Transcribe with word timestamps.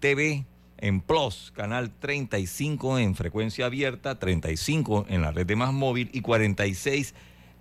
TV, 0.00 0.44
en 0.78 1.00
Plus, 1.00 1.52
canal 1.54 1.90
35 1.90 2.98
en 2.98 3.14
frecuencia 3.14 3.66
abierta, 3.66 4.18
35 4.18 5.06
en 5.08 5.22
la 5.22 5.32
red 5.32 5.46
de 5.46 5.56
más 5.56 5.72
móvil 5.72 6.10
y 6.12 6.20
46 6.20 7.14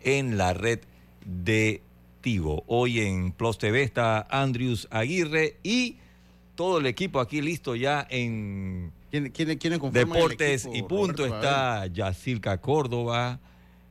en 0.03 0.37
la 0.37 0.53
red 0.53 0.79
de 1.25 1.81
Hoy 2.67 2.99
en 2.99 3.31
Plus 3.31 3.57
TV 3.57 3.83
está 3.83 4.27
Andrews 4.29 4.87
Aguirre 4.91 5.57
y 5.63 5.97
todo 6.55 6.79
el 6.79 6.85
equipo 6.85 7.21
aquí 7.21 7.41
listo 7.41 7.75
ya 7.75 8.05
en 8.09 8.91
Deportes 9.91 10.67
y 10.73 10.83
Punto. 10.83 11.25
está 11.25 11.87
Yacirca 11.87 12.59
Córdoba, 12.59 13.39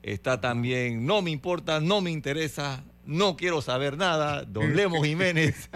está 0.03 0.39
también 0.39 1.07
No 1.07 1.23
Me 1.23 1.31
Importa, 1.31 1.81
No 1.81 2.03
Me 2.03 2.11
Interesa, 2.11 2.85
No 3.07 3.37
Quiero 3.37 3.63
Saber 3.63 3.97
Nada, 3.97 4.45
Don 4.45 4.77
Lemo 4.77 5.03
Jiménez. 5.03 5.71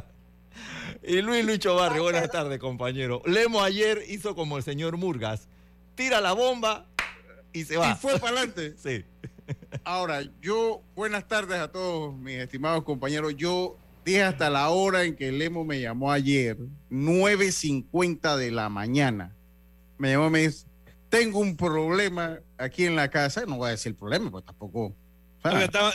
y 1.04 1.22
Luis 1.22 1.44
Lucho 1.44 1.76
Barrio, 1.76 2.02
buenas 2.02 2.30
tardes 2.32 2.58
compañero. 2.58 3.22
Lemo 3.26 3.62
ayer 3.62 4.02
hizo 4.08 4.34
como 4.34 4.56
el 4.56 4.64
señor 4.64 4.96
Murgas, 4.96 5.46
tira 5.94 6.20
la 6.20 6.32
bomba 6.32 6.86
y 7.52 7.64
se 7.64 7.76
va. 7.76 7.92
Y 7.92 7.94
fue 7.94 8.18
para 8.18 8.36
adelante. 8.36 8.74
sí. 8.82 9.04
Ahora, 9.84 10.22
yo, 10.40 10.82
buenas 10.94 11.26
tardes 11.26 11.58
a 11.58 11.68
todos 11.68 12.16
mis 12.16 12.36
estimados 12.36 12.84
compañeros. 12.84 13.34
Yo 13.36 13.76
dije 14.04 14.22
hasta 14.22 14.50
la 14.50 14.68
hora 14.70 15.04
en 15.04 15.16
que 15.16 15.32
Lemo 15.32 15.64
me 15.64 15.80
llamó 15.80 16.12
ayer, 16.12 16.56
9.50 16.90 18.36
de 18.36 18.50
la 18.50 18.68
mañana. 18.68 19.36
Me 19.98 20.12
llamó 20.12 20.28
y 20.28 20.30
me 20.30 20.38
dice, 20.40 20.66
tengo 21.08 21.40
un 21.40 21.56
problema 21.56 22.38
aquí 22.58 22.86
en 22.86 22.96
la 22.96 23.10
casa. 23.10 23.44
No 23.46 23.56
voy 23.56 23.68
a 23.68 23.70
decir 23.72 23.90
el 23.90 23.96
problema, 23.96 24.30
pues 24.30 24.44
tampoco... 24.44 24.94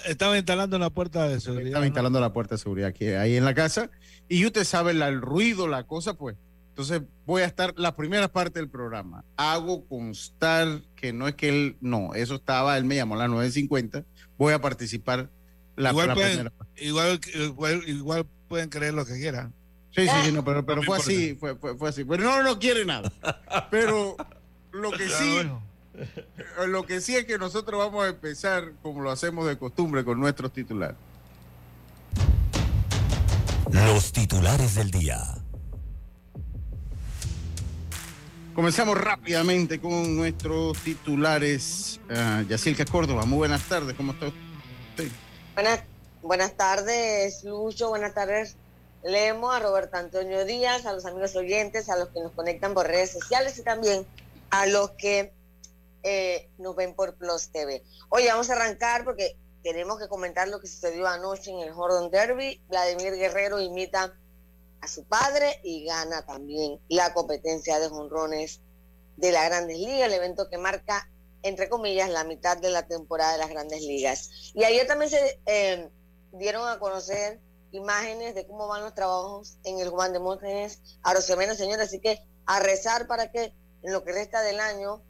estaba, 0.05 0.37
instalando 0.37 0.77
la 0.77 0.89
puerta 0.89 1.27
de 1.27 1.39
seguridad. 1.39 1.67
Estaba 1.67 1.85
instalando 1.85 2.19
la 2.19 2.33
puerta 2.33 2.55
de 2.55 2.59
seguridad 2.59 2.89
aquí, 2.89 3.07
ahí 3.07 3.37
en 3.37 3.45
la 3.45 3.53
casa. 3.53 3.89
Y 4.27 4.45
usted 4.45 4.63
sabe 4.63 4.91
el 4.91 5.21
ruido, 5.21 5.67
la 5.67 5.85
cosa, 5.85 6.15
pues 6.15 6.35
entonces 6.75 7.03
voy 7.25 7.41
a 7.41 7.45
estar 7.45 7.73
la 7.77 7.95
primera 7.95 8.27
parte 8.27 8.59
del 8.59 8.69
programa. 8.69 9.23
Hago 9.37 9.87
constar 9.87 10.81
que 10.97 11.13
no 11.13 11.25
es 11.25 11.35
que 11.35 11.47
él, 11.47 11.77
no, 11.79 12.13
eso 12.13 12.35
estaba, 12.35 12.77
él 12.77 12.83
me 12.83 12.97
llamó 12.97 13.15
a 13.15 13.19
las 13.19 13.29
9.50. 13.29 14.03
Voy 14.37 14.51
a 14.51 14.59
participar 14.59 15.29
la, 15.77 15.91
igual 15.91 16.11
primera 16.11 16.49
parte. 16.49 16.83
Igual, 16.83 17.21
igual, 17.87 18.27
pueden 18.49 18.67
creer 18.67 18.93
lo 18.93 19.05
que 19.05 19.13
quieran. 19.13 19.53
Sí, 19.91 20.01
sí, 20.05 20.15
sí, 20.25 20.31
no, 20.33 20.43
pero, 20.43 20.65
pero 20.65 20.83
fue 20.83 20.97
así, 20.97 21.35
fue, 21.35 21.55
fue, 21.55 21.87
así. 21.87 22.03
Pero 22.03 22.21
no, 22.21 22.43
no 22.43 22.59
quiere 22.59 22.83
nada. 22.83 23.09
Pero 23.71 24.17
lo 24.73 24.91
que 24.91 25.07
sí, 25.17 25.49
lo 26.67 26.85
que 26.85 26.99
sí 26.99 27.15
es 27.15 27.23
que 27.23 27.37
nosotros 27.37 27.79
vamos 27.79 28.03
a 28.03 28.09
empezar 28.09 28.73
como 28.81 28.99
lo 28.99 29.11
hacemos 29.11 29.47
de 29.47 29.57
costumbre 29.57 30.03
con 30.03 30.19
nuestros 30.19 30.51
titulares. 30.51 30.97
Los 33.71 34.11
titulares 34.11 34.75
del 34.75 34.91
día. 34.91 35.21
Comenzamos 38.55 38.97
rápidamente 38.97 39.81
con 39.81 40.15
nuestros 40.15 40.77
titulares. 40.77 41.99
Uh, 42.09 42.89
Córdoba, 42.89 43.25
muy 43.25 43.39
buenas 43.39 43.67
tardes, 43.67 43.97
¿cómo 43.97 44.13
está 44.13 44.27
usted? 44.27 45.11
Buenas, 45.55 45.83
buenas 46.21 46.55
tardes, 46.55 47.43
Lucho, 47.43 47.89
buenas 47.89 48.13
tardes, 48.13 48.55
Lemo, 49.03 49.51
a 49.51 49.59
Roberto 49.59 49.97
Antonio 49.97 50.45
Díaz, 50.45 50.85
a 50.85 50.93
los 50.93 51.05
amigos 51.05 51.35
oyentes, 51.35 51.89
a 51.89 51.97
los 51.97 52.07
que 52.09 52.21
nos 52.21 52.31
conectan 52.31 52.73
por 52.73 52.87
redes 52.87 53.11
sociales 53.11 53.59
y 53.59 53.63
también 53.63 54.07
a 54.51 54.65
los 54.67 54.91
que 54.91 55.33
eh, 56.03 56.49
nos 56.57 56.77
ven 56.77 56.93
por 56.93 57.15
Plus 57.15 57.49
TV. 57.49 57.83
Oye, 58.07 58.29
vamos 58.29 58.49
a 58.49 58.53
arrancar 58.53 59.03
porque 59.03 59.35
tenemos 59.63 59.99
que 59.99 60.07
comentar 60.07 60.47
lo 60.47 60.61
que 60.61 60.67
sucedió 60.67 61.07
anoche 61.07 61.51
en 61.51 61.59
el 61.59 61.73
Jordan 61.73 62.09
Derby. 62.09 62.61
Vladimir 62.69 63.15
Guerrero 63.15 63.59
imita 63.59 64.13
a 64.85 64.87
su 64.87 65.03
padre 65.03 65.59
y 65.63 65.83
gana 65.83 66.25
también 66.25 66.79
la 66.89 67.13
competencia 67.13 67.79
de 67.79 67.89
jonrones 67.89 68.61
de 69.17 69.31
la 69.31 69.45
Grandes 69.45 69.79
Ligas, 69.79 70.07
el 70.07 70.13
evento 70.13 70.47
que 70.47 70.59
marca, 70.59 71.09
entre 71.41 71.69
comillas, 71.69 72.09
la 72.09 72.23
mitad 72.23 72.57
de 72.57 72.69
la 72.69 72.87
temporada 72.87 73.33
de 73.33 73.37
las 73.39 73.49
Grandes 73.49 73.81
Ligas. 73.81 74.51
Y 74.53 74.63
ayer 74.63 74.85
también 74.85 75.09
se 75.09 75.41
eh, 75.47 75.89
dieron 76.33 76.67
a 76.69 76.77
conocer 76.77 77.39
imágenes 77.71 78.35
de 78.35 78.45
cómo 78.45 78.67
van 78.67 78.83
los 78.83 78.93
trabajos 78.93 79.57
en 79.63 79.79
el 79.79 79.89
Juan 79.89 80.13
de 80.13 80.19
Montes 80.19 80.81
a 81.01 81.13
Rosemena, 81.13 81.55
señores, 81.55 81.87
así 81.87 81.99
que 81.99 82.21
a 82.45 82.59
rezar 82.59 83.07
para 83.07 83.31
que 83.31 83.53
en 83.81 83.91
lo 83.91 84.03
que 84.03 84.13
resta 84.13 84.41
del 84.41 84.59
año 84.59 85.01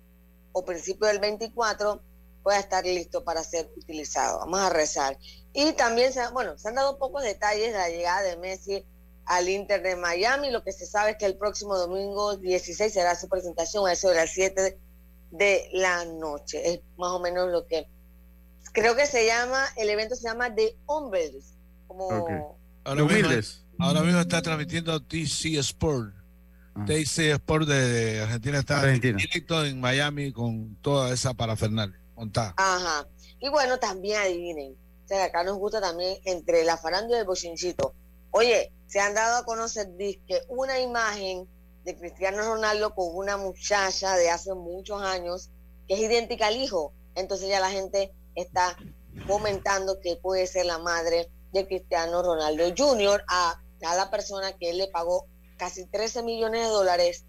o 0.53 0.63
principio 0.63 1.07
del 1.07 1.19
24 1.19 2.01
pueda 2.43 2.59
estar 2.59 2.85
listo 2.85 3.25
para 3.25 3.43
ser 3.43 3.69
utilizado. 3.75 4.39
Vamos 4.39 4.59
a 4.61 4.69
rezar. 4.69 5.17
Y 5.51 5.73
también, 5.73 6.13
bueno, 6.31 6.57
se 6.57 6.69
han 6.69 6.75
dado 6.75 6.97
pocos 6.97 7.23
detalles 7.23 7.73
de 7.73 7.77
la 7.77 7.89
llegada 7.89 8.21
de 8.21 8.37
Messi 8.37 8.85
al 9.25 9.49
Inter 9.49 9.81
de 9.81 9.95
Miami. 9.95 10.51
Lo 10.51 10.63
que 10.63 10.71
se 10.71 10.85
sabe 10.85 11.11
es 11.11 11.17
que 11.17 11.25
el 11.25 11.37
próximo 11.37 11.77
domingo 11.77 12.37
16 12.37 12.93
será 12.93 13.15
su 13.15 13.27
presentación 13.27 13.87
a 13.87 13.93
eso 13.93 14.09
de 14.09 14.15
las 14.15 14.31
7 14.31 14.77
de 15.31 15.69
la 15.73 16.05
noche. 16.05 16.73
Es 16.73 16.79
más 16.97 17.11
o 17.11 17.19
menos 17.19 17.49
lo 17.49 17.65
que 17.67 17.87
creo 18.71 18.95
que 18.95 19.05
se 19.05 19.25
llama, 19.25 19.65
el 19.77 19.89
evento 19.89 20.15
se 20.15 20.23
llama 20.23 20.53
The 20.53 20.77
Hombres. 20.85 21.55
Como 21.87 22.09
ahora, 22.83 23.03
mismo, 23.03 23.29
ahora 23.79 24.01
mismo 24.01 24.19
está 24.19 24.41
transmitiendo 24.41 25.01
TC 25.01 25.57
Sport. 25.59 26.13
Ah. 26.75 26.85
TC 26.85 27.31
Sport 27.31 27.67
de 27.67 28.21
Argentina 28.21 28.59
está 28.59 28.81
Argentina. 28.81 29.17
directo 29.17 29.63
en 29.63 29.79
Miami 29.79 30.33
con 30.33 30.75
toda 30.81 31.13
esa 31.13 31.33
parafernalia 31.33 31.99
montada. 32.15 32.53
Ajá. 32.57 33.07
Y 33.39 33.49
bueno, 33.49 33.77
también 33.77 34.19
adivinen. 34.19 34.73
O 34.73 35.07
sea, 35.07 35.25
acá 35.25 35.43
nos 35.43 35.57
gusta 35.57 35.79
también 35.79 36.17
entre 36.25 36.63
la 36.65 36.77
farándula 36.77 37.17
y 37.17 37.21
el 37.21 37.27
bochinchito. 37.27 37.93
Oye, 38.37 38.73
se 38.85 38.99
han 38.99 39.13
dado 39.13 39.37
a 39.37 39.45
conocer 39.45 39.87
que 39.95 40.41
una 40.49 40.77
imagen 40.81 41.47
de 41.85 41.95
Cristiano 41.97 42.43
Ronaldo 42.43 42.93
con 42.93 43.15
una 43.15 43.37
muchacha 43.37 44.17
de 44.17 44.29
hace 44.29 44.53
muchos 44.53 45.01
años 45.01 45.51
que 45.87 45.93
es 45.93 46.01
idéntica 46.01 46.47
al 46.47 46.57
hijo. 46.57 46.91
Entonces 47.15 47.47
ya 47.47 47.61
la 47.61 47.71
gente 47.71 48.13
está 48.35 48.75
comentando 49.25 50.01
que 50.01 50.17
puede 50.17 50.47
ser 50.47 50.65
la 50.65 50.79
madre 50.79 51.31
de 51.53 51.65
Cristiano 51.65 52.21
Ronaldo 52.23 52.65
Jr. 52.77 53.23
a, 53.29 53.61
a 53.85 53.95
la 53.95 54.11
persona 54.11 54.51
que 54.57 54.71
él 54.71 54.79
le 54.79 54.89
pagó 54.89 55.27
casi 55.55 55.85
13 55.85 56.23
millones 56.23 56.63
de 56.63 56.73
dólares 56.73 57.23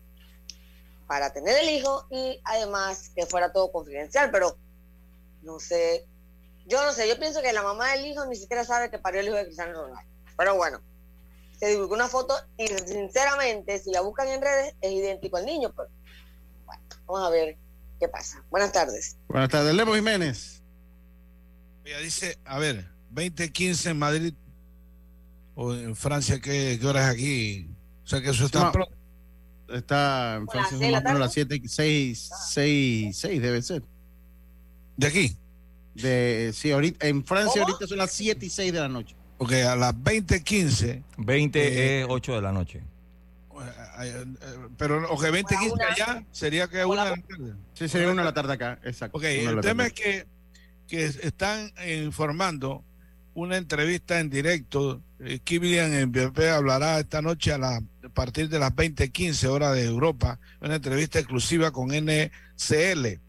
para 1.06 1.32
tener 1.32 1.56
el 1.62 1.70
hijo 1.70 2.08
y 2.11 2.41
además 2.43 3.12
que 3.14 3.26
fuera 3.26 3.53
todo 3.53 3.70
confidencial, 3.70 4.32
pero 4.32 4.56
no 5.43 5.61
sé, 5.61 6.05
yo 6.67 6.85
no 6.85 6.93
sé, 6.93 7.08
yo 7.08 7.17
pienso 7.17 7.43
que 7.43 7.53
la 7.53 7.62
mamá 7.62 7.93
del 7.93 8.06
hijo 8.06 8.26
ni 8.26 8.35
siquiera 8.35 8.64
sabe 8.64 8.91
que 8.91 8.99
parió 8.99 9.20
el 9.20 9.29
hijo 9.29 9.37
de 9.37 9.44
Cristiano 9.44 9.82
Ronaldo. 9.82 10.11
Pero 10.37 10.56
bueno, 10.56 10.81
se 11.58 11.69
divulgó 11.69 11.94
una 11.94 12.08
foto 12.08 12.35
y 12.58 12.69
sinceramente, 12.69 13.79
si 13.79 13.91
la 13.91 14.03
buscan 14.03 14.29
en 14.29 14.43
redes, 14.43 14.75
es 14.81 14.93
idéntico 14.93 15.37
al 15.37 15.47
niño. 15.47 15.73
Pero 15.75 15.88
bueno, 16.64 16.82
vamos 17.06 17.26
a 17.26 17.31
ver 17.31 17.56
qué 17.99 18.08
pasa. 18.08 18.44
Buenas 18.50 18.73
tardes. 18.73 19.17
Buenas 19.29 19.49
tardes, 19.49 19.75
Lemo 19.75 19.94
Jiménez. 19.94 20.62
Ella 21.85 21.99
dice, 22.00 22.38
a 22.44 22.58
ver, 22.58 22.88
2015 23.11 23.91
en 23.91 23.99
Madrid 23.99 24.35
o 25.55 25.73
en 25.73 25.97
Francia, 25.97 26.41
¿qué, 26.41 26.79
qué 26.81 26.87
hora 26.87 27.05
es 27.05 27.14
aquí? 27.14 27.70
O 28.05 28.08
sea 28.08 28.20
que 28.20 28.31
eso 28.31 28.44
está 28.44 28.70
pronto. 28.70 28.94
Está 29.69 30.37
en 30.37 30.49
Francia, 30.49 30.99
a 30.99 31.14
las 31.14 31.32
7, 31.32 31.62
6, 31.67 32.31
6, 32.50 33.19
6 33.19 33.43
debe 33.43 33.62
ser. 33.62 33.82
¿De 34.97 35.06
aquí? 35.08 35.37
De, 35.94 36.53
sí, 36.55 36.70
ahorita, 36.70 37.06
en 37.06 37.25
Francia 37.25 37.62
ahorita 37.62 37.87
son 37.87 37.99
las 37.99 38.12
7 38.12 38.47
y 38.47 38.50
6 38.50 38.73
de 38.73 38.81
la 38.81 38.88
noche. 38.88 39.17
Ok, 39.38 39.53
a 39.53 39.77
las 39.77 39.94
20.15. 39.94 41.03
20 41.19 41.59
eh, 41.59 42.00
es 42.00 42.06
8 42.09 42.35
de 42.35 42.43
la 42.43 42.53
noche. 42.53 42.83
Eh, 44.03 44.25
pero, 44.77 45.11
ok, 45.11 45.25
20.15 45.25 45.73
allá 45.91 46.25
sería 46.31 46.69
que 46.69 46.85
una 46.85 47.05
de 47.05 47.11
la 47.11 47.17
tarde. 47.17 47.55
Sí, 47.75 47.88
sería 47.88 48.09
una 48.09 48.23
de 48.23 48.27
la 48.27 48.35
tarde 48.35 48.53
acá, 48.53 48.79
exacto. 48.85 49.17
Ok, 49.17 49.25
el 49.25 49.61
tema 49.61 49.87
es 49.87 49.93
que, 49.93 50.27
que 50.87 51.05
están 51.05 51.73
informando 51.87 52.85
una 53.37 53.56
entrevista 53.59 54.19
en 54.19 54.31
directo. 54.31 55.03
Eh, 55.21 55.39
Kiblian 55.43 55.93
en 55.93 56.11
BP 56.11 56.39
hablará 56.53 56.99
esta 56.99 57.23
noche 57.23 57.53
a, 57.53 57.59
la, 57.59 57.77
a 57.77 58.09
partir 58.09 58.49
de 58.49 58.59
las 58.59 58.73
20:15 58.73 59.47
horas 59.49 59.75
de 59.75 59.85
Europa, 59.85 60.41
una 60.61 60.77
entrevista 60.77 61.19
exclusiva 61.19 61.71
con 61.71 61.89
NCL. 61.89 63.21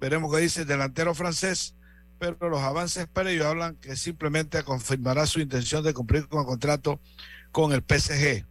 Veremos 0.00 0.34
qué 0.34 0.40
dice 0.40 0.62
el 0.62 0.66
delantero 0.66 1.14
francés, 1.14 1.74
pero 2.18 2.48
los 2.48 2.60
avances 2.60 3.06
previos 3.06 3.46
hablan 3.46 3.76
que 3.76 3.96
simplemente 3.96 4.62
confirmará 4.62 5.26
su 5.26 5.40
intención 5.40 5.82
de 5.84 5.94
cumplir 5.94 6.28
con 6.28 6.40
el 6.40 6.46
contrato 6.46 7.00
con 7.52 7.72
el 7.72 7.82
PSG. 7.82 8.44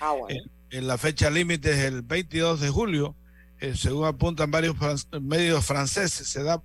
Ah, 0.00 0.12
bueno. 0.12 0.40
en, 0.70 0.86
la 0.86 0.98
fecha 0.98 1.30
límite 1.30 1.70
es 1.70 1.78
el 1.78 2.02
22 2.02 2.60
de 2.60 2.68
julio, 2.68 3.14
eh, 3.60 3.74
según 3.76 4.06
apuntan 4.06 4.50
varios 4.50 4.76
medios 5.20 5.64
franceses, 5.64 6.26
se 6.26 6.42
da 6.42 6.62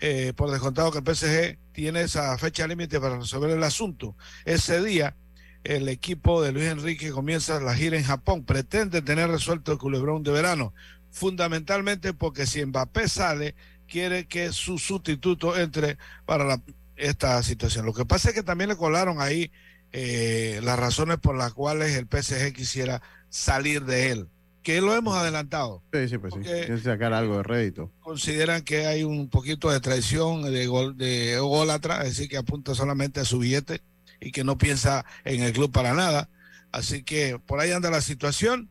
eh, 0.00 0.32
por 0.36 0.50
descontado 0.50 0.90
que 0.90 0.98
el 0.98 1.16
PSG 1.16 1.58
tiene 1.72 2.02
esa 2.02 2.36
fecha 2.36 2.66
límite 2.66 3.00
para 3.00 3.18
resolver 3.18 3.50
el 3.50 3.62
asunto. 3.62 4.16
Ese 4.44 4.82
día, 4.82 5.16
el 5.62 5.88
equipo 5.88 6.42
de 6.42 6.52
Luis 6.52 6.66
Enrique 6.66 7.10
comienza 7.10 7.60
la 7.60 7.74
gira 7.74 7.96
en 7.96 8.04
Japón. 8.04 8.44
Pretende 8.44 9.02
tener 9.02 9.30
resuelto 9.30 9.72
el 9.72 9.78
culebrón 9.78 10.22
de 10.22 10.32
verano, 10.32 10.74
fundamentalmente 11.10 12.12
porque 12.12 12.46
si 12.46 12.64
Mbappé 12.64 13.08
sale, 13.08 13.54
quiere 13.94 14.26
que 14.26 14.50
su 14.50 14.76
sustituto 14.76 15.56
entre 15.56 15.98
para 16.26 16.60
esta 16.96 17.40
situación. 17.44 17.86
Lo 17.86 17.94
que 17.94 18.04
pasa 18.04 18.30
es 18.30 18.34
que 18.34 18.42
también 18.42 18.70
le 18.70 18.76
colaron 18.76 19.20
ahí 19.20 19.52
eh, 19.92 20.58
las 20.64 20.76
razones 20.76 21.18
por 21.18 21.36
las 21.36 21.54
cuales 21.54 21.94
el 21.94 22.08
PSG 22.10 22.52
quisiera 22.52 23.02
salir 23.28 23.84
de 23.84 24.10
él 24.10 24.28
que 24.64 24.80
lo 24.80 24.96
hemos 24.96 25.16
adelantado. 25.16 25.84
Sí, 25.92 26.08
sí, 26.08 26.18
pues 26.18 26.34
sí. 26.34 26.78
sacar 26.82 27.12
algo 27.12 27.36
de 27.36 27.44
rédito. 27.44 27.92
Consideran 28.00 28.62
que 28.62 28.86
hay 28.86 29.04
un 29.04 29.28
poquito 29.28 29.70
de 29.70 29.78
traición, 29.78 30.42
de 30.42 30.66
gol, 30.66 30.96
de 30.96 31.38
atrás, 31.70 32.00
es 32.00 32.16
decir, 32.16 32.28
que 32.28 32.38
apunta 32.38 32.74
solamente 32.74 33.20
a 33.20 33.24
su 33.24 33.38
billete 33.38 33.80
y 34.20 34.32
que 34.32 34.42
no 34.42 34.58
piensa 34.58 35.04
en 35.24 35.40
el 35.44 35.52
club 35.52 35.70
para 35.70 35.94
nada. 35.94 36.28
Así 36.72 37.04
que 37.04 37.38
por 37.38 37.60
ahí 37.60 37.70
anda 37.70 37.92
la 37.92 38.00
situación 38.00 38.70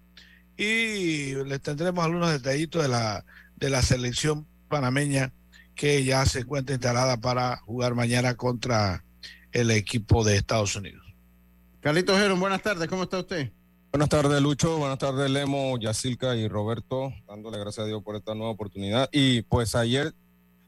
y 0.57 1.35
les 1.45 1.61
tendremos 1.61 2.03
algunos 2.03 2.29
detallitos 2.29 2.81
de 2.81 2.89
la, 2.89 3.23
de 3.55 3.69
la 3.69 3.81
selección 3.81 4.47
panameña 4.73 5.31
que 5.75 6.03
ya 6.03 6.25
se 6.25 6.39
encuentra 6.39 6.73
instalada 6.73 7.17
para 7.17 7.57
jugar 7.57 7.93
mañana 7.93 8.33
contra 8.33 9.03
el 9.51 9.69
equipo 9.69 10.23
de 10.23 10.35
Estados 10.35 10.75
Unidos. 10.75 11.05
Carlitos 11.79 12.17
Gerón, 12.17 12.39
buenas 12.39 12.63
tardes, 12.63 12.87
¿cómo 12.87 13.03
está 13.03 13.19
usted? 13.19 13.51
Buenas 13.91 14.09
tardes, 14.09 14.41
Lucho. 14.41 14.79
Buenas 14.79 14.97
tardes, 14.97 15.29
Lemo, 15.29 15.77
Yacilca 15.77 16.35
y 16.35 16.47
Roberto. 16.47 17.13
Dándole 17.27 17.59
gracias 17.59 17.83
a 17.83 17.87
Dios 17.87 18.01
por 18.01 18.15
esta 18.15 18.33
nueva 18.33 18.51
oportunidad. 18.51 19.07
Y 19.11 19.43
pues 19.43 19.75
ayer 19.75 20.15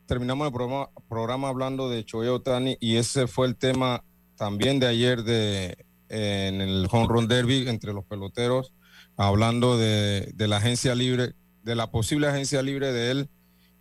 terminamos 0.06 0.46
el 0.46 0.54
programa, 0.54 0.90
programa 1.10 1.48
hablando 1.48 1.90
de 1.90 2.06
Choe 2.06 2.30
Otani 2.30 2.78
y 2.80 2.98
ese 2.98 3.26
fue 3.26 3.48
el 3.48 3.56
tema 3.56 4.04
también 4.36 4.80
de 4.80 4.86
ayer 4.86 5.24
de, 5.24 5.84
en 6.10 6.62
el 6.62 6.88
Home 6.92 7.08
Run 7.08 7.28
Derby 7.28 7.68
entre 7.68 7.92
los 7.92 8.06
peloteros, 8.06 8.72
hablando 9.18 9.80
de, 9.80 10.32
de 10.36 10.48
la 10.48 10.58
agencia 10.58 10.94
libre, 10.94 11.34
de 11.64 11.74
la 11.74 11.90
posible 11.90 12.28
agencia 12.28 12.62
libre 12.62 12.94
de 12.94 13.10
él 13.10 13.30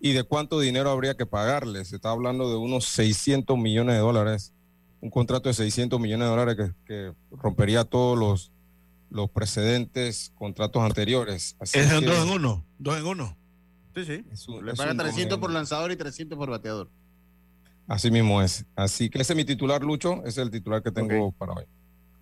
y 0.04 0.12
de 0.12 0.22
cuánto 0.22 0.60
dinero 0.60 0.90
habría 0.90 1.14
que 1.14 1.24
pagarle. 1.24 1.82
Se 1.86 1.96
está 1.96 2.10
hablando 2.10 2.50
de 2.50 2.56
unos 2.56 2.84
600 2.84 3.56
millones 3.56 3.94
de 3.94 4.00
dólares, 4.00 4.52
un 5.00 5.08
contrato 5.08 5.48
de 5.48 5.54
600 5.54 5.98
millones 5.98 6.26
de 6.26 6.30
dólares 6.30 6.56
que, 6.56 6.74
que 6.84 7.14
rompería 7.30 7.84
todos 7.84 8.18
los 8.18 8.52
los 9.08 9.30
precedentes 9.30 10.32
contratos 10.34 10.82
anteriores. 10.82 11.56
es 11.60 11.92
un 11.92 12.04
dos 12.04 12.18
en 12.26 12.30
uno, 12.32 12.66
dos 12.78 12.98
en 12.98 13.06
uno. 13.06 13.36
Sí, 13.94 14.04
sí. 14.04 14.24
Le 14.62 14.74
paga 14.74 14.94
300 14.94 15.38
por 15.38 15.50
lanzador 15.50 15.90
y 15.90 15.96
300 15.96 16.36
por 16.36 16.50
bateador. 16.50 16.90
Así 17.86 18.10
mismo 18.10 18.42
es. 18.42 18.66
Así 18.76 19.08
que 19.08 19.22
ese 19.22 19.32
es 19.32 19.36
mi 19.38 19.44
titular, 19.44 19.82
Lucho. 19.82 20.18
Ese 20.26 20.28
es 20.28 20.46
el 20.46 20.50
titular 20.50 20.82
que 20.82 20.90
tengo 20.90 21.32
para 21.32 21.54
hoy. 21.54 21.64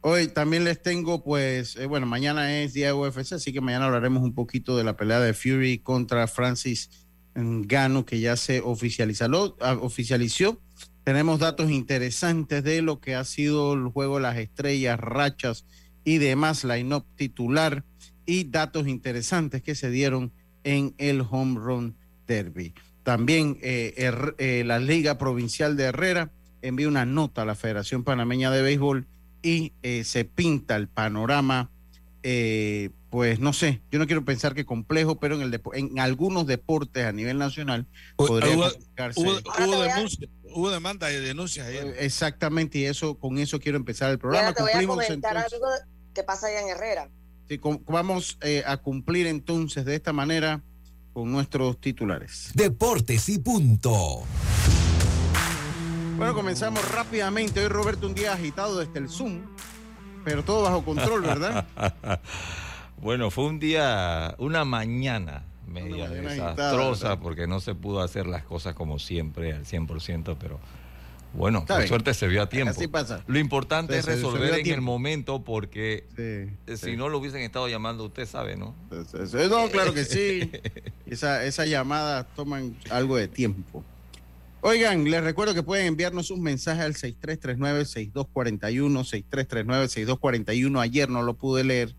Hoy 0.03 0.29
también 0.29 0.65
les 0.65 0.83
tengo, 0.83 1.25
pues, 1.25 1.77
eh, 1.77 1.87
bueno, 1.87 2.07
mañana 2.07 2.61
es 2.61 2.75
día 2.75 2.89
de 2.89 2.93
UFC, 2.93 3.33
así 3.33 3.53
que 3.53 3.61
mañana 3.61 3.87
hablaremos 3.87 4.23
un 4.23 4.35
poquito 4.35 4.77
de 4.77 4.85
la 4.85 4.97
pelea 4.97 5.21
de 5.21 5.33
Fury 5.33 5.79
contra 5.79 6.27
Francis 6.27 7.02
Gano, 7.35 8.05
que 8.05 8.21
ya 8.21 8.37
se 8.37 8.61
oficializó. 8.61 9.57
Ah, 9.61 9.79
oficializó. 9.81 10.61
Tenemos 11.05 11.41
datos 11.41 11.71
interesantes 11.71 12.63
de 12.63 12.83
lo 12.83 13.01
que 13.01 13.15
ha 13.15 13.25
sido 13.25 13.75
el 13.75 13.89
juego 13.89 14.21
las 14.21 14.37
estrellas, 14.37 15.01
rachas 15.01 15.65
y 16.05 16.19
demás, 16.19 16.65
line-up 16.65 17.05
titular 17.17 17.85
y 18.25 18.45
datos 18.45 18.87
interesantes 18.87 19.63
que 19.63 19.75
se 19.75 19.91
dieron 19.91 20.33
en 20.65 20.95
el 20.99 21.25
Home 21.29 21.59
Run 21.59 21.97
Derby. 22.27 22.73
También 23.03 23.59
eh, 23.63 23.95
eh, 24.39 24.63
la 24.65 24.79
Liga 24.79 25.19
Provincial 25.19 25.77
de 25.77 25.85
Herrera 25.85 26.31
envía 26.63 26.87
una 26.87 27.05
nota 27.05 27.43
a 27.43 27.47
la 27.47 27.57
Federación 27.57 28.05
Panameña 28.05 28.53
de 28.53 28.63
Béisbol 28.63 29.07
y 29.43 29.73
eh, 29.83 30.05
se 30.05 30.25
pinta 30.25 30.77
el 30.77 30.87
panorama, 30.87 31.71
pues 33.13 33.41
no 33.41 33.53
sé, 33.53 33.83
yo 33.91 33.99
no 33.99 34.07
quiero 34.07 34.25
pensar 34.25 34.55
que 34.55 34.65
complejo, 34.65 35.21
pero 35.21 35.35
en, 35.35 35.43
el 35.43 35.61
en 35.75 36.01
algunos 36.01 36.47
deportes 36.47 37.05
a 37.05 37.13
nivel 37.13 37.37
nacional 37.37 37.87
podría 38.17 38.57
hubo, 38.57 38.71
hubo, 40.55 40.71
demanda 40.71 41.13
y 41.13 41.21
denuncias 41.21 41.69
Exactamente, 41.99 42.79
y 42.79 42.87
eso 42.87 43.19
con 43.19 43.37
eso 43.37 43.61
quiero 43.61 43.77
empezar 43.77 44.11
el 44.11 44.19
programa. 44.19 44.55
te 44.55 44.63
voy 44.63 44.73
a 44.73 44.87
comentar 44.87 45.37
algo 45.37 45.67
que 46.15 46.23
pasa 46.23 46.47
allá 46.47 46.63
en 46.63 46.69
Herrera. 46.71 47.11
Sí, 47.51 47.61
vamos 47.85 48.39
eh, 48.41 48.63
a 48.67 48.79
cumplir 48.79 49.27
entonces 49.27 49.85
de 49.85 49.95
esta 49.95 50.15
manera 50.15 50.63
con 51.13 51.31
nuestros 51.31 51.79
titulares. 51.83 52.51
Deportes 52.55 53.29
y 53.29 53.39
punto. 53.41 54.23
Bueno, 56.17 56.33
comenzamos 56.33 56.91
rápidamente. 56.91 57.61
Hoy 57.61 57.69
Roberto 57.69 58.07
un 58.07 58.15
día 58.15 58.33
agitado 58.33 58.79
desde 58.79 58.99
el 58.99 59.11
Zoom, 59.11 59.43
pero 60.25 60.43
todo 60.43 60.63
bajo 60.63 60.83
control, 60.83 61.21
¿verdad? 61.21 61.67
bueno, 63.03 63.31
fue 63.31 63.47
un 63.47 63.59
día, 63.59 64.35
una 64.39 64.65
mañana 64.65 65.45
media 65.67 66.09
desastrosa 66.09 67.21
porque 67.21 67.47
no 67.47 67.61
se 67.61 67.75
pudo 67.75 68.01
hacer 68.01 68.27
las 68.27 68.45
cosas 68.45 68.75
como 68.75 68.99
siempre 68.99 69.53
al 69.53 69.65
100%, 69.65 70.37
pero 70.39 70.61
bueno, 71.35 71.65
por 71.65 71.87
suerte 71.89 72.15
se 72.15 72.29
vio 72.29 72.43
a 72.43 72.49
tiempo. 72.49 72.71
Así 72.71 72.89
pasa. 72.89 73.25
Lo 73.27 73.39
importante 73.39 73.99
es 73.99 74.05
resolver 74.05 74.55
en 74.55 74.67
el 74.67 74.83
momento 74.83 75.43
porque 75.43 76.07
eh, 76.17 76.53
si 76.77 76.97
no 76.97 77.09
lo 77.09 77.19
hubiesen 77.19 77.41
estado 77.41 77.69
llamando, 77.69 78.05
usted 78.05 78.27
sabe, 78.27 78.57
¿no? 78.57 78.75
No, 78.91 79.69
claro 79.71 79.95
que 79.95 80.05
sí. 80.05 80.51
esa, 81.07 81.45
esa 81.45 81.67
llamada 81.67 82.25
toman 82.25 82.77
algo 82.91 83.17
de 83.17 83.29
tiempo. 83.29 83.83
Oigan, 84.65 85.11
les 85.11 85.25
recuerdo 85.25 85.55
que 85.55 85.65
pueden 85.65 85.87
enviarnos 85.87 86.31
un 86.31 86.41
mensaje 86.41 86.83
al 86.83 86.95
6339-6241, 86.95 89.03
6339-6241. 89.29 90.81
Ayer 90.81 91.09
no 91.09 91.23
lo 91.23 91.35
pude 91.35 91.65
leer, 91.65 91.97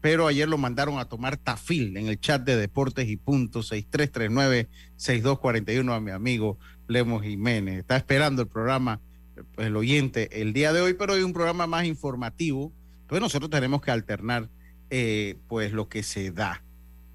pero 0.00 0.26
ayer 0.26 0.48
lo 0.48 0.58
mandaron 0.58 0.98
a 0.98 1.06
tomar 1.06 1.36
tafil 1.36 1.96
en 1.96 2.06
el 2.06 2.20
chat 2.20 2.44
de 2.44 2.56
Deportes 2.56 3.08
y 3.08 3.16
Punto, 3.16 3.60
6339-6241 3.60 5.94
a 5.94 6.00
mi 6.00 6.10
amigo 6.10 6.58
Lemos 6.86 7.22
Jiménez. 7.22 7.78
Está 7.78 7.96
esperando 7.96 8.42
el 8.42 8.48
programa, 8.48 9.00
el 9.56 9.76
oyente, 9.76 10.40
el 10.40 10.52
día 10.52 10.72
de 10.72 10.80
hoy, 10.80 10.94
pero 10.94 11.14
hoy 11.14 11.22
un 11.22 11.32
programa 11.32 11.66
más 11.66 11.86
informativo. 11.86 12.72
Entonces 13.02 13.22
nosotros 13.22 13.50
tenemos 13.50 13.82
que 13.82 13.90
alternar 13.90 14.48
eh, 14.90 15.36
pues 15.48 15.72
lo 15.72 15.88
que 15.88 16.02
se 16.02 16.30
da. 16.30 16.62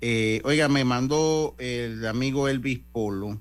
Eh, 0.01 0.41
oiga, 0.43 0.67
me 0.67 0.83
mandó 0.83 1.55
el 1.59 2.05
amigo 2.05 2.49
Elvis 2.49 2.81
Polo 2.91 3.39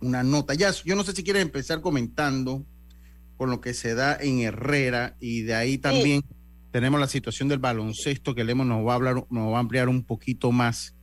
una 0.00 0.22
nota. 0.22 0.54
Ya, 0.54 0.72
yo 0.84 0.96
no 0.96 1.04
sé 1.04 1.12
si 1.12 1.24
quieres 1.24 1.42
empezar 1.42 1.80
comentando 1.80 2.64
con 3.36 3.50
lo 3.50 3.60
que 3.60 3.74
se 3.74 3.94
da 3.94 4.16
en 4.18 4.40
Herrera 4.40 5.16
y 5.20 5.42
de 5.42 5.54
ahí 5.54 5.78
también 5.78 6.22
tenemos 6.70 7.00
la 7.00 7.08
situación 7.08 7.48
del 7.48 7.58
baloncesto 7.58 8.34
que 8.34 8.44
Lemos 8.44 8.66
nos 8.66 8.86
va 8.86 8.92
a 8.92 8.96
hablar, 8.96 9.24
nos 9.30 9.52
va 9.52 9.56
a 9.56 9.60
ampliar 9.60 9.88
un 9.88 10.04
poquito 10.04 10.52
más. 10.52 10.94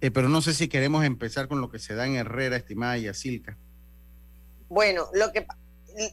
Eh, 0.00 0.10
pero 0.10 0.28
no 0.28 0.40
sé 0.40 0.54
si 0.54 0.68
queremos 0.68 1.04
empezar 1.04 1.46
con 1.46 1.60
lo 1.60 1.70
que 1.70 1.78
se 1.78 1.94
da 1.94 2.06
en 2.06 2.16
Herrera, 2.16 2.56
estimada 2.56 2.96
Yacilca. 2.96 3.56
Bueno, 4.68 5.08
lo 5.12 5.32
que 5.32 5.46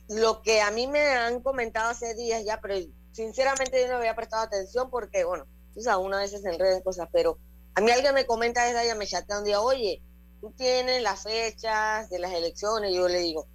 lo 0.09 0.41
que 0.41 0.61
a 0.61 0.71
mí 0.71 0.87
me 0.87 1.01
han 1.01 1.41
comentado 1.41 1.89
hace 1.89 2.15
días 2.15 2.43
ya, 2.43 2.59
pero 2.59 2.75
sinceramente 3.11 3.81
yo 3.81 3.87
no 3.87 3.97
había 3.97 4.15
prestado 4.15 4.43
atención 4.43 4.89
porque, 4.89 5.23
bueno, 5.23 5.45
tú 5.73 5.81
sabes, 5.81 6.05
una 6.05 6.19
vez 6.19 6.31
se 6.31 6.37
enreda 6.37 6.77
en 6.77 6.83
cosas, 6.83 7.07
pero 7.11 7.37
a 7.75 7.81
mí 7.81 7.91
alguien 7.91 8.13
me 8.13 8.25
comenta 8.25 8.65
desde 8.65 8.79
allá, 8.79 8.95
me 8.95 9.07
chatea 9.07 9.39
un 9.39 9.45
día, 9.45 9.61
oye, 9.61 10.01
tú 10.41 10.51
tienes 10.51 11.01
las 11.01 11.23
fechas 11.23 12.09
de 12.09 12.19
las 12.19 12.33
elecciones, 12.33 12.93
yo 12.93 13.07
le 13.07 13.19
digo, 13.19 13.47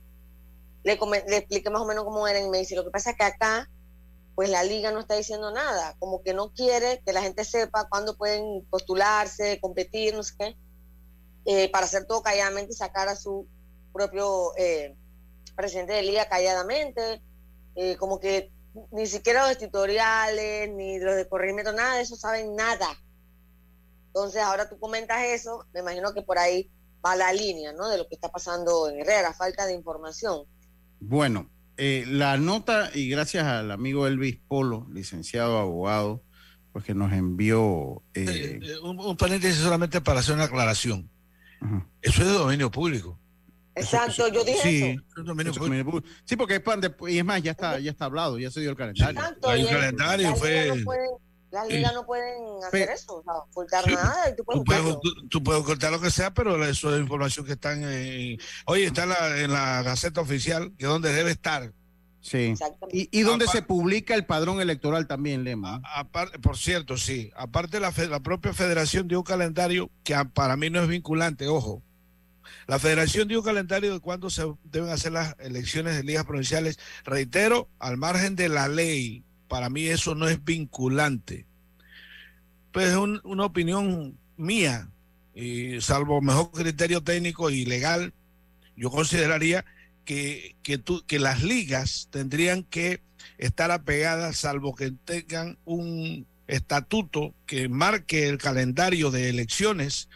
le, 0.84 0.98
le 1.28 1.36
expliqué 1.36 1.70
más 1.70 1.82
o 1.82 1.86
menos 1.86 2.04
cómo 2.04 2.26
eran 2.26 2.46
y 2.46 2.48
me 2.48 2.58
dice, 2.58 2.76
lo 2.76 2.84
que 2.84 2.90
pasa 2.90 3.10
es 3.10 3.16
que 3.16 3.24
acá, 3.24 3.68
pues 4.42 4.50
la 4.50 4.64
liga 4.64 4.90
no 4.90 4.98
está 4.98 5.14
diciendo 5.14 5.52
nada, 5.52 5.94
como 6.00 6.20
que 6.24 6.34
no 6.34 6.52
quiere 6.52 7.00
que 7.06 7.12
la 7.12 7.22
gente 7.22 7.44
sepa 7.44 7.88
cuándo 7.88 8.16
pueden 8.16 8.66
postularse, 8.70 9.60
competir, 9.60 10.16
no 10.16 10.24
sé 10.24 10.34
qué, 10.36 10.56
eh, 11.44 11.70
para 11.70 11.86
hacer 11.86 12.06
todo 12.06 12.24
calladamente 12.24 12.72
y 12.72 12.76
sacar 12.76 13.06
a 13.06 13.14
su 13.14 13.46
propio 13.92 14.50
eh, 14.56 14.96
presidente 15.54 15.92
de 15.92 16.02
liga 16.02 16.28
calladamente, 16.28 17.22
eh, 17.76 17.96
como 17.98 18.18
que 18.18 18.50
ni 18.90 19.06
siquiera 19.06 19.46
los 19.46 19.58
tutoriales, 19.58 20.68
ni 20.70 20.98
los 20.98 21.14
de 21.14 21.28
corrimiento, 21.28 21.72
nada 21.72 21.94
de 21.94 22.02
eso 22.02 22.16
saben 22.16 22.56
nada. 22.56 22.88
Entonces 24.08 24.42
ahora 24.42 24.68
tú 24.68 24.76
comentas 24.80 25.22
eso, 25.22 25.66
me 25.72 25.82
imagino 25.82 26.12
que 26.14 26.22
por 26.22 26.40
ahí 26.40 26.68
va 27.06 27.14
la 27.14 27.32
línea, 27.32 27.72
¿no? 27.72 27.88
De 27.88 27.96
lo 27.96 28.08
que 28.08 28.16
está 28.16 28.28
pasando 28.28 28.88
en 28.88 28.98
Herrera, 29.02 29.34
falta 29.34 29.66
de 29.66 29.74
información. 29.74 30.46
Bueno, 30.98 31.48
eh, 31.76 32.04
la 32.06 32.36
nota, 32.36 32.90
y 32.94 33.08
gracias 33.08 33.44
al 33.44 33.70
amigo 33.70 34.06
Elvis 34.06 34.38
Polo, 34.48 34.86
licenciado 34.92 35.58
abogado, 35.58 36.22
pues 36.72 36.84
que 36.84 36.94
nos 36.94 37.12
envió... 37.12 38.02
Eh, 38.14 38.60
un, 38.82 38.98
un, 38.98 39.16
paréntesis 39.16 39.60
solamente 39.60 40.00
para 40.00 40.20
hacer 40.20 40.34
una 40.34 40.44
aclaración. 40.44 41.10
Eso 42.00 42.22
es 42.22 42.28
de 42.28 42.34
dominio 42.34 42.70
público. 42.70 43.18
Exacto, 43.74 44.28
yo 44.28 44.44
dije 44.44 44.62
sí, 44.62 44.82
eso. 44.82 46.02
Sí, 46.24 46.36
porque 46.36 46.56
es 46.56 46.60
pan 46.60 46.80
de, 46.80 46.92
y 47.08 47.18
es 47.18 47.24
más, 47.24 47.42
ya 47.42 47.52
está, 47.52 47.78
ya 47.78 47.90
está 47.90 48.04
hablado, 48.04 48.38
ya 48.38 48.50
se 48.50 48.60
dio 48.60 48.70
el 48.70 48.76
calendario. 48.76 49.18
Exacto, 49.18 49.48
Hay 49.48 49.62
un 49.62 49.70
calendario 49.70 50.30
la 50.30 50.36
fue. 50.36 50.68
No 50.84 50.92
las 51.52 51.68
ligas 51.68 51.92
no 51.92 52.06
pueden 52.06 52.42
hacer 52.66 52.90
eso, 52.90 53.16
o 53.16 53.22
sea, 53.22 53.34
ocultar 53.34 53.86
nada 53.90 54.30
y 54.30 54.36
tú 54.36 54.44
puedes, 54.44 54.60
tú 54.60 54.64
puedes, 54.64 55.00
tú, 55.00 55.28
tú 55.28 55.42
puedes, 55.42 55.62
ocultar 55.62 55.92
lo 55.92 56.00
que 56.00 56.10
sea, 56.10 56.32
pero 56.32 56.62
eso 56.64 56.94
es 56.94 57.00
información 57.00 57.46
que 57.46 57.52
está 57.52 57.72
en. 57.72 58.38
Oye, 58.66 58.86
está 58.86 59.04
en 59.04 59.08
la, 59.10 59.38
en 59.40 59.52
la 59.52 59.82
Gaceta 59.82 60.20
Oficial, 60.20 60.72
que 60.78 60.84
es 60.84 60.90
donde 60.90 61.12
debe 61.12 61.30
estar. 61.30 61.72
Sí. 62.20 62.54
¿Y, 62.92 63.08
y 63.10 63.22
dónde 63.22 63.48
se 63.48 63.62
publica 63.62 64.14
el 64.14 64.24
padrón 64.24 64.60
electoral 64.60 65.08
también, 65.08 65.42
Lema? 65.42 65.82
Aparte, 65.94 66.38
por 66.38 66.56
cierto, 66.56 66.96
sí. 66.96 67.32
Aparte, 67.36 67.80
la, 67.80 67.92
la 68.08 68.20
propia 68.20 68.54
federación 68.54 69.08
dio 69.08 69.18
un 69.18 69.24
calendario 69.24 69.90
que 70.04 70.14
para 70.32 70.56
mí 70.56 70.70
no 70.70 70.80
es 70.80 70.88
vinculante, 70.88 71.48
ojo 71.48 71.82
la 72.66 72.78
federación 72.78 73.28
dio 73.28 73.40
un 73.40 73.44
calendario 73.44 73.92
de 73.92 74.00
cuándo 74.00 74.30
se 74.30 74.44
deben 74.64 74.90
hacer 74.90 75.12
las 75.12 75.36
elecciones 75.40 75.96
de 75.96 76.04
ligas 76.04 76.24
provinciales. 76.24 76.78
Reitero, 77.04 77.68
al 77.78 77.96
margen 77.96 78.36
de 78.36 78.48
la 78.48 78.68
ley, 78.68 79.24
para 79.52 79.68
mí 79.68 79.86
eso 79.86 80.14
no 80.14 80.28
es 80.28 80.42
vinculante. 80.42 81.44
Pues 82.72 82.88
es 82.88 82.96
una 82.96 83.44
opinión 83.44 84.18
mía, 84.38 84.88
y 85.34 85.78
salvo 85.82 86.22
mejor 86.22 86.52
criterio 86.52 87.02
técnico 87.02 87.50
y 87.50 87.66
legal, 87.66 88.14
yo 88.78 88.90
consideraría 88.90 89.66
que, 90.06 90.56
que, 90.62 91.18
las 91.18 91.42
ligas 91.42 92.08
tendrían 92.10 92.62
que 92.62 93.02
estar 93.36 93.70
apegadas, 93.70 94.38
salvo 94.38 94.74
que 94.74 94.90
tengan 95.04 95.58
un 95.66 96.26
estatuto 96.46 97.34
que 97.44 97.68
marque 97.68 98.30
el 98.30 98.38
calendario 98.38 99.10
de 99.10 99.28
elecciones 99.28 100.08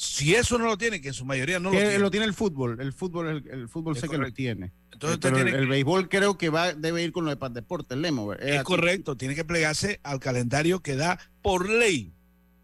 si 0.00 0.34
eso 0.34 0.56
no 0.56 0.64
lo 0.64 0.78
tiene, 0.78 1.02
que 1.02 1.08
en 1.08 1.14
su 1.14 1.26
mayoría 1.26 1.60
no 1.60 1.70
lo 1.70 1.76
tiene. 1.76 1.98
Lo 1.98 2.10
tiene 2.10 2.24
el 2.24 2.32
fútbol, 2.32 2.80
el 2.80 2.94
fútbol, 2.94 3.44
el, 3.50 3.68
fútbol 3.68 3.98
sé 3.98 4.08
que 4.08 4.16
lo 4.16 4.32
tiene. 4.32 4.72
Entonces 4.92 5.30
el, 5.30 5.68
béisbol 5.68 6.08
creo 6.08 6.38
que 6.38 6.48
va, 6.48 6.72
debe 6.72 7.02
ir 7.02 7.12
con 7.12 7.26
lo 7.26 7.36
de 7.36 7.48
deporte, 7.50 7.92
el 7.92 8.00
Lemo. 8.00 8.32
Es, 8.32 8.62
correcto, 8.62 9.18
tiene 9.18 9.34
que 9.34 9.44
plegarse 9.44 10.00
al 10.02 10.18
calendario 10.18 10.80
que 10.80 10.96
da 10.96 11.18
por 11.42 11.68
ley. 11.68 12.14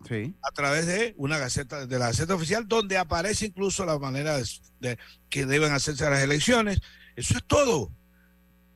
Sí. 0.09 0.35
A 0.40 0.50
través 0.52 0.87
de 0.87 1.12
una 1.19 1.37
gaceta, 1.37 1.87
de 1.87 1.99
la 1.99 2.07
gaceta 2.07 2.35
oficial, 2.35 2.66
donde 2.66 2.97
aparece 2.97 3.45
incluso 3.45 3.85
la 3.85 3.99
manera 3.99 4.38
de, 4.81 4.99
que 5.28 5.45
deben 5.45 5.73
hacerse 5.73 6.09
las 6.09 6.23
elecciones. 6.23 6.81
Eso 7.16 7.37
es 7.37 7.45
todo. 7.45 7.93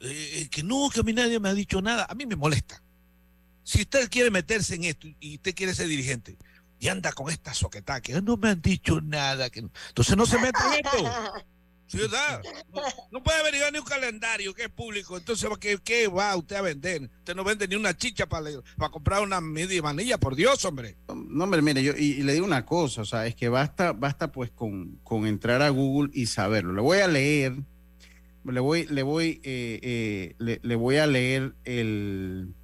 Eh, 0.00 0.48
que 0.50 0.62
no, 0.62 0.90
que 0.92 1.00
a 1.00 1.02
mí 1.02 1.14
nadie 1.14 1.40
me 1.40 1.48
ha 1.48 1.54
dicho 1.54 1.80
nada. 1.80 2.06
A 2.10 2.14
mí 2.14 2.26
me 2.26 2.36
molesta. 2.36 2.82
Si 3.62 3.80
usted 3.80 4.10
quiere 4.10 4.30
meterse 4.30 4.74
en 4.74 4.84
esto 4.84 5.06
y 5.18 5.36
usted 5.36 5.54
quiere 5.54 5.74
ser 5.74 5.88
dirigente, 5.88 6.36
y 6.80 6.88
anda 6.88 7.12
con 7.12 7.30
esta 7.30 7.52
soqueta 7.52 8.00
que 8.00 8.20
no 8.22 8.38
me 8.38 8.48
han 8.48 8.62
dicho 8.62 9.00
nada. 9.02 9.50
Que 9.50 9.60
Entonces 9.60 10.16
no 10.16 10.24
se 10.24 10.38
mete 10.38 10.58
en 10.66 10.86
esto. 10.86 11.12
Ciudad. 11.86 12.40
No, 13.10 13.20
puede 13.20 13.42
venir 13.42 13.62
ni 13.72 13.80
un 13.80 13.84
calendario 13.84 14.54
que 14.54 14.62
es 14.62 14.68
público. 14.68 15.18
Entonces, 15.18 15.50
¿qué, 15.58 15.76
¿qué, 15.82 16.06
va 16.06 16.36
usted 16.36 16.54
a 16.54 16.62
vender? 16.62 17.10
Usted 17.18 17.34
no 17.34 17.42
vende 17.42 17.66
ni 17.66 17.74
una 17.74 17.96
chicha 17.96 18.28
para, 18.28 18.48
para 18.78 18.92
comprar 18.92 19.22
una 19.22 19.40
media 19.40 19.82
manilla, 19.82 20.16
por 20.16 20.36
Dios, 20.36 20.64
hombre. 20.64 20.96
No, 21.08 21.44
hombre, 21.44 21.60
mire, 21.62 21.82
yo 21.82 21.92
y, 21.96 22.22
le 22.22 22.34
digo 22.34 22.46
una 22.46 22.64
cosa, 22.64 23.02
o 23.02 23.04
sea, 23.04 23.26
es 23.26 23.34
que 23.34 23.48
basta, 23.48 23.92
basta 23.92 24.30
pues 24.30 24.52
con, 24.52 25.00
con 25.02 25.26
entrar 25.26 25.62
a 25.62 25.68
Google 25.70 26.10
y 26.14 26.26
saberlo. 26.26 26.72
Le 26.72 26.80
voy 26.80 26.98
a 26.98 27.08
leer, 27.08 27.56
le 28.44 28.60
voy, 28.60 28.86
le 28.86 29.02
voy, 29.02 29.40
eh, 29.42 29.80
eh, 29.82 30.34
le, 30.38 30.60
le, 30.62 30.76
voy 30.76 30.98
a 30.98 31.08
leer 31.08 31.56
el, 31.64 32.54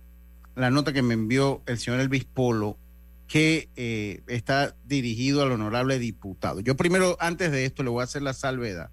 la 0.54 0.70
nota 0.70 0.92
que 0.92 1.02
me 1.02 1.14
envió 1.14 1.62
el 1.66 1.80
señor 1.80 1.98
Elvis 1.98 2.26
Polo 2.26 2.78
que 3.26 3.70
eh, 3.76 4.22
está 4.28 4.76
dirigido 4.84 5.42
al 5.42 5.52
honorable 5.52 5.98
diputado. 5.98 6.60
Yo 6.60 6.76
primero, 6.76 7.16
antes 7.20 7.50
de 7.50 7.64
esto, 7.64 7.82
le 7.82 7.88
voy 7.90 8.02
a 8.02 8.04
hacer 8.04 8.22
la 8.22 8.34
salvedad, 8.34 8.90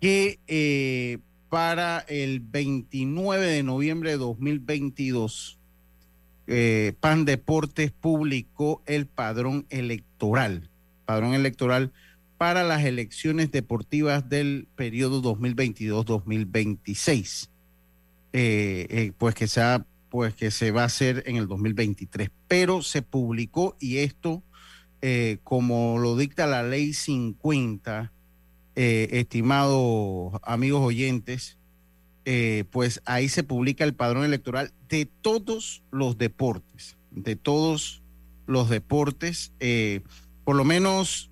que 0.00 0.38
eh, 0.46 1.18
para 1.48 2.04
el 2.08 2.38
29 2.40 3.46
de 3.46 3.64
noviembre 3.64 4.10
de 4.10 4.18
2022, 4.18 5.58
eh, 6.46 6.92
PAN 7.00 7.24
Deportes 7.24 7.90
publicó 7.90 8.82
el 8.86 9.06
padrón 9.06 9.66
electoral, 9.70 10.70
padrón 11.04 11.34
electoral 11.34 11.90
para 12.38 12.62
las 12.62 12.84
elecciones 12.84 13.50
deportivas 13.50 14.28
del 14.28 14.68
periodo 14.76 15.20
2022-2026. 15.22 17.48
pues 19.18 19.34
que 19.34 19.48
se 19.48 19.60
pues 20.08 20.34
que 20.34 20.50
se 20.50 20.70
va 20.70 20.82
a 20.82 20.86
hacer 20.86 21.22
en 21.26 21.36
el 21.36 21.46
2023. 21.46 22.30
Pero 22.46 22.82
se 22.82 23.02
publicó 23.02 23.76
y 23.80 23.98
esto, 23.98 24.42
eh, 25.02 25.38
como 25.44 25.98
lo 25.98 26.16
dicta 26.16 26.46
la 26.46 26.62
ley 26.62 26.94
50, 26.94 28.12
eh, 28.74 29.08
estimados 29.12 30.32
amigos 30.42 30.80
oyentes, 30.80 31.58
eh, 32.24 32.64
pues 32.70 33.00
ahí 33.04 33.28
se 33.28 33.42
publica 33.42 33.84
el 33.84 33.94
padrón 33.94 34.24
electoral 34.24 34.72
de 34.88 35.06
todos 35.06 35.82
los 35.90 36.18
deportes, 36.18 36.96
de 37.10 37.36
todos 37.36 38.02
los 38.46 38.68
deportes. 38.68 39.52
por 40.44 40.56
lo 40.56 40.64
menos, 40.64 41.30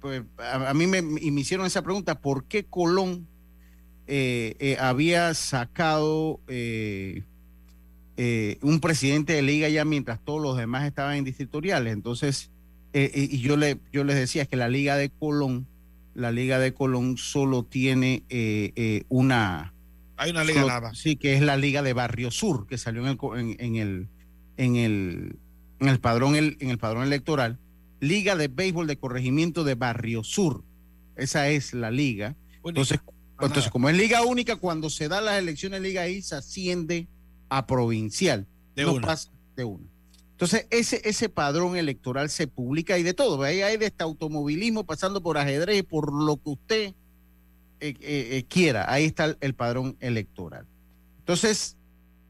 pues, 0.00 0.22
a, 0.38 0.72
mí 0.72 0.86
me, 0.86 1.02
hicieron 1.20 1.66
esa 1.66 1.82
pregunta, 1.82 2.20
¿por 2.20 2.44
qué 2.44 2.64
Colón 2.64 3.26
había 4.78 5.34
sacado... 5.34 6.40
un 8.62 8.80
presidente 8.80 9.34
de 9.34 9.42
liga 9.42 9.68
ya 9.68 9.84
mientras 9.84 10.24
todos 10.24 10.40
los 10.40 10.56
demás 10.56 10.86
estaban 10.86 11.16
en 11.16 11.24
distritoriales. 11.24 11.92
Entonces, 11.92 12.50
eh, 12.92 13.10
eh, 13.14 13.28
y 13.30 13.40
yo, 13.40 13.56
le, 13.56 13.78
yo 13.92 14.04
les 14.04 14.16
decía 14.16 14.46
que 14.46 14.56
la 14.56 14.68
liga 14.68 14.96
de 14.96 15.10
Colón, 15.10 15.66
la 16.14 16.30
liga 16.30 16.58
de 16.58 16.72
Colón 16.72 17.18
solo 17.18 17.62
tiene 17.64 18.22
una... 19.08 19.74
Hay 20.16 20.30
una 20.30 20.44
liga 20.44 20.64
nada. 20.64 20.94
Sí, 20.94 21.16
que 21.16 21.34
es 21.34 21.42
la 21.42 21.58
liga 21.58 21.82
de 21.82 21.92
Barrio 21.92 22.30
Sur, 22.30 22.66
que 22.66 22.78
salió 22.78 23.02
en 23.06 23.08
el, 23.08 23.56
en, 23.60 23.76
el, 23.76 24.08
en 24.56 24.76
el, 24.76 25.36
en 25.78 25.88
el, 25.88 26.00
padrón, 26.00 26.36
el, 26.36 26.56
en 26.60 26.70
el 26.70 26.78
padrón 26.78 27.02
electoral. 27.02 27.58
Liga 28.00 28.34
de 28.34 28.48
Béisbol 28.48 28.86
de 28.86 28.96
Corregimiento 28.96 29.62
de 29.62 29.74
Barrio 29.74 30.24
Sur. 30.24 30.64
Esa 31.16 31.48
es 31.48 31.74
la 31.74 31.90
liga. 31.90 32.34
Entonces, 32.64 33.00
entonces 33.40 33.70
como 33.70 33.90
es 33.90 33.96
liga 33.96 34.22
única, 34.22 34.56
cuando 34.56 34.88
se 34.88 35.08
dan 35.08 35.26
las 35.26 35.38
elecciones 35.38 35.82
Liga 35.82 36.08
I, 36.08 36.22
se 36.22 36.36
asciende 36.36 37.08
a 37.48 37.66
provincial. 37.66 38.46
De 38.74 38.84
no 38.84 38.94
una. 38.94 39.06
Pasa 39.06 39.30
de 39.56 39.64
una. 39.64 39.84
Entonces, 40.36 40.66
ese, 40.68 41.00
ese 41.08 41.30
padrón 41.30 41.76
electoral 41.76 42.28
se 42.28 42.46
publica 42.46 42.98
y 42.98 43.02
de 43.02 43.14
todo. 43.14 43.42
Ahí 43.42 43.62
hay 43.62 43.78
de 43.78 43.86
este 43.86 44.04
automovilismo 44.04 44.84
pasando 44.84 45.22
por 45.22 45.38
ajedrez, 45.38 45.82
por 45.82 46.12
lo 46.12 46.36
que 46.36 46.50
usted 46.50 46.94
eh, 47.80 47.94
eh, 48.00 48.28
eh, 48.32 48.44
quiera. 48.46 48.84
Ahí 48.92 49.06
está 49.06 49.34
el, 49.40 49.54
padrón 49.54 49.96
electoral. 50.00 50.66
Entonces, 51.20 51.78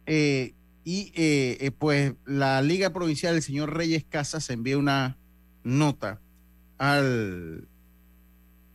y 0.06 1.70
pues 1.78 2.14
la 2.24 2.62
Liga 2.62 2.90
Provincial 2.90 3.34
del 3.34 3.42
señor 3.42 3.74
Reyes 3.74 4.04
Casas 4.08 4.50
envía 4.50 4.78
una 4.78 5.18
nota 5.64 6.20
al, 6.78 7.66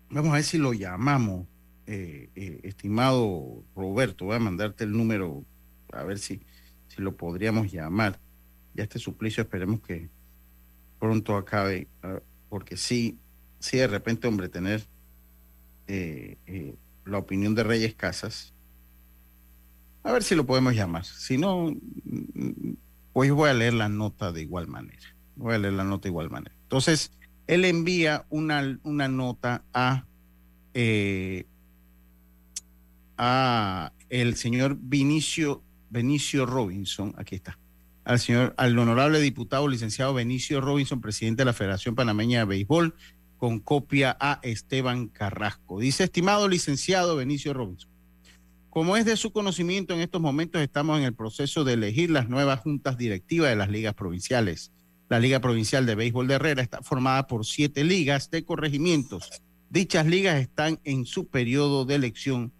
vamos 0.10 0.32
a 0.32 0.36
ver 0.36 0.44
si 0.44 0.58
lo 0.58 0.74
llamamos, 0.74 1.48
estimado 1.86 3.64
Roberto, 3.76 4.26
voy 4.26 4.36
a 4.36 4.40
mandarte 4.40 4.84
el 4.84 4.92
número 4.92 5.46
a 5.92 6.04
ver 6.04 6.20
si, 6.20 6.42
si 6.88 7.02
lo 7.02 7.16
podríamos 7.16 7.72
llamar. 7.72 8.20
Ya 8.74 8.84
este 8.84 9.00
suplicio 9.00 9.44
esperemos 9.44 9.82
que 9.82 10.10
pronto 11.00 11.36
acabe, 11.36 11.88
ah, 12.04 12.22
porque 12.50 12.78
sí, 12.78 13.18
sí 13.60 13.78
de 13.78 13.88
repente, 13.88 14.28
hombre, 14.28 14.50
tener 14.50 14.86
eh, 15.88 16.38
eh, 16.46 16.76
la 17.06 17.18
opinión 17.18 17.56
de 17.56 17.64
Reyes 17.64 17.96
Casas, 17.96 18.54
a 20.04 20.12
ver 20.12 20.24
si 20.24 20.36
lo 20.36 20.46
podemos 20.46 20.74
llamar. 20.74 21.06
Si 21.06 21.38
no, 21.38 21.72
mm, 21.72 22.74
pues 23.14 23.32
voy 23.32 23.50
a 23.50 23.54
leer 23.54 23.74
la 23.74 23.90
nota 23.90 24.32
de 24.32 24.42
igual 24.42 24.68
manera. 24.68 25.16
Voy 25.36 25.56
a 25.56 25.58
leer 25.58 25.74
la 25.74 25.84
nota 25.84 26.04
de 26.04 26.10
igual 26.10 26.30
manera. 26.30 26.56
Entonces, 26.64 27.12
él 27.48 27.66
envía 27.66 28.26
una, 28.30 28.80
una 28.84 29.08
nota 29.08 29.64
a, 29.74 30.06
eh, 30.74 31.46
a 33.18 33.92
el 34.10 34.36
señor 34.36 34.78
Vinicio, 34.80 35.64
Benicio 35.92 36.46
Robinson, 36.46 37.14
aquí 37.18 37.36
está, 37.36 37.60
al 38.06 38.20
señor, 38.20 38.56
al 38.58 38.80
honorable 38.80 39.20
diputado 39.20 39.68
licenciado 39.68 40.14
Benicio 40.14 40.62
Robinson, 40.62 41.02
presidente 41.02 41.42
de 41.42 41.46
la 41.46 41.54
Federación 41.54 41.96
Panameña 41.96 42.40
de 42.40 42.46
Béisbol, 42.46 42.96
con 43.38 43.60
copia 43.60 44.16
a 44.20 44.40
Esteban 44.42 45.10
Carrasco. 45.10 45.80
Dice, 45.80 46.06
estimado 46.06 46.48
licenciado 46.48 47.18
Benicio 47.18 47.54
Robinson, 47.54 47.92
como 48.70 48.96
es 48.96 49.04
de 49.04 49.18
su 49.18 49.34
conocimiento, 49.34 49.94
en 49.94 50.00
estos 50.00 50.22
momentos 50.22 50.62
estamos 50.62 50.98
en 50.98 51.04
el 51.04 51.14
proceso 51.14 51.66
de 51.66 51.74
elegir 51.74 52.10
las 52.10 52.30
nuevas 52.30 52.62
juntas 52.62 52.98
directivas 52.98 53.50
de 53.50 53.58
las 53.58 53.70
ligas 53.70 53.94
provinciales. 53.96 54.72
La 55.10 55.20
Liga 55.20 55.42
Provincial 55.42 55.86
de 55.86 55.96
Béisbol 55.96 56.30
de 56.30 56.36
Herrera 56.36 56.62
está 56.62 56.82
formada 56.82 57.28
por 57.28 57.46
siete 57.46 57.84
ligas 57.84 58.32
de 58.32 58.46
corregimientos. 58.46 59.42
Dichas 59.70 60.06
ligas 60.06 60.40
están 60.40 60.80
en 60.86 61.06
su 61.06 61.28
periodo 61.28 61.84
de 61.84 61.96
elección 61.96 62.54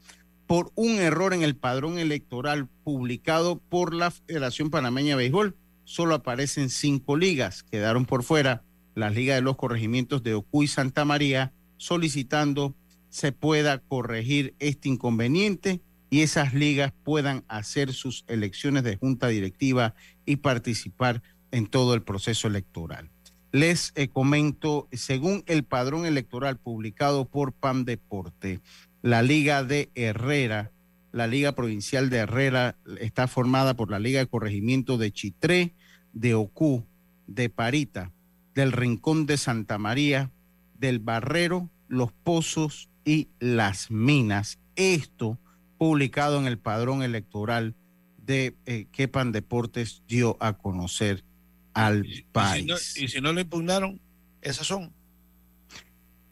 por 0.52 0.74
un 0.76 1.00
error 1.00 1.34
en 1.34 1.44
el 1.44 1.56
padrón 1.56 1.98
electoral 1.98 2.68
publicado 2.84 3.62
por 3.70 3.94
la 3.94 4.12
Federación 4.12 4.70
Panameña 4.70 5.12
de 5.12 5.16
Béisbol. 5.16 5.56
Solo 5.86 6.14
aparecen 6.14 6.70
cinco 6.70 7.16
ligas. 7.16 7.64
Quedaron 7.64 8.06
por 8.06 8.22
fuera 8.22 8.62
las 8.94 9.16
ligas 9.16 9.38
de 9.38 9.44
los 9.44 9.56
corregimientos 9.56 10.24
de 10.24 10.34
Ocuy 10.34 10.66
y 10.66 10.68
Santa 10.68 11.06
María, 11.06 11.54
solicitando 11.78 12.76
se 13.08 13.32
pueda 13.32 13.78
corregir 13.78 14.54
este 14.60 14.90
inconveniente 14.90 15.80
y 16.10 16.20
esas 16.20 16.54
ligas 16.54 16.92
puedan 17.06 17.46
hacer 17.48 17.94
sus 17.94 18.26
elecciones 18.28 18.84
de 18.84 18.98
junta 18.98 19.30
directiva 19.30 19.96
y 20.26 20.36
participar 20.36 21.24
en 21.52 21.66
todo 21.66 21.94
el 21.94 22.02
proceso 22.02 22.50
electoral. 22.50 23.10
Les 23.54 23.94
eh, 23.96 24.10
comento, 24.10 24.90
según 24.92 25.46
el 25.48 25.64
padrón 25.64 26.06
electoral 26.06 26.58
publicado 26.58 27.24
por 27.24 27.54
PAN 27.54 27.86
Deporte, 27.86 28.60
la 29.02 29.22
Liga 29.22 29.64
de 29.64 29.92
Herrera, 29.96 30.72
la 31.12 31.28
Liga 31.28 31.54
Provincial 31.54 32.10
de 32.10 32.18
Herrera 32.18 32.78
está 33.00 33.28
formada 33.28 33.76
por 33.76 33.92
la 33.92 34.00
Liga 34.00 34.20
de 34.20 34.28
Corregimiento 34.28 34.98
de 34.98 35.12
Chitré, 35.12 35.74
de 36.14 36.36
Ocú, 36.36 36.86
de 37.28 37.50
Parita, 37.50 38.12
del 38.54 38.72
Rincón 38.72 39.26
de 39.26 39.38
Santa 39.38 39.78
María, 39.78 40.32
del 40.78 41.00
Barrero, 41.00 41.70
Los 41.88 42.12
Pozos 42.12 42.90
y 43.06 43.30
Las 43.40 43.92
Minas. 43.92 44.60
Esto 44.76 45.38
publicado 45.78 46.40
en 46.40 46.46
el 46.46 46.58
padrón 46.58 47.04
electoral 47.04 47.76
de 48.18 48.56
eh, 48.66 48.86
que 48.92 49.08
Pan 49.08 49.32
Deportes 49.32 50.04
dio 50.08 50.38
a 50.40 50.54
conocer 50.54 51.24
al 51.74 52.06
país. 52.32 52.98
Y 52.98 53.08
si, 53.08 53.22
no, 53.22 53.34
lo 53.34 53.42
impugnaron, 53.42 54.00
esas 54.42 54.68
son. 54.68 54.94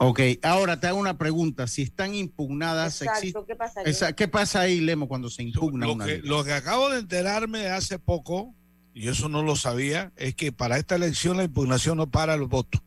Ok, 0.01 0.21
ahora 0.43 0.79
te 0.79 0.87
hago 0.87 0.97
una 0.97 1.17
pregunta. 1.17 1.67
Si 1.67 1.81
están 1.81 2.15
impugnadas, 2.15 3.01
Exacto, 3.01 3.45
¿qué, 3.45 3.55
pasa 3.57 3.81
esa, 3.81 4.13
¿qué 4.13 4.29
pasa 4.29 4.61
ahí, 4.61 4.79
Lemo, 4.79 5.09
cuando 5.09 5.29
se 5.29 5.43
impugna 5.43 5.87
lo 5.87 5.93
una 5.93 6.05
que, 6.05 6.11
ley? 6.13 6.21
Lo 6.23 6.45
que 6.45 6.53
acabo 6.53 6.89
de 6.89 6.99
enterarme 6.99 7.67
hace 7.67 7.99
poco, 7.99 8.55
y 8.93 9.09
eso 9.09 9.27
no 9.27 9.43
lo 9.43 9.57
sabía, 9.57 10.13
es 10.15 10.35
que 10.35 10.53
para 10.53 10.77
esta 10.77 10.95
elección 10.95 11.35
la 11.35 11.43
impugnación 11.43 11.97
no 11.97 12.09
para 12.09 12.37
los 12.37 12.47
votos. 12.47 12.81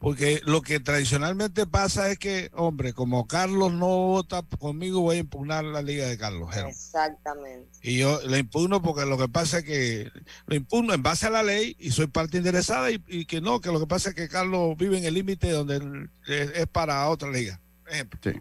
Porque 0.00 0.40
lo 0.44 0.62
que 0.62 0.78
tradicionalmente 0.78 1.66
pasa 1.66 2.08
es 2.10 2.18
que, 2.20 2.50
hombre, 2.54 2.92
como 2.92 3.26
Carlos 3.26 3.72
no 3.72 3.86
vota 3.88 4.42
conmigo, 4.60 5.00
voy 5.00 5.16
a 5.16 5.20
impugnar 5.20 5.64
la 5.64 5.82
liga 5.82 6.06
de 6.06 6.16
Carlos. 6.16 6.50
Exactamente. 6.56 7.68
Y 7.82 7.98
yo 7.98 8.20
la 8.24 8.38
impugno 8.38 8.80
porque 8.80 9.04
lo 9.06 9.18
que 9.18 9.26
pasa 9.28 9.58
es 9.58 9.64
que 9.64 10.08
lo 10.46 10.54
impugno 10.54 10.94
en 10.94 11.02
base 11.02 11.26
a 11.26 11.30
la 11.30 11.42
ley 11.42 11.74
y 11.80 11.90
soy 11.90 12.06
parte 12.06 12.36
interesada 12.38 12.92
y, 12.92 13.02
y 13.08 13.24
que 13.24 13.40
no, 13.40 13.60
que 13.60 13.72
lo 13.72 13.80
que 13.80 13.88
pasa 13.88 14.10
es 14.10 14.14
que 14.14 14.28
Carlos 14.28 14.76
vive 14.76 14.98
en 14.98 15.04
el 15.04 15.14
límite 15.14 15.50
donde 15.50 16.08
es, 16.28 16.50
es 16.54 16.66
para 16.68 17.08
otra 17.08 17.30
liga. 17.32 17.60
Ejemplo. 17.90 18.20
Sí. 18.22 18.40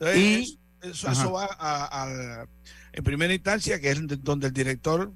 Entonces, 0.00 0.18
Y- 0.18 0.58
eso, 0.82 1.10
eso 1.10 1.32
va 1.32 1.46
a, 1.58 2.04
a- 2.42 2.46
en 2.92 3.04
primera 3.04 3.32
instancia, 3.32 3.80
que 3.80 3.90
es 3.90 4.00
donde 4.22 4.48
el 4.48 4.52
director, 4.52 5.12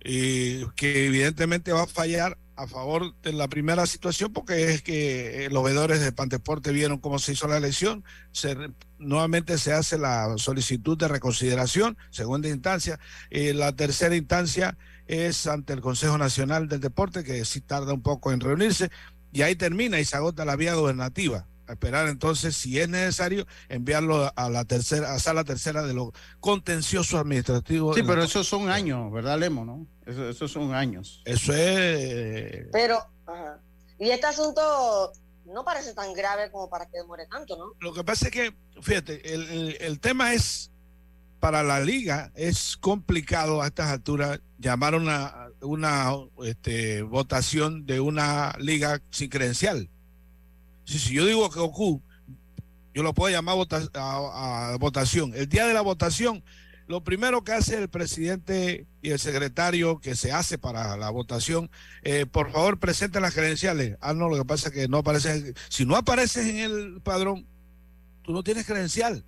eh, 0.00 0.64
que 0.74 1.06
evidentemente 1.06 1.70
va 1.72 1.82
a 1.82 1.86
fallar 1.86 2.38
a 2.60 2.66
favor 2.66 3.14
de 3.22 3.32
la 3.32 3.48
primera 3.48 3.86
situación, 3.86 4.32
porque 4.32 4.72
es 4.72 4.82
que 4.82 5.46
eh, 5.46 5.50
los 5.50 5.64
veedores 5.64 6.00
de 6.00 6.12
Panteporte 6.12 6.72
vieron 6.72 6.98
cómo 6.98 7.18
se 7.18 7.32
hizo 7.32 7.48
la 7.48 7.56
elección, 7.56 8.04
se, 8.32 8.54
nuevamente 8.98 9.56
se 9.56 9.72
hace 9.72 9.96
la 9.96 10.34
solicitud 10.36 10.98
de 10.98 11.08
reconsideración, 11.08 11.96
segunda 12.10 12.48
instancia, 12.48 12.98
Eh, 13.30 13.54
la 13.54 13.72
tercera 13.72 14.14
instancia 14.14 14.76
es 15.06 15.46
ante 15.46 15.72
el 15.72 15.80
Consejo 15.80 16.18
Nacional 16.18 16.68
del 16.68 16.80
Deporte, 16.80 17.24
que 17.24 17.44
sí 17.44 17.60
tarda 17.60 17.94
un 17.94 18.02
poco 18.02 18.32
en 18.32 18.40
reunirse, 18.40 18.90
y 19.32 19.42
ahí 19.42 19.56
termina 19.56 19.98
y 19.98 20.04
se 20.04 20.16
agota 20.16 20.44
la 20.44 20.56
vía 20.56 20.74
gobernativa. 20.74 21.46
A 21.70 21.74
esperar 21.74 22.08
entonces, 22.08 22.56
si 22.56 22.80
es 22.80 22.88
necesario, 22.88 23.46
enviarlo 23.68 24.32
a 24.34 24.50
la 24.50 24.64
tercera, 24.64 25.14
a 25.14 25.20
sala 25.20 25.44
tercera 25.44 25.84
de 25.84 25.94
lo 25.94 26.12
contencioso 26.40 27.16
administrativo. 27.16 27.94
Sí, 27.94 28.00
la- 28.02 28.06
pero 28.08 28.24
esos 28.24 28.48
son 28.48 28.68
años, 28.68 29.12
¿verdad, 29.12 29.38
Lemo? 29.38 29.64
No? 29.64 29.86
Eso- 30.04 30.28
esos 30.28 30.50
son 30.50 30.74
años. 30.74 31.22
Eso 31.24 31.52
es. 31.54 32.66
Pero, 32.72 32.98
ajá. 33.24 33.60
y 34.00 34.10
este 34.10 34.26
asunto 34.26 35.12
no 35.46 35.64
parece 35.64 35.94
tan 35.94 36.12
grave 36.12 36.50
como 36.50 36.68
para 36.68 36.86
que 36.86 36.98
demore 36.98 37.26
tanto, 37.26 37.56
¿no? 37.56 37.66
Lo 37.78 37.94
que 37.94 38.02
pasa 38.02 38.26
es 38.26 38.32
que, 38.32 38.52
fíjate, 38.82 39.32
el, 39.32 39.48
el- 39.48 39.76
el 39.80 40.00
tema 40.00 40.34
es, 40.34 40.72
para 41.38 41.62
la 41.62 41.78
liga, 41.80 42.32
es 42.34 42.76
complicado 42.76 43.62
a 43.62 43.68
estas 43.68 43.90
alturas 43.92 44.40
llamar 44.58 44.94
una, 44.96 45.48
una 45.62 46.10
este, 46.44 47.02
votación 47.02 47.86
de 47.86 48.00
una 48.00 48.54
liga 48.58 49.00
sin 49.10 49.30
credencial. 49.30 49.88
Si, 50.84 50.98
si 50.98 51.14
yo 51.14 51.24
digo 51.26 51.48
que 51.50 51.58
OCU, 51.60 52.02
yo 52.94 53.02
lo 53.02 53.14
puedo 53.14 53.32
llamar 53.32 53.56
vota- 53.56 53.88
a, 53.94 54.72
a 54.72 54.76
votación. 54.78 55.32
El 55.34 55.48
día 55.48 55.66
de 55.66 55.74
la 55.74 55.80
votación, 55.80 56.42
lo 56.88 57.04
primero 57.04 57.44
que 57.44 57.52
hace 57.52 57.76
el 57.78 57.88
presidente 57.88 58.86
y 59.00 59.10
el 59.10 59.18
secretario 59.20 60.00
que 60.00 60.16
se 60.16 60.32
hace 60.32 60.58
para 60.58 60.96
la 60.96 61.10
votación, 61.10 61.70
eh, 62.02 62.26
por 62.26 62.50
favor 62.50 62.80
presenten 62.80 63.22
las 63.22 63.34
credenciales. 63.34 63.96
Ah, 64.00 64.12
no, 64.12 64.28
lo 64.28 64.36
que 64.36 64.44
pasa 64.44 64.68
es 64.68 64.74
que 64.74 64.88
no 64.88 64.98
aparecen. 64.98 65.54
Si 65.68 65.84
no 65.86 65.94
apareces 65.96 66.46
en 66.46 66.56
el 66.58 67.00
padrón, 67.00 67.46
tú 68.22 68.32
no 68.32 68.42
tienes 68.42 68.66
credencial. 68.66 69.24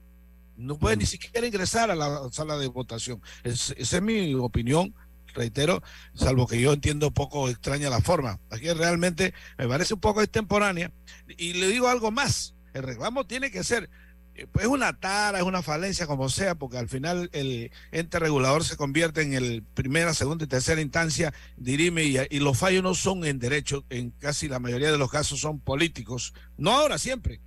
No 0.57 0.77
puedes 0.79 0.99
ni 0.99 1.07
siquiera 1.07 1.47
ingresar 1.47 1.91
a 1.91 1.95
la 1.95 2.29
sala 2.33 2.59
de 2.59 2.67
votación. 2.67 3.23
Es- 3.45 3.73
esa 3.79 3.97
es 3.97 4.03
mi 4.03 4.35
opinión, 4.35 4.93
reitero, 5.35 5.83
salvo 6.15 6.47
que 6.47 6.61
yo 6.61 6.73
entiendo 6.75 7.07
un 7.09 7.15
poco 7.15 7.49
extraña 7.49 7.89
la 7.89 8.01
forma. 8.01 8.39
Aquí 8.51 8.71
realmente 8.73 9.33
me 9.57 9.67
parece 9.69 9.95
un 9.95 10.01
poco 10.01 10.21
extemporánea. 10.21 10.93
Y 11.29 11.55
le 11.55 11.69
digo 11.69 11.89
algo 11.89 12.11
más, 12.11 12.55
el 12.75 12.83
reclamo 12.83 13.27
tiene 13.27 13.51
que 13.51 13.65
ser, 13.65 13.91
eh, 14.35 14.47
pues, 14.51 14.65
es 14.65 14.71
una 14.71 14.99
tara, 14.99 15.39
es 15.39 15.45
una 15.45 15.63
falencia, 15.63 16.07
como 16.07 16.29
sea, 16.29 16.55
porque 16.55 16.79
al 16.79 16.89
final 16.89 17.29
el 17.33 17.71
ente 17.91 18.19
regulador 18.19 18.65
se 18.65 18.77
convierte 18.77 19.23
en 19.23 19.35
el 19.35 19.63
primera, 19.63 20.15
segunda 20.15 20.45
y 20.45 20.49
tercera 20.49 20.81
instancia, 20.81 21.35
dirime, 21.57 22.05
y, 22.05 22.39
los 22.39 22.59
fallos 22.59 22.83
no 22.83 22.95
son 22.95 23.25
en 23.25 23.39
derecho, 23.39 23.85
en 23.91 24.11
casi 24.11 24.49
la 24.49 24.59
mayoría 24.59 24.91
de 24.91 24.99
los 24.99 25.11
casos 25.11 25.41
son 25.41 25.61
políticos. 25.61 26.35
No 26.57 26.73
ahora, 26.73 26.99
siempre. 26.99 27.41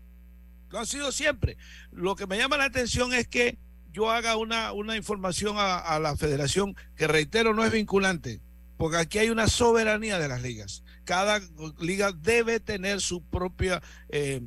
Lo 0.69 0.79
han 0.79 0.85
sido 0.85 1.11
siempre. 1.11 1.57
Lo 1.91 2.15
que 2.15 2.27
me 2.27 2.37
llama 2.37 2.57
la 2.57 2.65
atención 2.65 3.13
es 3.13 3.27
que 3.27 3.57
yo 3.91 4.11
haga 4.11 4.35
una, 4.35 4.73
una 4.73 4.97
información 4.97 5.55
a 5.57 5.99
la 5.99 6.17
federación 6.17 6.75
que, 6.95 7.07
reitero, 7.07 7.53
no 7.53 7.63
es 7.63 7.71
vinculante, 7.71 8.41
porque 8.77 8.97
aquí 8.97 9.19
hay 9.19 9.29
una 9.29 9.47
soberanía 9.47 10.19
de 10.19 10.27
las 10.27 10.41
ligas. 10.41 10.83
Cada 11.05 11.39
liga 11.79 12.11
debe 12.11 12.59
tener 12.59 12.99
su 12.99 13.21
propia, 13.23 13.81
eh, 14.09 14.41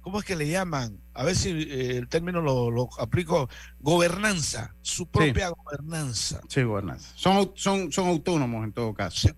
¿cómo 0.00 0.18
es 0.18 0.24
que 0.24 0.34
le 0.36 0.48
llaman? 0.48 0.98
A 1.14 1.22
ver 1.24 1.36
si 1.36 1.50
eh, 1.50 1.98
el 1.98 2.08
término 2.08 2.40
lo, 2.40 2.70
lo 2.70 2.88
aplico, 2.98 3.48
gobernanza, 3.80 4.74
su 4.82 5.06
propia 5.06 5.50
gobernanza. 5.50 6.40
Sí, 6.48 6.62
gobernanza. 6.62 7.12
Son, 7.14 7.52
son, 7.54 7.92
son 7.92 8.08
autónomos 8.08 8.64
en 8.64 8.72
todo 8.72 8.94
caso. 8.94 9.28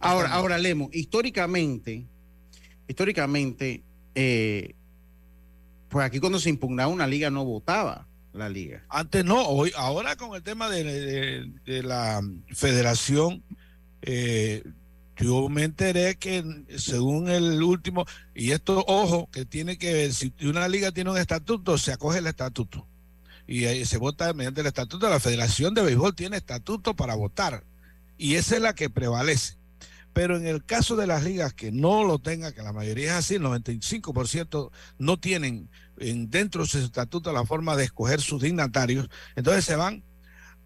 Ahora, 0.00 0.32
ahora 0.32 0.58
Lemo, 0.58 0.88
históricamente, 0.92 2.06
históricamente, 2.88 3.84
eh, 4.14 4.74
pues 5.88 6.04
aquí 6.06 6.18
cuando 6.18 6.38
se 6.40 6.50
impugnaba 6.50 6.88
una 6.92 7.06
liga 7.06 7.30
no 7.30 7.44
votaba 7.44 8.06
la 8.32 8.48
liga. 8.48 8.84
Antes 8.88 9.24
no, 9.24 9.46
hoy, 9.46 9.72
ahora 9.76 10.16
con 10.16 10.34
el 10.34 10.42
tema 10.42 10.68
de, 10.68 10.84
de- 10.84 11.52
de 11.64 11.82
la 11.82 12.20
federación, 12.54 13.42
eh, 14.02 14.62
yo 15.16 15.48
me 15.48 15.64
enteré 15.64 16.16
que 16.16 16.44
según 16.76 17.28
el 17.28 17.62
último, 17.62 18.06
y 18.34 18.52
esto, 18.52 18.84
ojo, 18.86 19.28
que 19.30 19.44
tiene 19.44 19.78
que 19.78 19.92
ver, 19.92 20.12
si 20.14 20.32
una 20.42 20.68
liga 20.68 20.92
tiene 20.92 21.10
un 21.10 21.18
estatuto, 21.18 21.78
se 21.78 21.92
acoge 21.92 22.18
el 22.18 22.26
estatuto. 22.26 22.86
y 23.46 23.84
se 23.84 23.98
vota 23.98 24.32
mediante 24.32 24.60
el 24.60 24.66
estatuto. 24.66 25.08
La 25.08 25.20
Federación 25.20 25.74
de 25.74 25.82
Béisbol 25.82 26.14
tiene 26.16 26.36
estatuto 26.36 26.96
para 26.96 27.14
votar 27.14 27.64
y 28.18 28.34
esa 28.36 28.56
es 28.56 28.62
la 28.62 28.74
que 28.74 28.90
prevalece. 28.90 29.56
Pero 30.12 30.36
en 30.36 30.46
el 30.46 30.64
caso 30.64 30.96
de 30.96 31.06
las 31.06 31.24
ligas 31.24 31.52
que 31.52 31.70
no 31.70 32.02
lo 32.04 32.18
tengan, 32.18 32.54
que 32.54 32.62
la 32.62 32.72
mayoría 32.72 33.12
es 33.12 33.12
así, 33.12 33.34
el 33.34 33.42
95% 33.42 34.70
no 34.98 35.20
tienen 35.20 35.68
en, 35.98 36.30
dentro 36.30 36.62
de 36.62 36.68
su 36.68 36.78
estatuto 36.78 37.32
la 37.32 37.44
forma 37.44 37.76
de 37.76 37.84
escoger 37.84 38.20
sus 38.20 38.42
dignatarios, 38.42 39.08
entonces 39.34 39.64
se 39.64 39.76
van 39.76 40.02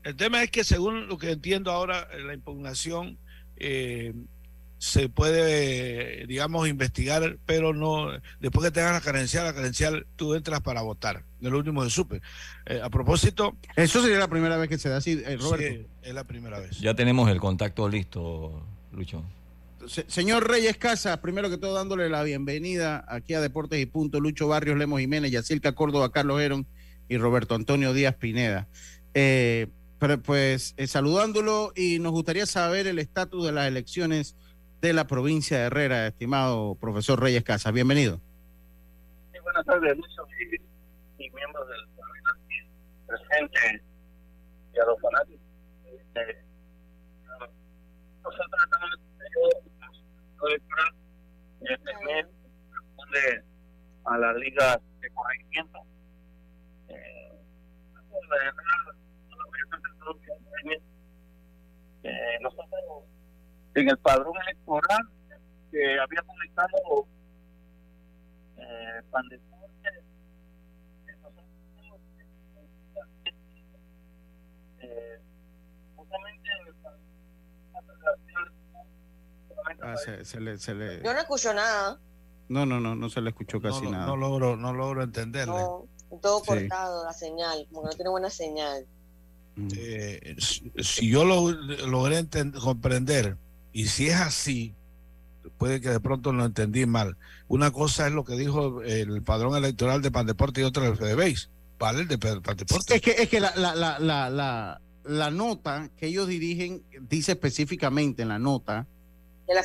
El 0.04 0.16
tema 0.16 0.44
es 0.44 0.52
que 0.52 0.64
según 0.64 1.08
lo 1.08 1.18
que 1.18 1.32
entiendo 1.32 1.72
ahora, 1.72 2.08
la 2.26 2.34
impugnación 2.34 3.18
eh, 3.56 4.14
se 4.86 5.10
puede, 5.10 6.28
digamos, 6.28 6.68
investigar, 6.68 7.40
pero 7.48 7.74
no, 7.74 8.12
después 8.40 8.66
que 8.66 8.72
tengas 8.72 8.94
la 8.94 9.02
carencial, 9.02 9.46
la 9.46 9.54
carencial 9.56 10.06
tú 10.16 10.36
entras 10.36 10.62
para 10.62 10.84
votar, 10.84 11.24
de 11.40 11.50
lo 11.50 11.58
último 11.58 11.84
de 11.84 11.90
súper. 11.90 12.22
Eh, 12.68 12.80
a 12.84 12.90
propósito... 12.92 13.58
Eso 13.76 14.04
sería 14.04 14.20
la 14.20 14.28
primera 14.28 14.58
vez 14.58 14.70
que 14.70 14.78
se 14.78 14.90
da 14.90 14.98
así, 14.98 15.16
Roberto. 15.38 15.58
Sí, 15.58 15.88
es 16.04 16.14
la 16.14 16.24
primera 16.24 16.60
vez. 16.60 16.80
Ya 16.80 16.94
tenemos 16.94 17.32
el 17.32 17.40
contacto 17.40 17.90
listo, 17.90 18.64
Lucho 18.92 19.26
señor 19.88 20.48
Reyes 20.48 20.78
Casas, 20.78 21.20
primero 21.20 21.50
que 21.50 21.58
todo 21.58 21.76
dándole 21.76 22.10
la 22.10 22.24
bienvenida 22.24 23.06
aquí 23.08 23.36
a 23.36 23.42
Deportes 23.42 23.80
y 23.80 23.86
Punto, 23.86 24.20
Lucho 24.20 24.48
Barrios, 24.48 24.78
Lemos 24.78 25.00
Jiménez, 25.00 25.32
Yacilca 25.32 25.74
Córdoba, 25.74 26.12
Carlos 26.12 26.42
Heron 26.42 26.66
y 27.08 27.18
Roberto 27.18 27.54
Antonio 27.54 27.94
Díaz 27.94 28.16
Pineda. 28.16 28.68
Eh, 29.14 29.68
pues 30.24 30.74
eh, 30.78 30.88
saludándolo 30.88 31.72
y 31.76 32.00
nos 32.00 32.14
gustaría 32.14 32.46
saber 32.48 32.88
el 32.88 32.98
estatus 32.98 33.46
de 33.46 33.52
las 33.52 33.68
elecciones 33.68 34.36
de 34.82 34.94
la 34.94 35.08
provincia 35.08 35.60
de 35.60 35.66
Herrera, 35.66 36.08
estimado 36.08 36.76
profesor 36.76 37.22
Reyes 37.22 37.44
Casas. 37.44 37.74
Bienvenido. 37.74 38.20
Buenas 39.44 39.66
tardes, 39.66 39.98
Lucho 39.98 40.28
y, 41.18 41.30
miembros 41.30 41.68
del 41.68 41.88
presente 43.08 43.84
y 44.74 44.80
a 44.80 44.86
los 44.86 45.02
fanáticos. 45.02 45.42
Nosotros 48.24 48.62
estamos 48.64 49.06
electoral 50.50 50.96
este 51.62 51.94
mes 52.06 52.26
responde 52.72 53.44
a 54.06 54.18
la 54.18 54.34
liga 54.34 54.82
de 55.02 55.10
corregimiento. 55.12 55.80
Eh, 62.04 62.38
nosotros 62.42 62.70
en 63.76 63.90
el 63.90 63.98
padrón 63.98 64.34
electoral 64.48 65.10
que 65.72 66.00
había 66.00 66.24
publicado 66.24 67.08
eh, 68.58 69.02
Pandeporte, 69.12 69.90
eh, 74.80 75.20
justamente 75.96 76.50
en 76.50 76.68
el 76.68 76.76
Ah, 79.82 79.96
se, 79.98 80.40
le, 80.40 80.58
se 80.58 80.74
le... 80.74 81.04
Yo 81.04 81.14
no 81.14 81.20
escucho 81.20 81.54
nada. 81.54 82.00
No, 82.48 82.66
no, 82.66 82.80
no, 82.80 82.96
no 82.96 83.10
se 83.10 83.22
le 83.22 83.30
escuchó 83.30 83.62
casi 83.62 83.90
nada. 83.90 84.06
No 84.06 84.16
logro, 84.16 84.56
no 84.56 84.74
logro 84.74 85.04
entenderle. 85.04 85.54
todo 86.22 86.42
cortado, 86.44 87.06
la 87.06 87.14
señal, 87.14 87.68
como 87.72 87.84
no 87.84 87.90
tiene 87.90 88.10
buena 88.10 88.30
señal. 88.30 88.86
Mm. 89.56 89.68
Eh, 89.76 90.36
si, 90.40 91.10
yo 91.10 91.26
lo 91.26 91.52
logré 91.88 92.24
comprender, 92.62 93.38
y 93.76 93.88
si 93.88 94.08
es 94.08 94.16
así, 94.16 94.74
puede 95.58 95.82
que 95.82 95.90
de 95.90 96.00
pronto 96.00 96.32
lo 96.32 96.46
entendí 96.46 96.86
mal. 96.86 97.18
Una 97.50 97.72
cosa 97.72 98.08
es 98.08 98.14
lo 98.14 98.24
que 98.24 98.38
dijo 98.38 98.82
el 98.82 99.22
padrón 99.22 99.58
electoral 99.58 100.02
de 100.02 100.12
Pandeporte 100.12 100.62
y 100.62 100.64
otra 100.64 100.88
el 100.88 100.96
FedeBase. 100.96 101.50
¿Vale? 101.78 102.04
El 102.04 102.08
de 102.08 102.18
Pandeporte. 102.18 102.96
Es 102.96 103.02
que, 103.02 103.12
es 103.12 103.28
que 103.28 103.42
la, 103.42 103.54
la, 103.58 103.76
la, 103.76 104.30
la, 104.30 104.82
la 105.04 105.30
nota 105.30 105.90
que 105.98 106.08
ellos 106.08 106.30
dirigen 106.30 106.84
dice 107.02 107.34
específicamente 107.34 108.22
en 108.22 108.30
la 108.30 108.40
nota 108.40 108.88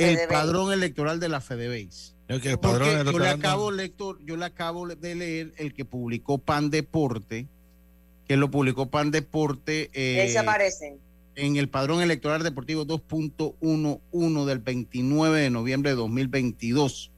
el 0.00 0.18
padrón 0.28 0.72
electoral 0.72 1.20
de 1.20 1.28
la 1.28 1.40
FedeBase. 1.40 2.14
yo 2.28 3.18
le 3.20 3.28
acabo 3.28 3.70
lector, 3.70 4.18
yo 4.24 4.36
le 4.36 4.44
acabo 4.44 4.88
de 4.88 5.14
leer 5.14 5.52
el 5.56 5.72
que 5.72 5.84
publicó 5.84 6.38
Pan 6.38 6.70
Deporte, 6.70 7.46
que 8.26 8.36
lo 8.36 8.50
publicó 8.50 8.90
Pan 8.90 9.12
Deporte. 9.12 9.88
Eh, 9.92 10.36
aparecen. 10.36 10.98
En 11.36 11.56
el 11.56 11.68
padrón 11.68 12.02
electoral 12.02 12.42
deportivo 12.42 12.86
2.11 12.86 14.44
del 14.44 14.58
29 14.58 15.40
de 15.40 15.50
noviembre 15.50 15.90
de 15.90 15.96
2022, 15.96 17.12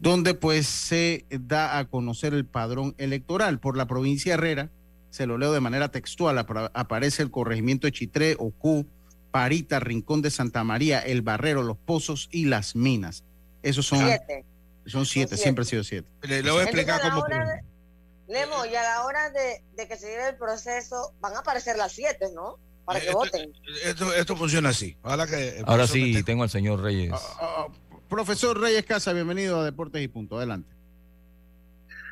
donde 0.00 0.34
pues 0.34 0.66
se 0.66 1.26
da 1.30 1.78
a 1.78 1.84
conocer 1.84 2.34
el 2.34 2.46
padrón 2.46 2.94
electoral 2.98 3.60
por 3.60 3.76
la 3.76 3.86
provincia 3.86 4.34
Herrera. 4.34 4.70
Se 5.10 5.26
lo 5.26 5.38
leo 5.38 5.52
de 5.52 5.60
manera 5.60 5.90
textual. 5.90 6.38
Aparece 6.74 7.22
el 7.22 7.30
corregimiento 7.30 7.86
de 7.86 7.92
Chitré, 7.92 8.36
Ocú, 8.38 8.86
Parita, 9.30 9.78
Rincón 9.80 10.22
de 10.22 10.30
Santa 10.30 10.64
María, 10.64 11.00
El 11.00 11.22
Barrero, 11.22 11.62
Los 11.62 11.76
Pozos 11.76 12.28
y 12.32 12.46
Las 12.46 12.74
Minas. 12.74 13.24
Esos 13.62 13.86
son 13.86 14.00
siete. 14.00 14.44
Son 14.86 15.06
siete, 15.06 15.36
siempre 15.36 15.62
ha 15.62 15.66
sido 15.66 15.84
siete. 15.84 16.08
Le, 16.22 16.42
voy 16.42 16.60
a 16.60 16.64
explicar 16.64 17.00
cómo. 17.00 17.24
Lemo, 18.28 18.64
y 18.64 18.74
a 18.74 18.82
la 18.82 19.04
hora 19.04 19.30
de, 19.30 19.62
que 19.86 19.96
se 19.96 20.08
lleve 20.08 20.30
el 20.30 20.36
proceso, 20.36 21.14
van 21.20 21.34
a 21.34 21.40
aparecer 21.40 21.76
las 21.76 21.92
siete, 21.92 22.28
¿no? 22.34 22.58
Para 22.84 23.00
que 23.00 23.10
voten. 23.12 23.52
Esto, 23.84 24.12
esto 24.12 24.36
funciona 24.36 24.70
así. 24.70 24.96
que 25.28 25.62
Ahora 25.66 25.86
sí, 25.86 26.22
tengo 26.22 26.42
al 26.42 26.50
señor 26.50 26.80
Reyes. 26.80 27.12
Ah, 27.12 27.18
ah, 27.40 27.66
ah, 27.68 27.98
profesor 28.08 28.60
Reyes 28.60 28.84
Casa, 28.84 29.12
bienvenido 29.12 29.60
a 29.60 29.64
Deportes 29.64 30.02
y 30.02 30.08
Punto. 30.08 30.36
Adelante. 30.36 30.74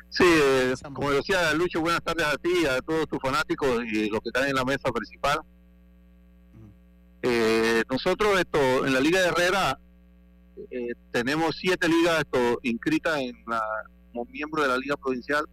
Sí, 0.09 0.23
eh, 0.25 0.73
como 0.93 1.11
decía 1.11 1.53
Lucho, 1.53 1.81
buenas 1.81 2.03
tardes 2.03 2.25
a 2.25 2.37
ti, 2.37 2.49
y 2.63 2.65
a 2.67 2.79
todos 2.81 3.07
tus 3.07 3.19
fanáticos 3.19 3.83
y 3.83 4.09
los 4.09 4.21
que 4.21 4.29
están 4.29 4.47
en 4.47 4.55
la 4.55 4.63
mesa 4.63 4.91
principal. 4.91 5.39
Eh, 7.23 7.83
nosotros 7.89 8.39
esto 8.39 8.85
en 8.85 8.93
la 8.93 8.99
Liga 8.99 9.21
de 9.21 9.27
Herrera 9.29 9.79
eh, 10.69 10.93
tenemos 11.11 11.55
siete 11.57 11.87
ligas 11.87 12.19
esto 12.19 12.59
inscritas 12.63 13.21
en 13.21 13.33
la, 13.47 13.61
como 14.11 14.25
miembro 14.25 14.61
de 14.61 14.67
la 14.67 14.77
Liga 14.77 14.97
Provincial. 14.97 15.45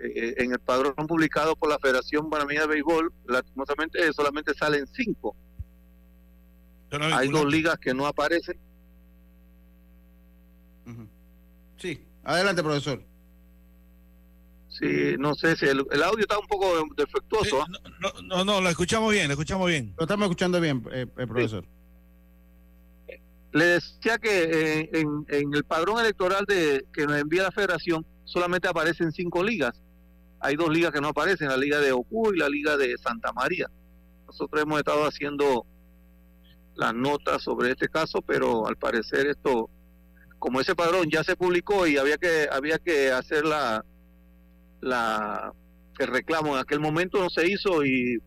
Eh, 0.00 0.34
en 0.38 0.52
el 0.52 0.58
padrón 0.58 0.94
publicado 1.06 1.54
por 1.56 1.70
la 1.70 1.78
Federación 1.78 2.28
Panameña 2.28 2.62
de 2.62 2.66
Béisbol, 2.66 3.12
lastimosamente 3.26 4.12
solamente 4.12 4.52
salen 4.54 4.86
cinco. 4.88 5.36
Hay 6.90 7.28
dos 7.28 7.46
ligas 7.46 7.78
que 7.78 7.94
no 7.94 8.06
aparecen. 8.06 8.58
Sí, 11.76 12.04
adelante, 12.22 12.62
profesor. 12.62 13.02
Sí, 14.68 15.14
no 15.18 15.34
sé 15.34 15.56
si 15.56 15.66
el, 15.66 15.78
audio 15.78 16.20
está 16.20 16.38
un 16.38 16.46
poco 16.46 16.66
defectuoso. 16.96 17.64
no, 18.00 18.12
no, 18.22 18.44
no, 18.44 18.60
lo 18.60 18.68
escuchamos 18.68 19.12
bien, 19.12 19.28
lo 19.28 19.34
escuchamos 19.34 19.68
bien. 19.68 19.94
Lo 19.96 20.04
estamos 20.04 20.24
escuchando 20.24 20.60
bien, 20.60 20.84
eh, 20.90 21.06
eh 21.16 21.26
profesor. 21.26 21.64
Le 23.52 23.64
decía 23.64 24.18
que 24.18 24.42
eh, 24.42 24.90
en, 24.92 25.24
en, 25.28 25.54
el 25.54 25.62
padrón 25.64 26.00
electoral 26.00 26.44
de 26.44 26.84
que 26.92 27.06
nos 27.06 27.20
envía 27.20 27.44
la 27.44 27.52
federación 27.52 28.04
solamente 28.24 28.66
aparecen 28.66 29.12
cinco 29.12 29.44
ligas. 29.44 29.80
Hay 30.44 30.56
dos 30.56 30.68
ligas 30.68 30.92
que 30.92 31.00
no 31.00 31.08
aparecen, 31.08 31.48
la 31.48 31.56
liga 31.56 31.80
de 31.80 31.92
Ocu 31.92 32.34
y 32.34 32.38
la 32.38 32.50
liga 32.50 32.76
de 32.76 32.98
Santa 32.98 33.32
María. 33.32 33.66
Nosotros 34.26 34.62
hemos 34.62 34.78
estado 34.78 35.04
haciendo 35.04 35.64
las 36.74 36.92
notas 36.92 37.42
sobre 37.42 37.70
este 37.70 37.88
caso, 37.88 38.20
pero 38.20 38.66
al 38.68 38.76
parecer 38.76 39.26
esto, 39.26 39.70
como 40.38 40.60
ese 40.60 40.74
padrón 40.74 41.08
ya 41.10 41.24
se 41.24 41.34
publicó 41.34 41.86
y 41.86 41.96
había 41.96 42.18
que 42.18 42.46
había 42.52 42.78
que 42.78 43.10
hacer 43.10 43.46
la 43.46 43.86
la 44.82 45.50
el 45.98 46.06
reclamo 46.08 46.54
en 46.54 46.60
aquel 46.60 46.78
momento 46.78 47.20
no 47.20 47.30
se 47.30 47.50
hizo 47.50 47.82
y 47.82 48.18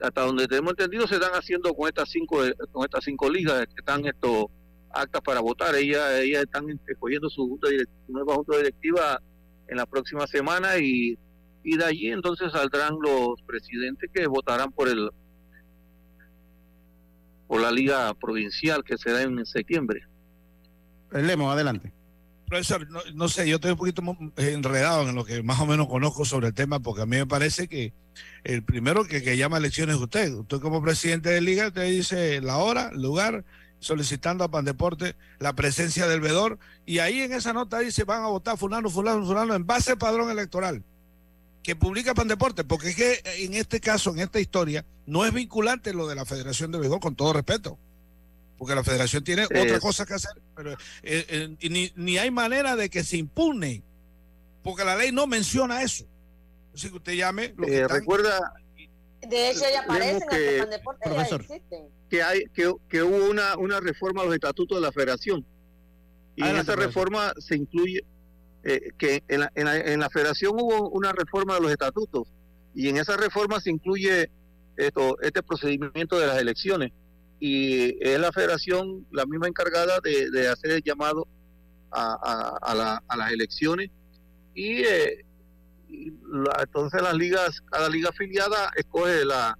hasta 0.00 0.22
donde 0.22 0.48
tenemos 0.48 0.70
entendido 0.70 1.06
se 1.06 1.16
están 1.16 1.32
haciendo 1.32 1.74
con 1.74 1.88
estas 1.88 2.08
cinco 2.08 2.38
con 2.72 2.84
estas 2.84 3.04
cinco 3.04 3.28
ligas 3.28 3.66
que 3.66 3.80
están 3.80 4.06
esto 4.06 4.50
actas 4.94 5.20
para 5.20 5.40
votar. 5.40 5.74
Ellas, 5.74 6.20
ellas 6.20 6.44
están 6.44 6.64
escogiendo 6.86 7.28
su, 7.28 7.46
junta 7.46 7.68
nueva 8.08 8.34
junta 8.34 8.56
directiva 8.56 9.20
en 9.68 9.76
la 9.76 9.84
próxima 9.84 10.26
semana 10.26 10.78
y, 10.78 11.18
y 11.64 11.78
de 11.78 11.84
allí 11.84 12.10
entonces 12.10 12.52
saldrán 12.52 12.98
los 13.00 13.40
presidentes 13.42 14.10
que 14.12 14.26
votarán 14.26 14.70
por 14.70 14.88
el 14.88 15.10
por 17.48 17.60
la 17.60 17.70
liga 17.70 18.12
provincial 18.14 18.84
que 18.84 18.96
será 18.96 19.22
en 19.22 19.44
septiembre. 19.44 20.02
Lemos, 21.12 21.52
adelante. 21.52 21.92
Profesor, 22.46 22.86
no, 23.14 23.28
sé, 23.28 23.48
yo 23.48 23.56
estoy 23.56 23.72
un 23.72 23.76
poquito 23.76 24.02
enredado 24.36 25.08
en 25.08 25.14
lo 25.14 25.24
que 25.24 25.42
más 25.42 25.60
o 25.60 25.66
menos 25.66 25.88
conozco 25.88 26.24
sobre 26.24 26.48
el 26.48 26.54
tema, 26.54 26.80
porque 26.80 27.02
a 27.02 27.06
mí 27.06 27.16
me 27.16 27.26
parece 27.26 27.68
que 27.68 27.92
el 28.44 28.62
primero 28.62 29.04
que, 29.04 29.22
que 29.22 29.36
llama 29.36 29.58
elecciones 29.58 29.96
es 29.96 30.02
usted. 30.02 30.32
Usted 30.32 30.58
como 30.58 30.82
presidente 30.82 31.30
de 31.30 31.40
liga, 31.40 31.70
te 31.70 31.82
dice 31.82 32.40
la 32.40 32.58
hora, 32.58 32.90
lugar, 32.92 33.44
solicitando 33.78 34.44
a 34.44 34.50
Pandeporte 34.50 35.14
la 35.38 35.54
presencia 35.54 36.06
del 36.06 36.20
vedor, 36.20 36.58
y 36.86 36.98
ahí 36.98 37.20
en 37.20 37.32
esa 37.32 37.52
nota 37.52 37.78
dice 37.78 38.04
van 38.04 38.24
a 38.24 38.28
votar 38.28 38.58
fulano, 38.58 38.90
fulano, 38.90 39.24
fulano, 39.24 39.54
en 39.54 39.66
base 39.66 39.92
al 39.92 39.98
padrón 39.98 40.30
electoral 40.30 40.82
que 41.64 41.74
publica 41.74 42.14
Pandeporte, 42.14 42.62
porque 42.62 42.90
es 42.90 42.96
que 42.96 43.22
en 43.38 43.54
este 43.54 43.80
caso, 43.80 44.10
en 44.10 44.20
esta 44.20 44.38
historia, 44.38 44.84
no 45.06 45.24
es 45.24 45.32
vinculante 45.32 45.92
lo 45.92 46.06
de 46.06 46.14
la 46.14 46.24
Federación 46.24 46.70
de 46.70 46.78
Béisbol, 46.78 47.00
con 47.00 47.16
todo 47.16 47.32
respeto 47.32 47.78
porque 48.58 48.74
la 48.74 48.84
federación 48.84 49.24
tiene 49.24 49.44
otra 49.44 49.80
cosa 49.80 50.06
que 50.06 50.14
hacer, 50.14 50.32
pero 50.56 50.72
eh, 50.72 50.76
eh, 51.02 51.56
ni, 51.68 51.92
ni, 51.96 52.18
hay 52.18 52.30
manera 52.30 52.76
de 52.76 52.88
que 52.88 53.02
se 53.02 53.16
impune, 53.16 53.82
porque 54.62 54.84
la 54.84 54.96
ley 54.96 55.12
no 55.12 55.26
menciona 55.26 55.82
eso. 55.82 56.06
Así 56.74 56.88
que 56.88 56.96
usted 56.96 57.12
llame. 57.14 57.54
Lo 57.56 57.66
que 57.66 57.78
eh, 57.78 57.88
recuerda. 57.88 58.54
De 59.20 59.50
hecho, 59.50 59.64
ya 59.72 59.80
aparecen 59.80 60.28
que, 60.28 60.58
en 60.58 60.68
profesor, 61.02 61.44
que, 62.10 62.22
hay, 62.22 62.44
que, 62.54 62.72
que, 62.88 63.02
hubo 63.02 63.30
una, 63.30 63.56
una 63.56 63.80
reforma 63.80 64.22
a 64.22 64.26
los 64.26 64.34
estatutos 64.34 64.78
de 64.78 64.82
la 64.82 64.92
federación. 64.92 65.44
Y 66.36 66.44
en 66.44 66.56
esa 66.56 66.76
reforma 66.76 67.32
se 67.38 67.56
incluye 67.56 68.04
que 68.98 69.22
en 69.28 69.40
la, 69.40 69.52
en, 69.54 69.64
la, 69.66 69.76
en 69.76 70.00
la 70.00 70.10
federación 70.10 70.54
hubo 70.54 70.88
una 70.90 71.12
reforma 71.12 71.54
de 71.54 71.60
los 71.60 71.70
estatutos. 71.70 72.28
Y 72.74 72.88
en 72.88 72.96
esa 72.96 73.16
reforma 73.16 73.60
se 73.60 73.70
incluye 73.70 74.30
esto, 74.76 75.20
este 75.20 75.42
procedimiento 75.42 76.18
de 76.18 76.26
las 76.26 76.38
elecciones 76.38 76.92
y 77.40 78.02
es 78.04 78.18
la 78.18 78.32
federación 78.32 79.06
la 79.10 79.26
misma 79.26 79.48
encargada 79.48 80.00
de, 80.02 80.48
hacer 80.48 80.72
el 80.72 80.82
llamado 80.82 81.26
a, 81.90 83.00
las 83.16 83.32
elecciones 83.32 83.90
y, 84.54 84.82
eh, 84.82 85.24
entonces 86.60 87.02
las 87.02 87.14
ligas, 87.14 87.60
cada 87.70 87.88
liga 87.88 88.08
afiliada 88.10 88.70
escoge 88.76 89.24
la, 89.24 89.56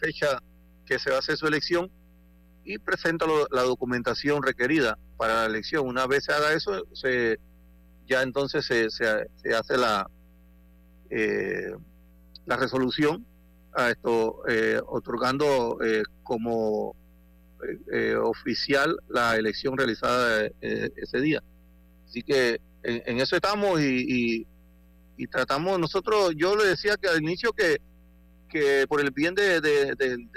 fecha 0.00 0.38
que 0.86 0.98
se 0.98 1.10
va 1.10 1.16
a 1.16 1.18
hacer 1.18 1.36
su 1.36 1.46
elección 1.46 1.90
y 2.64 2.78
presenta 2.78 3.26
la 3.50 3.62
documentación 3.62 4.42
requerida 4.42 4.96
para 5.18 5.34
la 5.34 5.46
elección. 5.46 5.86
Una 5.86 6.06
vez 6.06 6.24
se 6.24 6.32
haga 6.32 6.54
eso, 6.54 6.84
se, 6.94 7.38
ya 8.06 8.22
entonces 8.22 8.64
se, 8.64 8.90
se, 8.90 9.54
hace 9.54 9.76
la, 9.76 10.10
eh, 11.10 11.74
la 12.46 12.56
resolución 12.56 13.26
a 13.74 13.90
esto, 13.90 14.42
eh, 14.48 14.80
otorgando 14.86 15.78
como 16.22 16.94
eh, 17.90 18.14
oficial 18.16 18.98
la 19.08 19.36
elección 19.36 19.78
realizada 19.78 20.46
eh, 20.60 20.90
ese 20.96 21.20
día. 21.20 21.42
Así 22.06 22.22
que 22.22 22.60
en, 22.82 23.20
eso 23.20 23.36
estamos 23.36 23.80
y, 23.80 24.46
y, 25.16 25.26
tratamos, 25.28 25.78
nosotros, 25.78 26.34
yo 26.36 26.56
le 26.56 26.66
decía 26.66 26.96
que 26.98 27.08
al 27.08 27.22
inicio 27.22 27.52
que, 27.52 27.78
que 28.50 28.84
por 28.86 29.00
el 29.00 29.10
bien 29.12 29.34
de, 29.34 29.60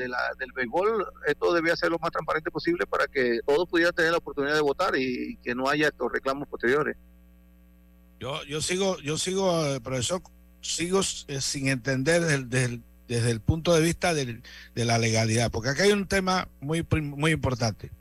la, 0.07 0.17
del 0.39 0.51
béisbol, 0.53 1.05
esto 1.27 1.53
debía 1.53 1.75
ser 1.75 1.91
lo 1.91 1.99
más 1.99 2.11
transparente 2.11 2.49
posible 2.49 2.85
para 2.87 3.07
que 3.07 3.39
todos 3.45 3.67
pudieran 3.67 3.93
tener 3.93 4.11
la 4.11 4.19
oportunidad 4.19 4.55
de 4.55 4.61
votar 4.61 4.95
y, 4.95 5.37
que 5.43 5.53
no 5.53 5.67
haya 5.67 5.87
estos 5.87 6.09
reclamos 6.11 6.47
posteriores. 6.47 6.95
Yo, 8.19 8.43
yo 8.45 8.61
sigo, 8.61 8.99
yo 8.99 9.17
sigo, 9.17 9.65
eh, 9.65 9.79
profesor, 9.79 10.21
sigo 10.61 11.03
sin 11.03 11.67
entender 11.67 12.23
del, 12.25 12.49
del, 12.49 12.83
desde 13.07 13.31
el 13.31 13.41
punto 13.41 13.73
de 13.73 13.81
vista 13.81 14.13
de 14.13 14.41
la 14.75 14.97
legalidad, 14.97 15.51
porque 15.51 15.69
acá 15.69 15.83
hay 15.83 15.91
un 15.91 16.07
tema 16.07 16.47
muy, 16.59 16.85
muy 17.01 17.31
importante. 17.31 17.91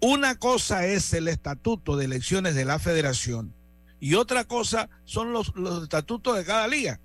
Una 0.00 0.36
cosa 0.36 0.86
es 0.86 1.12
el 1.14 1.28
estatuto 1.28 1.96
de 1.96 2.04
elecciones 2.04 2.54
de 2.54 2.64
la 2.64 2.78
federación 2.78 3.54
y 3.98 4.14
otra 4.14 4.44
cosa 4.44 4.88
son 5.04 5.32
los, 5.32 5.54
los 5.56 5.82
estatutos 5.84 6.36
de 6.36 6.44
cada 6.44 6.68
liga. 6.68 7.00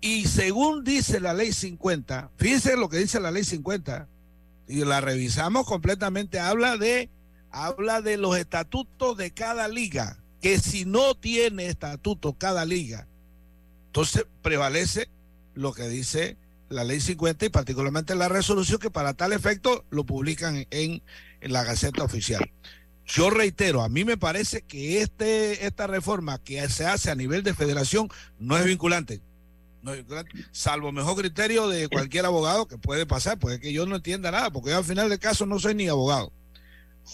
Y 0.00 0.26
según 0.26 0.84
dice 0.84 1.20
la 1.20 1.32
ley 1.32 1.52
50, 1.52 2.30
fíjense 2.36 2.76
lo 2.76 2.88
que 2.88 2.98
dice 2.98 3.20
la 3.20 3.30
ley 3.30 3.44
50, 3.44 4.08
y 4.68 4.84
la 4.84 5.00
revisamos 5.00 5.66
completamente, 5.66 6.40
habla 6.40 6.76
de, 6.76 7.10
habla 7.50 8.00
de 8.00 8.16
los 8.16 8.36
estatutos 8.36 9.16
de 9.16 9.32
cada 9.32 9.68
liga, 9.68 10.21
que 10.42 10.58
si 10.58 10.84
no 10.84 11.14
tiene 11.14 11.68
estatuto 11.68 12.34
cada 12.34 12.66
liga, 12.66 13.06
entonces 13.86 14.26
prevalece 14.42 15.08
lo 15.54 15.72
que 15.72 15.88
dice 15.88 16.36
la 16.68 16.84
ley 16.84 17.00
50 17.00 17.46
y 17.46 17.48
particularmente 17.48 18.14
la 18.14 18.28
resolución 18.28 18.80
que 18.80 18.90
para 18.90 19.14
tal 19.14 19.32
efecto 19.32 19.84
lo 19.90 20.04
publican 20.04 20.66
en, 20.70 21.02
la 21.42 21.64
Gaceta 21.64 22.04
Oficial. 22.04 22.50
Yo 23.06 23.30
reitero, 23.30 23.82
a 23.82 23.88
mí 23.88 24.04
me 24.04 24.16
parece 24.16 24.62
que 24.62 25.02
este, 25.02 25.66
esta 25.66 25.86
reforma 25.86 26.38
que 26.38 26.68
se 26.68 26.86
hace 26.86 27.10
a 27.10 27.14
nivel 27.14 27.42
de 27.42 27.54
federación 27.54 28.08
no 28.38 28.56
es 28.56 28.64
vinculante. 28.64 29.20
No 29.82 29.92
es 29.92 29.98
vinculante, 29.98 30.30
salvo 30.52 30.92
mejor 30.92 31.16
criterio 31.16 31.68
de 31.68 31.88
cualquier 31.88 32.24
abogado 32.26 32.66
que 32.66 32.78
puede 32.78 33.06
pasar, 33.06 33.38
puede 33.38 33.60
que 33.60 33.72
yo 33.72 33.86
no 33.86 33.96
entienda 33.96 34.30
nada, 34.30 34.50
porque 34.50 34.70
yo 34.70 34.78
al 34.78 34.84
final 34.84 35.08
del 35.08 35.18
caso 35.18 35.46
no 35.46 35.58
soy 35.58 35.74
ni 35.74 35.88
abogado. 35.88 36.32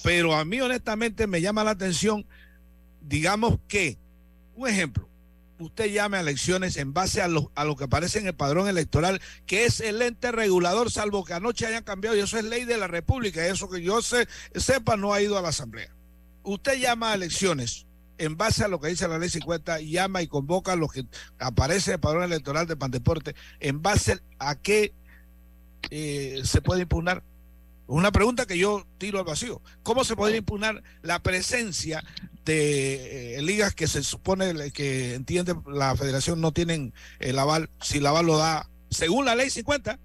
Pero 0.03 0.35
a 0.35 0.45
mí 0.45 0.61
honestamente 0.61 1.27
me 1.27 1.41
llama 1.41 1.65
la 1.65 1.71
atención, 1.71 2.27
digamos 3.09 3.59
que, 3.69 3.99
un 4.55 4.69
ejemplo, 4.69 5.09
usted 5.59 5.87
llame 5.87 6.19
a 6.19 6.21
elecciones 6.21 6.77
en 6.77 6.93
base 6.93 7.21
a 7.21 7.29
lo, 7.29 7.51
a 7.55 7.65
lo 7.65 7.77
que 7.77 7.85
aparece 7.85 8.19
en 8.19 8.27
el 8.27 8.35
padrón 8.35 8.69
electoral, 8.69 9.21
que 9.47 9.65
es 9.65 9.81
el 9.81 10.01
ente 10.03 10.31
regulador, 10.31 10.91
salvo 10.91 11.25
que 11.25 11.35
anoche 11.35 11.67
hayan 11.67 11.85
cambiado, 11.85 12.17
y 12.17 12.21
eso 12.21 12.39
es 12.39 12.45
ley 12.45 12.65
de 12.65 12.79
la 12.79 12.87
República, 12.87 13.45
eso 13.47 13.69
que 13.69 13.83
yo 13.83 14.03
sé, 14.03 14.29
sepa 14.55 14.97
no 14.97 15.13
ha 15.13 15.23
ido 15.23 15.39
a 15.39 15.43
la 15.43 15.49
Asamblea. 15.49 15.95
Usted 16.43 16.79
llama 16.79 17.13
a 17.13 17.15
elecciones 17.15 17.87
en 18.19 18.37
base 18.37 18.65
a 18.65 18.69
lo 18.69 18.81
que 18.81 18.89
dice 18.89 19.09
la 19.09 19.19
ley 19.19 19.29
50, 19.29 19.81
llama 19.81 20.23
y 20.23 20.27
convoca 20.27 20.73
a 20.73 20.77
lo 20.77 20.89
que 20.89 21.05
aparece 21.39 21.91
en 21.91 21.95
el 21.95 22.01
padrón 22.01 22.25
electoral 22.25 22.67
de 22.67 22.77
Pandeporte, 22.77 23.35
en 23.61 23.81
base 23.81 24.21
a 24.39 24.57
qué 24.57 24.93
eh, 25.91 26.41
se 26.45 26.61
puede 26.61 26.83
impugnar. 26.83 27.23
Una 27.89 28.13
pregunta 28.13 28.45
que 28.45 28.59
yo 28.59 28.87
tiro 28.99 29.19
al 29.19 29.25
vacío. 29.25 29.63
¿Cómo 29.83 30.05
se 30.05 30.15
podría 30.15 30.37
impugnar 30.37 30.83
la 31.01 31.23
presencia 31.23 32.05
de 32.45 33.37
eh, 33.37 33.43
ligas 33.43 33.75
que 33.75 33.87
se 33.87 34.03
supone 34.03 34.71
que 34.73 35.15
entiende 35.15 35.55
la 35.67 35.97
federación 35.97 36.41
no 36.41 36.53
tienen 36.53 36.93
el 37.19 37.39
aval, 37.39 37.71
si 37.81 37.99
el 37.99 38.07
aval 38.07 38.27
lo 38.27 38.37
da, 38.37 38.69
según 38.91 39.25
la 39.25 39.35
ley 39.35 39.49
50, 39.49 39.99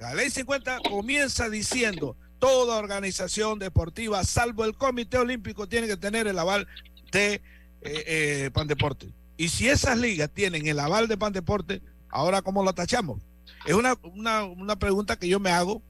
la 0.00 0.14
ley 0.14 0.30
50 0.30 0.78
comienza 0.88 1.50
diciendo 1.50 2.16
toda 2.38 2.78
organización 2.78 3.58
deportiva, 3.58 4.24
salvo 4.24 4.64
el 4.64 4.76
Comité 4.76 5.18
Olímpico, 5.18 5.68
tiene 5.68 5.86
que 5.86 5.98
tener 5.98 6.26
el 6.26 6.38
aval 6.38 6.66
de 7.10 7.34
eh, 7.34 7.42
eh, 7.82 8.50
Pandeporte. 8.54 9.12
Y 9.36 9.48
si 9.48 9.68
esas 9.68 9.98
ligas 9.98 10.30
tienen 10.32 10.66
el 10.66 10.78
aval 10.78 11.08
de 11.08 11.18
Pandeporte, 11.18 11.82
ahora 12.08 12.40
¿cómo 12.40 12.64
lo 12.64 12.72
tachamos? 12.72 13.20
Es 13.66 13.74
una, 13.74 13.96
una, 14.02 14.44
una 14.44 14.76
pregunta 14.76 15.18
que 15.18 15.28
yo 15.28 15.40
me 15.40 15.50
hago, 15.50 15.82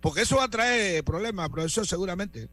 porque 0.00 0.22
eso 0.22 0.36
va 0.36 0.44
a 0.44 0.48
traer 0.48 1.04
problemas, 1.04 1.48
profesor, 1.50 1.86
seguramente. 1.86 2.48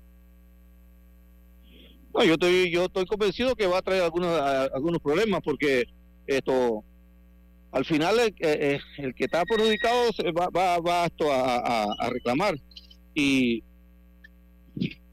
Yo 2.26 2.34
estoy, 2.34 2.72
yo 2.72 2.86
estoy 2.86 3.06
convencido 3.06 3.56
que 3.56 3.68
va 3.68 3.78
a 3.78 3.82
traer 3.82 4.04
algunos, 4.04 4.40
algunos 4.74 5.00
problemas 5.02 5.42
porque 5.44 5.86
esto, 6.26 6.84
al 7.72 7.86
final 7.86 8.20
el, 8.20 8.36
eh, 8.40 8.80
eh, 8.98 9.14
que 9.16 9.26
está 9.26 9.46
perjudicado 9.46 10.10
va, 10.38 10.50
va, 10.50 10.80
va 10.80 11.06
esto 11.06 11.32
a, 11.32 12.10
reclamar. 12.10 12.60
Y, 13.14 13.64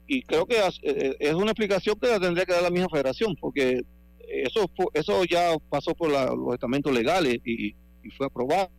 y 0.07 0.21
creo 0.23 0.47
que 0.47 0.57
eh, 0.81 1.15
es 1.19 1.33
una 1.33 1.51
explicación 1.51 1.95
que 1.99 2.07
la 2.07 2.19
tendría 2.19 2.45
que 2.45 2.53
dar 2.53 2.63
la 2.63 2.69
misma 2.69 2.89
federación 2.89 3.35
porque 3.39 3.81
eso 4.27 4.69
eso 4.93 5.23
ya 5.25 5.55
pasó 5.69 5.93
por 5.95 6.09
los 6.09 6.53
estamentos 6.53 6.91
legales 6.93 7.37
y, 7.45 7.75
fue 8.17 8.27
aprobado 8.27 8.69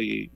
y, 0.00 0.30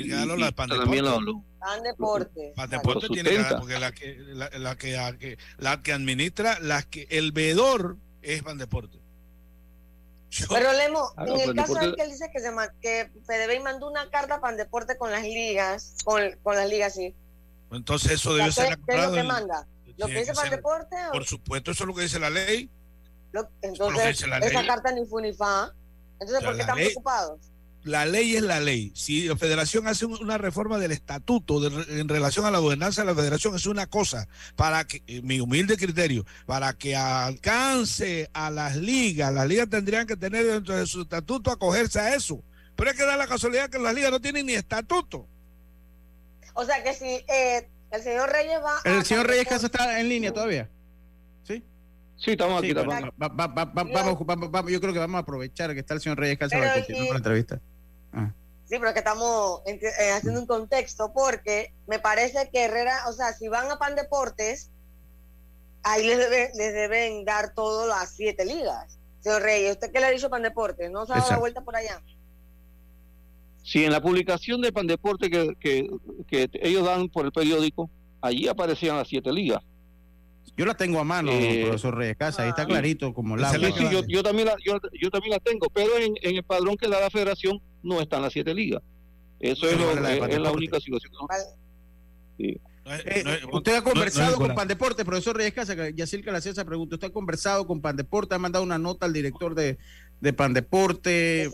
y, 0.00 0.08
las 0.08 0.54
también 0.54 1.04
lo, 1.04 1.42
Pan 1.58 1.82
Deporte. 1.82 2.52
Pan 2.54 2.70
Deporte 2.70 3.08
tiene 3.08 3.30
que 3.30 3.44
porque 3.58 3.78
la 3.78 3.92
que, 3.92 4.16
la, 4.18 4.76
que, 4.76 5.38
la 5.58 5.82
que 5.82 5.92
administra, 5.92 6.58
la 6.60 6.82
que, 6.82 7.06
el 7.10 7.32
veedor 7.32 7.96
es 8.22 8.42
Pan 8.42 8.58
Deporte. 8.58 8.98
Pero 10.48 10.72
Lemo, 10.72 11.12
en 11.18 11.40
el 11.40 11.54
caso 11.54 11.74
de 11.74 11.94
que 11.94 12.02
él 12.02 12.10
dice 12.10 12.30
que, 12.32 12.40
se, 12.40 12.50
que 12.80 13.10
PDB 13.26 13.62
mandó 13.62 13.88
una 13.88 14.10
carta 14.10 14.36
a 14.36 14.40
Pan 14.40 14.56
Deporte 14.56 14.96
con 14.98 15.10
las 15.10 15.22
ligas, 15.22 15.94
con, 16.04 16.22
con 16.42 16.56
las 16.56 16.68
ligas, 16.68 16.94
sí. 16.94 17.14
Entonces 17.72 18.12
eso 18.12 18.34
debe 18.34 18.52
ser 18.52 18.78
¿Qué 18.86 18.96
es 18.96 19.06
lo 19.06 19.12
que 19.12 19.22
manda? 19.22 19.66
¿Lo 19.96 20.06
que 20.06 20.18
dice 20.18 20.34
Pan 20.34 20.50
Deporte? 20.50 20.96
Por 21.10 21.24
supuesto, 21.24 21.70
eso 21.70 21.84
es 21.84 21.88
lo 21.88 21.94
que 21.94 22.02
dice 22.02 22.18
la 22.18 22.30
ley. 22.30 22.70
entonces, 23.62 24.22
esa 24.22 24.66
carta 24.66 24.92
ni 24.92 25.06
fu 25.06 25.20
ni 25.20 25.32
fa. 25.32 25.72
Entonces, 26.20 26.44
¿por 26.44 26.54
qué 26.54 26.60
están 26.60 26.76
preocupados? 26.76 27.40
La 27.86 28.04
ley 28.04 28.34
es 28.34 28.42
la 28.42 28.58
ley. 28.58 28.90
Si 28.94 29.28
la 29.28 29.36
federación 29.36 29.86
hace 29.86 30.06
una 30.06 30.38
reforma 30.38 30.78
del 30.78 30.90
estatuto 30.90 31.64
en 31.88 32.08
relación 32.08 32.44
a 32.44 32.50
la 32.50 32.58
gobernanza 32.58 33.02
de 33.02 33.06
la 33.06 33.14
federación, 33.14 33.54
es 33.54 33.66
una 33.66 33.86
cosa, 33.86 34.26
para 34.56 34.84
que, 34.84 35.02
mi 35.22 35.38
humilde 35.38 35.76
criterio, 35.76 36.26
para 36.46 36.72
que 36.72 36.96
alcance 36.96 38.28
a 38.32 38.50
las 38.50 38.76
ligas, 38.76 39.32
las 39.32 39.46
ligas 39.46 39.70
tendrían 39.70 40.06
que 40.06 40.16
tener 40.16 40.44
dentro 40.44 40.76
de 40.76 40.84
su 40.86 41.02
estatuto 41.02 41.52
acogerse 41.52 42.00
a 42.00 42.14
eso. 42.16 42.42
Pero 42.74 42.90
hay 42.90 42.96
que 42.96 43.04
dar 43.04 43.16
la 43.16 43.28
casualidad 43.28 43.70
que 43.70 43.78
las 43.78 43.94
ligas 43.94 44.10
no 44.10 44.20
tienen 44.20 44.46
ni 44.46 44.54
estatuto. 44.54 45.28
O 46.54 46.64
sea 46.64 46.82
que 46.82 46.92
si 46.92 47.04
eh, 47.04 47.68
el 47.92 48.02
señor 48.02 48.30
Reyes 48.30 48.58
va... 48.64 48.80
El 48.84 49.04
señor 49.04 49.28
Reyes 49.28 49.46
Casa 49.46 49.66
está 49.66 50.00
en 50.00 50.08
línea 50.08 50.32
todavía. 50.32 50.68
¿Sí? 51.44 51.62
Sí, 52.16 52.32
estamos 52.32 52.60
aquí. 52.60 52.72
vamos, 53.16 54.72
yo 54.72 54.80
creo 54.80 54.92
que 54.92 54.98
vamos 54.98 55.18
a 55.18 55.20
aprovechar 55.20 55.72
que 55.72 55.80
está 55.80 55.94
el 55.94 56.00
señor 56.00 56.18
Reyes 56.18 56.36
Casa 56.36 56.58
para 56.58 56.74
continuar 56.74 57.06
con 57.06 57.14
la 57.14 57.18
entrevista. 57.18 57.60
Ah. 58.16 58.32
Sí, 58.64 58.78
pero 58.80 58.92
que 58.92 58.98
estamos 58.98 59.62
eh, 59.66 60.10
haciendo 60.12 60.40
un 60.40 60.46
contexto 60.46 61.12
porque 61.12 61.72
me 61.86 62.00
parece 62.00 62.50
que 62.50 62.64
Herrera, 62.64 63.08
o 63.08 63.12
sea, 63.12 63.32
si 63.32 63.46
van 63.46 63.70
a 63.70 63.78
Pan 63.78 63.94
Deportes, 63.94 64.70
ahí 65.84 66.04
les, 66.04 66.18
les 66.56 66.74
deben 66.74 67.24
dar 67.24 67.54
todo 67.54 67.86
las 67.86 68.10
siete 68.10 68.44
ligas. 68.44 68.98
Señor 69.20 69.42
Reyes, 69.42 69.72
¿usted 69.72 69.92
qué 69.92 70.00
le 70.00 70.06
ha 70.06 70.10
dicho 70.10 70.30
Pan 70.30 70.42
Deportes? 70.42 70.90
¿No 70.90 71.06
se 71.06 71.12
ha 71.12 71.16
dado 71.16 71.30
la 71.30 71.38
vuelta 71.38 71.60
por 71.60 71.76
allá? 71.76 72.02
Sí, 73.62 73.84
en 73.84 73.92
la 73.92 74.00
publicación 74.00 74.60
de 74.60 74.72
Pan 74.72 74.86
Deporte 74.86 75.30
que, 75.30 75.54
que, 75.60 75.88
que 76.28 76.48
ellos 76.60 76.84
dan 76.84 77.08
por 77.08 77.24
el 77.24 77.32
periódico, 77.32 77.88
allí 78.20 78.48
aparecían 78.48 78.96
las 78.96 79.08
siete 79.08 79.32
ligas. 79.32 79.62
Yo 80.56 80.64
la 80.64 80.74
tengo 80.74 80.98
a 80.98 81.04
mano, 81.04 81.30
eh, 81.32 81.64
profesor 81.64 81.96
Reyes 81.96 82.16
Casa, 82.16 82.42
ahí 82.42 82.48
está 82.48 82.62
ah. 82.62 82.66
clarito 82.66 83.12
como 83.12 83.36
la. 83.36 83.50
Sí, 83.50 83.58
yo, 84.08 84.22
también 84.22 84.46
la, 84.46 84.56
yo, 84.64 85.10
también 85.10 85.32
la 85.32 85.40
tengo, 85.40 85.68
pero 85.68 85.98
en, 85.98 86.14
el 86.22 86.42
padrón 86.44 86.76
que 86.76 86.88
da 86.88 86.98
la 87.00 87.10
federación 87.10 87.60
no 87.86 88.00
están 88.00 88.22
las 88.22 88.32
siete 88.32 88.54
ligas. 88.54 88.82
Eso 89.38 89.68
es, 89.68 89.78
la, 90.40 90.50
única 90.50 90.80
situación. 90.80 91.12
Eh, 92.38 92.58
usted 93.52 93.74
ha 93.74 93.82
conversado 93.82 94.36
con 94.36 94.54
Pandeporte, 94.54 95.04
profesor 95.04 95.36
Reyes 95.36 95.52
Casa, 95.52 95.74
Yacirca 95.90 96.30
le 96.30 96.38
hacía 96.38 96.52
esa 96.52 96.64
pregunta. 96.64 96.96
¿Usted 96.96 97.08
ha 97.08 97.12
conversado 97.12 97.66
con 97.66 97.80
Pandeporte? 97.80 98.34
¿Ha 98.34 98.38
mandado 98.38 98.64
una 98.64 98.78
nota 98.78 99.06
al 99.06 99.12
director 99.12 99.54
de, 99.54 99.78
de 100.20 100.32
Pandeporte? 100.32 101.50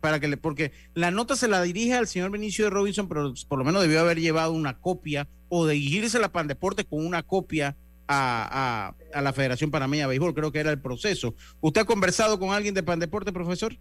Para 0.00 0.20
que 0.20 0.28
le, 0.28 0.36
porque 0.36 0.72
la 0.94 1.10
nota 1.10 1.36
se 1.36 1.48
la 1.48 1.62
dirige 1.62 1.94
al 1.94 2.06
señor 2.06 2.30
Benicio 2.30 2.66
de 2.66 2.70
Robinson, 2.70 3.08
pero 3.08 3.34
por 3.48 3.58
lo 3.58 3.64
menos 3.64 3.82
debió 3.82 4.00
haber 4.00 4.20
llevado 4.20 4.52
una 4.52 4.78
copia 4.78 5.26
o 5.48 5.66
dirigirse 5.66 6.18
a 6.18 6.20
la 6.20 6.32
Pandeporte 6.32 6.84
con 6.84 7.04
una 7.04 7.22
copia 7.22 7.76
a, 8.08 8.94
la 9.12 9.32
Federación 9.32 9.70
Panameña 9.70 10.04
de 10.04 10.08
Béisbol, 10.10 10.34
creo 10.34 10.52
que 10.52 10.60
era 10.60 10.70
el 10.70 10.80
proceso. 10.80 11.34
¿Usted 11.60 11.82
ha 11.82 11.84
conversado 11.84 12.38
con 12.38 12.52
alguien 12.52 12.74
de 12.74 12.82
Pandeporte, 12.82 13.32
profesor? 13.32 13.76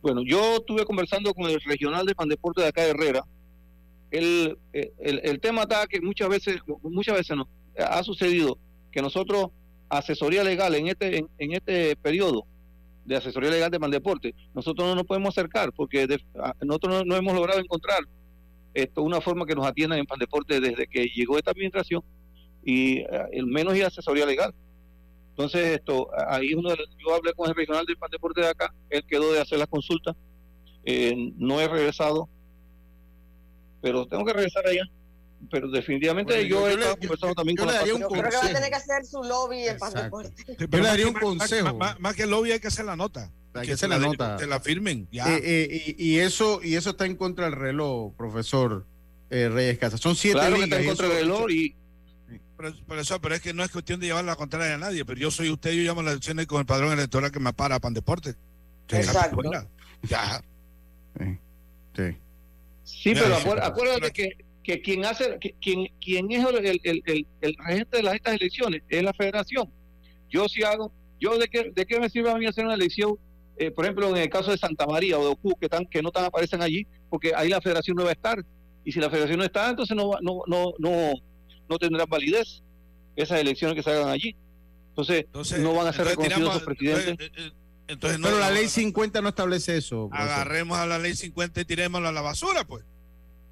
Bueno, 0.00 0.22
yo 0.24 0.56
estuve 0.56 0.84
conversando 0.84 1.34
con 1.34 1.50
el 1.50 1.60
regional 1.60 2.06
de 2.06 2.14
Pandeporte 2.14 2.62
de 2.62 2.68
acá 2.68 2.82
de 2.82 2.90
Herrera. 2.90 3.24
El, 4.10 4.56
el, 4.72 5.40
tema 5.40 5.62
está 5.62 5.86
que 5.86 6.00
muchas 6.00 6.28
veces, 6.28 6.56
muchas 6.82 7.16
veces 7.16 7.36
no, 7.36 7.48
ha 7.78 8.02
sucedido 8.02 8.58
que 8.90 9.02
nosotros, 9.02 9.48
asesoría 9.88 10.44
legal 10.44 10.74
en 10.74 10.88
este, 10.88 11.26
en, 11.38 11.52
este 11.52 11.96
periodo 11.96 12.44
de 13.04 13.16
asesoría 13.16 13.50
legal 13.50 13.70
de 13.70 13.80
Pandeporte, 13.80 14.34
nosotros 14.54 14.86
no 14.86 14.94
nos 14.94 15.04
podemos 15.04 15.30
acercar 15.30 15.72
porque 15.72 16.06
nosotros 16.62 17.04
no, 17.06 17.16
hemos 17.16 17.34
logrado 17.34 17.60
encontrar 17.60 18.00
esto, 18.74 19.02
una 19.02 19.20
forma 19.20 19.46
que 19.46 19.54
nos 19.54 19.66
atiendan 19.66 19.98
en 19.98 20.06
Pandeporte 20.06 20.60
desde 20.60 20.86
que 20.86 21.06
llegó 21.06 21.38
esta 21.38 21.50
administración 21.50 22.02
y 22.64 22.98
el 23.32 23.46
menos 23.46 23.76
y 23.76 23.82
asesoría 23.82 24.26
legal. 24.26 24.54
Entonces, 25.38 25.76
esto, 25.76 26.10
ahí 26.28 26.52
uno 26.52 26.74
yo 26.74 27.14
hablé 27.14 27.32
con 27.32 27.48
el 27.48 27.54
regional 27.54 27.86
del 27.86 27.96
Pan 27.96 28.10
Deporte 28.10 28.40
de 28.40 28.48
acá, 28.48 28.74
él 28.90 29.04
quedó 29.06 29.32
de 29.32 29.40
hacer 29.40 29.60
la 29.60 29.68
consulta, 29.68 30.16
eh, 30.84 31.14
no 31.36 31.60
he 31.60 31.68
regresado, 31.68 32.28
pero 33.80 34.04
tengo 34.08 34.24
que 34.24 34.32
regresar 34.32 34.66
allá. 34.66 34.82
Pero 35.48 35.70
definitivamente 35.70 36.48
yo, 36.48 36.66
he 36.66 36.72
estado 36.72 36.96
conversando 36.96 37.34
también 37.36 37.56
con 37.56 37.68
la 37.68 37.82
un 37.82 38.00
Creo 38.00 38.08
que 38.08 38.36
va 38.36 38.46
a 38.46 38.52
tener 38.52 38.68
que 38.68 38.74
hacer 38.74 39.06
su 39.06 39.22
lobby 39.22 39.68
en 39.68 39.78
Pan 39.78 39.94
Deporte. 39.94 40.56
yo 40.58 40.66
le 40.66 40.88
daría 40.88 41.06
un 41.06 41.14
consejo. 41.14 41.72
Más, 41.76 42.16
que 42.16 42.24
el 42.24 42.30
lobby 42.30 42.50
hay 42.50 42.58
que 42.58 42.66
hacer 42.66 42.84
la 42.84 42.96
nota. 42.96 43.30
Hay 43.54 43.68
que, 43.68 43.74
hacer 43.74 43.90
la, 43.90 44.00
nota. 44.00 44.38
Que 44.38 44.46
la 44.46 44.58
firmen. 44.58 45.06
Ya. 45.12 45.36
Eh, 45.36 45.40
eh, 45.44 45.94
y, 45.96 46.18
eso, 46.18 46.60
y 46.64 46.74
eso 46.74 46.90
está 46.90 47.06
en 47.06 47.14
contra 47.14 47.44
del 47.44 47.54
reloj, 47.54 48.12
profesor 48.16 48.84
Reyes 49.30 49.78
Casas. 49.78 50.00
Son 50.00 50.16
siete 50.16 50.40
claro 50.40 50.56
que 50.56 50.64
está 50.64 50.80
en 50.80 50.86
contra 50.88 51.06
del 51.06 51.18
reloj 51.18 51.48
y 51.48 51.76
pero, 52.58 53.00
eso, 53.00 53.20
pero 53.20 53.34
es 53.36 53.40
que 53.40 53.54
no 53.54 53.62
es 53.62 53.70
cuestión 53.70 54.00
de 54.00 54.06
llevar 54.06 54.24
la 54.24 54.34
contraria 54.34 54.74
a 54.74 54.78
nadie, 54.78 55.04
pero 55.04 55.20
yo 55.20 55.30
soy 55.30 55.48
usted, 55.48 55.70
yo 55.72 55.82
llamo 55.82 56.02
las 56.02 56.14
elecciones 56.14 56.46
con 56.46 56.58
el 56.58 56.66
padrón 56.66 56.92
electoral 56.92 57.30
que 57.30 57.38
me 57.38 57.52
para 57.52 57.76
a 57.76 57.80
Pan 57.80 57.94
Deporte. 57.94 58.34
Exacto. 58.88 59.38
Ya. 60.02 60.42
Sí. 61.96 62.16
Sí, 62.82 63.14
pero 63.14 63.36
acuérdate 63.62 64.10
que, 64.10 64.44
que 64.64 64.80
quien 64.80 65.04
hace, 65.04 65.38
que, 65.40 65.54
quien, 65.60 65.86
quien 66.00 66.30
es 66.32 66.44
el, 66.44 66.66
el, 66.66 66.80
el, 66.82 67.26
el, 67.40 67.56
regente 67.64 67.98
de 67.98 68.02
las, 68.02 68.14
estas 68.14 68.34
elecciones 68.34 68.82
es 68.88 69.02
la 69.02 69.12
federación. 69.12 69.70
Yo 70.28 70.48
si 70.48 70.62
hago, 70.64 70.92
yo 71.20 71.38
de 71.38 71.48
qué, 71.48 71.70
de 71.74 71.86
qué 71.86 72.00
me 72.00 72.10
sirve 72.10 72.30
a 72.30 72.36
mí 72.36 72.46
hacer 72.46 72.64
una 72.64 72.74
elección, 72.74 73.14
eh, 73.56 73.70
por 73.70 73.84
ejemplo, 73.84 74.08
en 74.08 74.16
el 74.16 74.30
caso 74.30 74.50
de 74.50 74.58
Santa 74.58 74.86
María 74.86 75.18
o 75.18 75.22
de 75.22 75.28
Ocu, 75.28 75.54
que, 75.58 75.66
están, 75.66 75.86
que 75.86 76.02
no 76.02 76.10
tan 76.10 76.24
aparecen 76.24 76.62
allí, 76.62 76.86
porque 77.08 77.32
ahí 77.36 77.48
la 77.48 77.60
federación 77.60 77.96
no 77.96 78.04
va 78.04 78.10
a 78.10 78.14
estar. 78.14 78.44
Y 78.84 78.92
si 78.92 79.00
la 79.00 79.10
federación 79.10 79.38
no 79.38 79.44
está, 79.44 79.70
entonces 79.70 79.96
no, 79.96 80.12
no, 80.22 80.42
no, 80.46 80.72
no, 80.78 81.12
no 81.68 81.78
tendrán 81.78 82.08
validez 82.08 82.62
esas 83.16 83.40
elecciones 83.40 83.76
que 83.76 83.82
se 83.82 83.90
hagan 83.90 84.08
allí. 84.08 84.36
Entonces, 84.88 85.60
no 85.60 85.74
van 85.74 85.86
a 85.86 85.92
ser 85.92 86.06
reconocidos 86.06 86.54
los 86.54 86.62
presidentes. 86.62 87.28
Eh, 87.28 87.32
eh, 87.36 87.52
entonces, 87.88 88.20
Pero 88.22 88.38
la 88.38 88.50
ley 88.50 88.68
50 88.68 89.22
no 89.22 89.28
establece 89.28 89.76
eso. 89.76 90.08
Agarremos 90.12 90.78
a 90.78 90.86
la 90.86 90.98
ley 90.98 91.14
50 91.14 91.60
y 91.60 91.64
tirémosla 91.64 92.08
a 92.08 92.12
la 92.12 92.20
basura, 92.20 92.64
pues. 92.64 92.84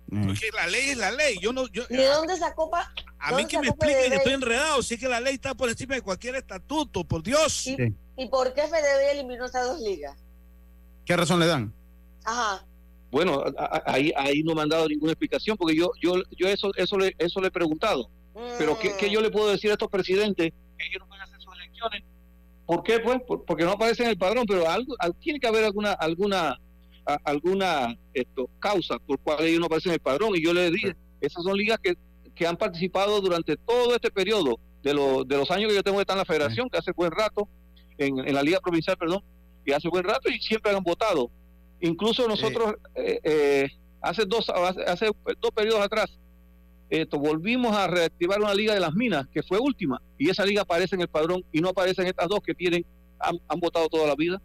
Mm. 0.09 0.27
Porque 0.27 0.51
la 0.55 0.67
ley 0.67 0.91
es 0.91 0.97
la 0.97 1.11
ley. 1.11 1.39
Yo 1.41 1.53
no, 1.53 1.67
yo, 1.69 1.85
¿Y 1.89 1.97
de 1.97 2.07
dónde 2.07 2.37
sacó 2.37 2.71
pa, 2.71 2.93
A 3.19 3.33
mí 3.33 3.47
que 3.47 3.59
me 3.59 3.69
expliquen, 3.69 4.13
estoy 4.13 4.35
enredado. 4.35 4.83
Si 4.83 4.95
es 4.95 5.01
que 5.01 5.09
la 5.09 5.21
ley 5.21 5.35
está 5.35 5.55
por 5.55 5.69
encima 5.69 5.95
de 5.95 6.03
cualquier 6.03 6.37
estatuto, 6.37 7.05
por 7.05 7.23
Dios. 7.23 7.67
¿Y, 7.67 7.77
¿y 8.17 8.29
por 8.29 8.53
qué 8.55 8.63
FDB 8.63 9.13
eliminó 9.13 9.47
esas 9.47 9.67
dos 9.67 9.81
ligas? 9.81 10.17
¿Qué 11.05 11.17
razón 11.17 11.41
le 11.41 11.47
dan? 11.47 11.73
Ajá. 12.25 12.65
Bueno, 13.11 13.45
ahí, 13.87 14.13
ahí 14.17 14.43
no 14.43 14.55
me 14.55 14.63
han 14.63 14.69
dado 14.69 14.89
ninguna 14.89 15.13
explicación 15.13 15.57
porque 15.57 15.77
yo, 15.77 15.91
yo, 16.03 16.23
yo 16.37 16.49
eso, 16.49 16.71
eso, 16.77 16.99
le, 16.99 17.15
eso 17.19 17.41
le 17.41 17.49
he 17.49 17.51
preguntado. 17.51 18.11
Pero 18.59 18.79
¿qué, 18.79 18.93
¿qué, 18.99 19.11
yo 19.11 19.21
le 19.21 19.31
puedo 19.31 19.51
decir 19.51 19.71
a 19.71 19.75
estos 19.75 19.89
presidentes 19.89 20.53
que 20.79 20.87
ellos 20.87 21.01
no 21.01 21.07
pueden 21.07 21.23
hacer 21.23 21.41
sus 21.41 21.55
elecciones? 21.55 22.03
¿Por 22.67 22.83
qué? 22.83 22.99
Pues 22.99 23.21
porque 23.47 23.65
no 23.65 23.73
aparece 23.73 24.03
en 24.03 24.11
el 24.11 24.19
padrón, 24.19 24.45
pero 24.47 24.69
algo, 24.69 24.95
tiene 25.21 25.41
que 25.41 25.47
haber 25.47 25.65
alguna 25.65 25.93
alguna 25.93 26.59
alguna 27.25 27.97
esto, 28.13 28.51
causa 28.59 28.99
por 28.99 29.19
cual 29.21 29.45
ellos 29.45 29.61
no 29.61 29.67
aparecen 29.67 29.91
en 29.91 29.95
el 29.95 30.01
padrón. 30.01 30.35
Y 30.35 30.45
yo 30.45 30.53
le 30.53 30.71
dije, 30.71 30.97
esas 31.21 31.45
son 31.45 31.57
ligas 31.57 31.79
que, 31.83 31.97
que 32.35 32.47
han 32.47 32.57
participado 32.57 33.21
durante 33.21 33.57
todo 33.57 33.95
este 33.95 34.11
periodo 34.11 34.59
de, 34.83 34.91
de 34.93 35.37
los 35.37 35.51
años 35.51 35.71
que 35.71 35.77
yo 35.77 35.83
tengo 35.83 35.99
de 35.99 36.03
estar 36.03 36.17
en 36.17 36.19
la 36.19 36.25
federación, 36.25 36.69
que 36.69 36.79
hace 36.79 36.93
buen 36.93 37.13
rato, 37.13 37.49
en, 37.99 38.19
en 38.19 38.35
la 38.35 38.43
liga 38.43 38.61
provincial, 38.61 38.97
perdón, 38.97 39.23
y 39.65 39.73
hace 39.73 39.89
buen 39.89 40.05
rato 40.05 40.29
y 40.29 40.39
siempre 40.41 40.73
han 40.73 40.83
votado. 40.83 41.31
Incluso 41.81 42.27
nosotros 42.27 42.75
eh, 42.95 43.21
eh, 43.23 43.69
hace 44.01 44.25
dos 44.25 44.49
hace 44.49 45.11
dos 45.41 45.51
periodos 45.55 45.83
atrás 45.83 46.19
esto, 46.89 47.19
volvimos 47.19 47.77
a 47.77 47.89
reactivar 47.89 48.41
una 48.41 48.55
liga 48.55 48.73
de 48.73 48.81
las 48.81 48.95
minas 48.95 49.27
que 49.29 49.43
fue 49.43 49.59
última 49.59 50.01
y 50.19 50.31
esa 50.31 50.45
liga 50.45 50.63
aparece 50.63 50.95
en 50.95 51.01
el 51.01 51.09
padrón 51.09 51.45
y 51.51 51.61
no 51.61 51.71
aparecen 51.71 52.07
estas 52.07 52.29
dos 52.29 52.41
que 52.41 52.55
tienen 52.55 52.85
han, 53.19 53.61
votado 53.61 53.89
toda 53.89 54.07
la 54.07 54.15
vida 54.15 54.41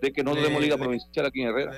de 0.00 0.12
que 0.12 0.22
no 0.22 0.34
tenemos 0.34 0.62
liga 0.62 0.76
provincial 0.76 1.26
aquí 1.26 1.42
en 1.42 1.48
Herrera. 1.48 1.72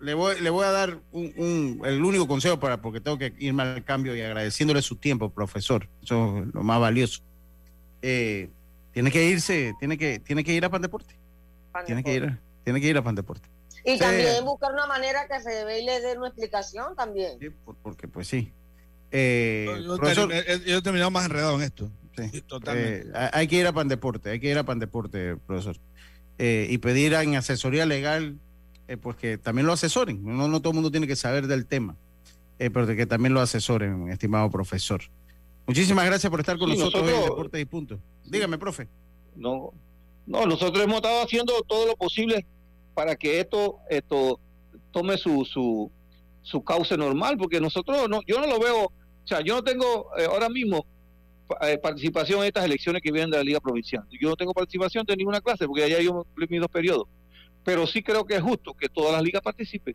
Le, 0.00 0.14
voy, 0.14 0.40
le 0.40 0.50
voy 0.50 0.64
a 0.64 0.70
dar 0.70 0.98
un, 1.12 1.80
el 1.84 2.04
único 2.04 2.26
consejo 2.26 2.58
para 2.58 2.80
porque 2.80 3.00
tengo 3.00 3.18
que 3.18 3.34
irme 3.38 3.62
al 3.62 3.84
cambio 3.84 4.14
y 4.16 4.20
agradeciéndole 4.20 4.82
su 4.82 4.96
tiempo, 4.96 5.30
profesor. 5.30 5.88
Eso 6.02 6.38
es 6.38 6.54
lo 6.54 6.62
más 6.62 6.80
valioso. 6.80 7.22
Eh, 8.02 8.48
tiene 8.92 9.10
que 9.10 9.24
irse, 9.26 9.74
tiene 9.78 9.98
que, 9.98 10.18
tiene 10.20 10.44
que 10.44 10.54
ir 10.54 10.64
a 10.64 10.70
Pandeporte. 10.70 11.14
Tiene 11.86 12.02
que 12.02 12.14
ir, 12.14 12.38
tiene 12.64 12.80
que 12.80 12.88
ir 12.88 12.96
a 12.96 13.02
Pandeporte. 13.02 13.48
Y 13.84 13.98
también 13.98 14.44
buscar 14.44 14.72
una 14.72 14.86
manera 14.86 15.26
que 15.28 15.40
se 15.40 15.50
debe 15.50 15.80
y 15.80 15.84
le 15.84 16.00
dé 16.00 16.16
una 16.16 16.28
explicación 16.28 16.96
también. 16.96 17.38
porque 17.82 18.08
pues 18.08 18.28
sí. 18.28 18.52
Eh, 19.10 19.66
yo, 19.84 20.78
he 20.78 20.82
terminado 20.82 21.10
más 21.10 21.24
enredado 21.24 21.56
en 21.56 21.62
esto. 21.62 21.90
totalmente. 22.46 23.08
Eh, 23.08 23.30
hay 23.32 23.48
que 23.48 23.56
ir 23.56 23.66
a 23.66 23.72
Pandeporte, 23.72 24.30
hay 24.30 24.40
que 24.40 24.50
ir 24.50 24.58
a 24.58 24.64
Pandeporte, 24.64 25.36
profesor. 25.36 25.76
Eh, 26.38 26.66
y 26.70 26.78
pedir 26.78 27.14
en 27.14 27.36
asesoría 27.36 27.86
legal, 27.86 28.38
pues 29.02 29.16
que 29.16 29.38
también 29.38 29.66
lo 29.66 29.72
asesoren. 29.72 30.22
No, 30.24 30.48
no 30.48 30.60
todo 30.60 30.70
el 30.70 30.74
mundo 30.74 30.90
tiene 30.90 31.06
que 31.06 31.16
saber 31.16 31.46
del 31.46 31.66
tema, 31.66 31.96
pero 32.58 32.86
que 32.86 33.06
también 33.06 33.34
lo 33.34 33.40
asesoren, 33.40 34.08
estimado 34.10 34.50
profesor. 34.50 35.02
Muchísimas 35.66 36.06
gracias 36.06 36.30
por 36.30 36.40
estar 36.40 36.56
con 36.56 36.70
nosotros, 36.70 37.02
en 37.02 37.22
Deporte 37.22 37.60
y 37.60 37.64
Punto. 37.64 37.98
Dígame, 38.24 38.56
profe. 38.56 38.88
No, 39.36 39.72
no, 40.26 40.46
nosotros 40.46 40.82
hemos 40.82 40.96
estado 40.96 41.22
haciendo 41.22 41.62
todo 41.62 41.86
lo 41.86 41.96
posible 41.96 42.46
para 42.98 43.14
que 43.14 43.38
esto, 43.38 43.78
esto 43.88 44.40
tome 44.90 45.16
su, 45.16 45.44
su, 45.44 45.88
su 46.42 46.64
cauce 46.64 46.96
normal, 46.96 47.36
porque 47.38 47.60
nosotros, 47.60 48.08
no, 48.08 48.22
yo 48.26 48.40
no 48.40 48.48
lo 48.48 48.58
veo, 48.58 48.86
o 48.86 48.92
sea, 49.24 49.40
yo 49.40 49.54
no 49.54 49.62
tengo 49.62 50.10
eh, 50.18 50.24
ahora 50.24 50.48
mismo 50.48 50.84
eh, 51.60 51.78
participación 51.78 52.40
en 52.40 52.46
estas 52.46 52.64
elecciones 52.64 53.00
que 53.00 53.12
vienen 53.12 53.30
de 53.30 53.36
la 53.36 53.44
Liga 53.44 53.60
Provincial. 53.60 54.02
Yo 54.20 54.30
no 54.30 54.34
tengo 54.34 54.52
participación 54.52 55.06
de 55.06 55.14
ninguna 55.14 55.40
clase, 55.40 55.64
porque 55.64 55.84
allá 55.84 56.00
yo 56.00 56.24
cumplí 56.24 56.48
mis 56.50 56.60
dos 56.60 56.70
periodos. 56.70 57.06
pero 57.62 57.86
sí 57.86 58.02
creo 58.02 58.26
que 58.26 58.34
es 58.34 58.42
justo 58.42 58.74
que 58.74 58.88
todas 58.88 59.12
las 59.12 59.22
ligas 59.22 59.42
participen. 59.42 59.94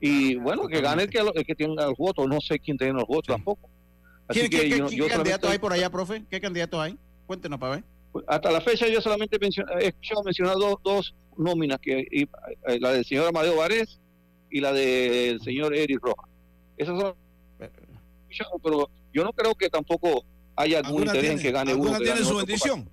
Y 0.00 0.36
bueno, 0.36 0.68
que 0.68 0.80
gane 0.80 1.02
el 1.02 1.10
que, 1.10 1.18
el 1.18 1.44
que 1.44 1.54
tenga 1.54 1.84
los 1.84 1.98
votos, 1.98 2.26
no 2.26 2.40
sé 2.40 2.58
quién 2.58 2.78
tiene 2.78 2.94
los 2.94 3.06
votos 3.06 3.26
tampoco. 3.26 3.68
¿Qué, 4.30 4.48
candidatos 5.06 5.50
hay 5.50 5.58
por 5.58 5.74
allá, 5.74 5.90
profe? 5.90 6.24
¿Qué 6.30 6.40
candidatos 6.40 6.80
hay? 6.80 6.96
Cuéntenos 7.26 7.58
para 7.58 7.74
ver. 7.74 7.84
Hasta 8.26 8.50
la 8.50 8.62
fecha 8.62 8.88
yo 8.88 9.02
solamente 9.02 9.36
he 9.38 9.86
escuchado 9.88 10.22
mencionar 10.22 10.56
dos, 10.56 10.76
dos 10.82 11.14
nóminas, 11.38 11.78
que 11.80 12.06
eh, 12.10 12.26
la 12.80 12.92
del 12.92 13.04
señor 13.04 13.28
Amadeo 13.28 13.56
Varés 13.56 13.98
y 14.50 14.60
la 14.60 14.72
del 14.72 15.40
señor 15.40 15.74
Eric 15.74 16.00
Rojas. 16.02 16.30
Esas 16.76 17.00
son... 17.00 17.14
Pero 18.62 18.90
yo 19.12 19.24
no 19.24 19.32
creo 19.32 19.54
que 19.54 19.70
tampoco 19.70 20.24
haya 20.56 20.80
algún 20.80 21.02
interés 21.02 21.30
en 21.32 21.38
que 21.38 21.52
gane 21.52 21.74
uno. 21.74 21.94
¿Alguna 21.94 21.98
tiene 22.00 22.24
su 22.24 22.36
bendición? 22.36 22.90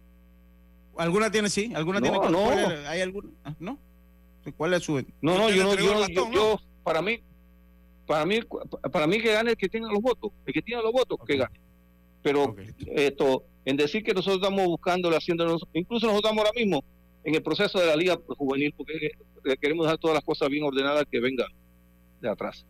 ¿Alguna 0.98 1.32
tiene 1.32 1.50
sí? 1.50 1.72
¿Alguna 1.76 2.02
tiene? 2.02 2.18
No. 2.18 2.50
¿Hay 2.88 3.02
alguna? 3.02 3.30
Ah, 3.44 3.54
¿No? 3.60 3.80
¿Cuál 4.58 4.74
es 4.74 4.84
su 4.84 5.02
No, 5.22 5.38
no, 5.38 5.50
yo 5.50 5.64
no, 5.64 5.76
yo, 5.76 6.32
yo, 6.32 6.60
para 6.84 7.02
mí, 7.02 7.20
para 8.06 8.26
mí, 8.26 8.39
para 8.91 9.08
mí 9.08 9.22
que 9.22 9.32
gane 9.32 9.52
el 9.52 9.58
que 9.58 9.70
tenga 9.70 9.89
los 9.89 10.02
votos, 10.02 10.32
el 10.46 10.54
que 10.54 10.62
tiene 10.62 10.82
los 10.84 10.91
votos, 10.91 11.18
que 11.26 11.38
gane. 11.38 11.60
Pero 12.22 12.56
esto, 12.88 13.44
en 13.66 13.78
decir 13.78 14.04
que 14.04 14.14
nosotros 14.14 14.41
estamos 14.41 14.66
buscando, 14.66 15.10
haciéndonos, 15.10 15.64
incluso 15.74 16.08
nosotros 16.08 16.32
estamos 16.32 16.46
ahora 16.46 16.60
mismo 16.60 16.84
en 17.24 17.36
el 17.36 17.44
proceso 17.44 17.80
de 17.80 17.88
la 17.88 17.96
liga 17.96 18.20
juvenil, 18.38 18.74
porque 18.76 19.12
queremos 19.62 19.86
dejar 19.86 19.98
todas 19.98 20.16
las 20.16 20.24
cosas 20.24 20.50
bien 20.50 20.64
ordenadas 20.64 21.06
que 21.10 21.20
vengan 21.20 21.48
de 22.22 22.30
atrás. 22.30 22.66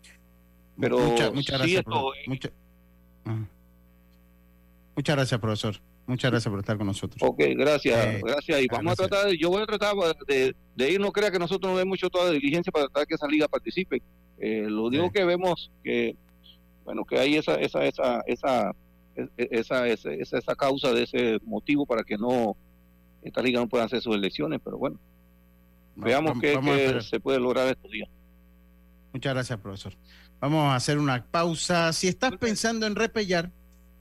Pero 0.79 0.99
muchas 1.33 1.59
gracias. 1.59 1.83
Muchas 4.95 5.15
gracias, 5.15 5.39
profesor. 5.39 5.75
Muchas 6.05 6.31
gracias 6.31 6.51
por 6.51 6.59
estar 6.59 6.77
con 6.77 6.87
nosotros. 6.87 7.21
Ok, 7.21 7.39
gracias, 7.55 8.05
eh, 8.05 8.21
gracias. 8.23 8.61
Y 8.61 8.67
vamos 8.67 8.93
a 8.93 9.07
tratar, 9.07 9.31
yo 9.31 9.49
voy 9.49 9.61
a 9.63 9.65
tratar 9.65 9.95
de, 10.27 10.91
ir, 10.91 10.99
no 10.99 11.11
crea 11.11 11.31
que 11.31 11.39
nosotros 11.39 11.71
no 11.71 11.77
vemos 11.77 11.91
mucho 11.93 12.09
toda 12.09 12.25
la 12.25 12.31
diligencia 12.31 12.71
para 12.71 12.87
tratar 12.87 13.07
que 13.07 13.15
esa 13.15 13.27
liga 13.27 13.47
participe. 13.47 14.01
Eh, 14.37 14.65
lo 14.67 14.85
único 14.85 15.09
que 15.11 15.23
vemos 15.23 15.71
que, 15.81 16.17
bueno, 16.83 17.05
que 17.05 17.17
hay 17.17 17.37
esa, 17.37 17.55
esa, 17.55 17.85
esa, 17.85 18.21
esa, 18.27 18.75
esa, 19.37 19.87
esa, 19.87 20.11
esa, 20.11 20.55
causa 20.55 20.91
de 20.91 21.03
ese 21.03 21.39
motivo 21.45 21.85
para 21.85 22.03
que 22.03 22.17
no, 22.17 22.57
esta 23.23 23.41
liga 23.41 23.59
no 23.59 23.67
pueda 23.67 23.85
hacer 23.85 24.01
sus 24.01 24.15
elecciones, 24.15 24.59
pero 24.63 24.77
bueno, 24.77 24.99
veamos 25.95 26.39
qué 26.39 27.01
se 27.01 27.19
puede 27.19 27.39
lograr 27.39 27.67
estos 27.67 27.91
días. 27.91 28.09
Muchas 29.13 29.33
gracias, 29.33 29.59
profesor. 29.59 29.93
Vamos 30.39 30.65
a 30.65 30.75
hacer 30.75 30.97
una 30.97 31.23
pausa. 31.25 31.93
Si 31.93 32.07
estás 32.07 32.35
pensando 32.37 32.85
en 32.85 32.95
repellar, 32.95 33.51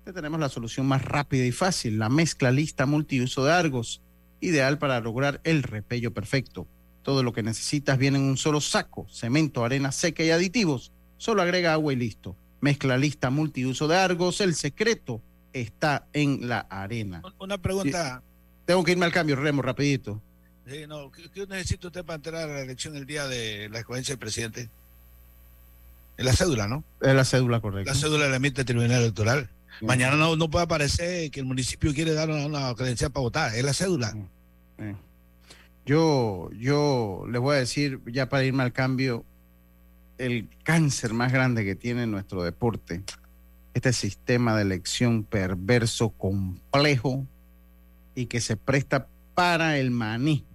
tenemos 0.04 0.40
la 0.40 0.48
solución 0.48 0.86
más 0.86 1.04
rápida 1.04 1.46
y 1.46 1.52
fácil, 1.52 1.98
la 1.98 2.08
mezcla 2.08 2.50
lista 2.50 2.86
multiuso 2.86 3.44
de 3.44 3.52
Argos, 3.52 4.02
ideal 4.40 4.78
para 4.78 5.00
lograr 5.00 5.40
el 5.44 5.62
repello 5.62 6.12
perfecto. 6.12 6.66
Todo 7.02 7.22
lo 7.22 7.32
que 7.32 7.42
necesitas 7.42 7.98
viene 7.98 8.18
en 8.18 8.24
un 8.24 8.36
solo 8.36 8.60
saco, 8.60 9.06
cemento, 9.08 9.64
arena 9.64 9.92
seca 9.92 10.24
y 10.24 10.30
aditivos. 10.30 10.92
Solo 11.16 11.42
agrega 11.42 11.72
agua 11.72 11.92
y 11.92 11.96
listo. 11.96 12.36
Mezcla 12.60 12.96
lista 12.96 13.30
multiuso 13.30 13.86
de 13.86 13.96
Argos, 13.96 14.40
el 14.40 14.54
secreto 14.54 15.20
está 15.52 16.08
en 16.12 16.48
la 16.48 16.60
arena. 16.60 17.22
Una 17.38 17.58
pregunta. 17.58 18.22
Tengo 18.64 18.84
que 18.84 18.92
irme 18.92 19.06
al 19.06 19.12
cambio, 19.12 19.36
Remo, 19.36 19.62
rapidito. 19.62 20.20
Sí, 20.66 20.86
no. 20.86 21.10
¿Qué, 21.10 21.46
necesita 21.46 21.88
usted 21.88 22.04
para 22.04 22.16
entrar 22.16 22.48
a 22.48 22.52
la 22.52 22.60
elección 22.60 22.96
el 22.96 23.06
día 23.06 23.26
de 23.26 23.68
la 23.68 23.80
escogencia 23.80 24.12
del 24.12 24.20
presidente? 24.20 24.70
Es 26.16 26.24
la 26.24 26.32
cédula, 26.32 26.68
¿no? 26.68 26.84
Es 27.00 27.14
la 27.14 27.24
cédula, 27.24 27.60
correcto. 27.60 27.90
La 27.90 27.98
cédula 27.98 28.28
la 28.28 28.36
emite 28.36 28.60
el 28.60 28.66
Tribunal 28.66 29.02
Electoral. 29.02 29.50
Mañana 29.80 30.16
no, 30.16 30.36
no 30.36 30.50
puede 30.50 30.64
aparecer 30.64 31.30
que 31.30 31.40
el 31.40 31.46
municipio 31.46 31.92
quiere 31.92 32.12
dar 32.12 32.30
una, 32.30 32.74
credencial 32.74 33.10
para 33.10 33.22
votar, 33.22 33.54
es 33.54 33.64
la 33.64 33.72
cédula. 33.72 34.14
Yo, 35.84 36.50
yo 36.52 37.24
les 37.28 37.40
voy 37.40 37.56
a 37.56 37.58
decir, 37.58 38.00
ya 38.06 38.28
para 38.28 38.44
irme 38.44 38.62
al 38.62 38.72
cambio, 38.72 39.24
el 40.18 40.48
cáncer 40.62 41.12
más 41.12 41.32
grande 41.32 41.64
que 41.64 41.74
tiene 41.74 42.06
nuestro 42.06 42.44
deporte, 42.44 43.02
este 43.74 43.92
sistema 43.92 44.54
de 44.54 44.62
elección 44.62 45.24
perverso, 45.24 46.10
complejo 46.10 47.26
y 48.14 48.26
que 48.26 48.40
se 48.40 48.56
presta 48.56 49.08
para 49.34 49.78
el 49.78 49.90
maní. 49.90 50.46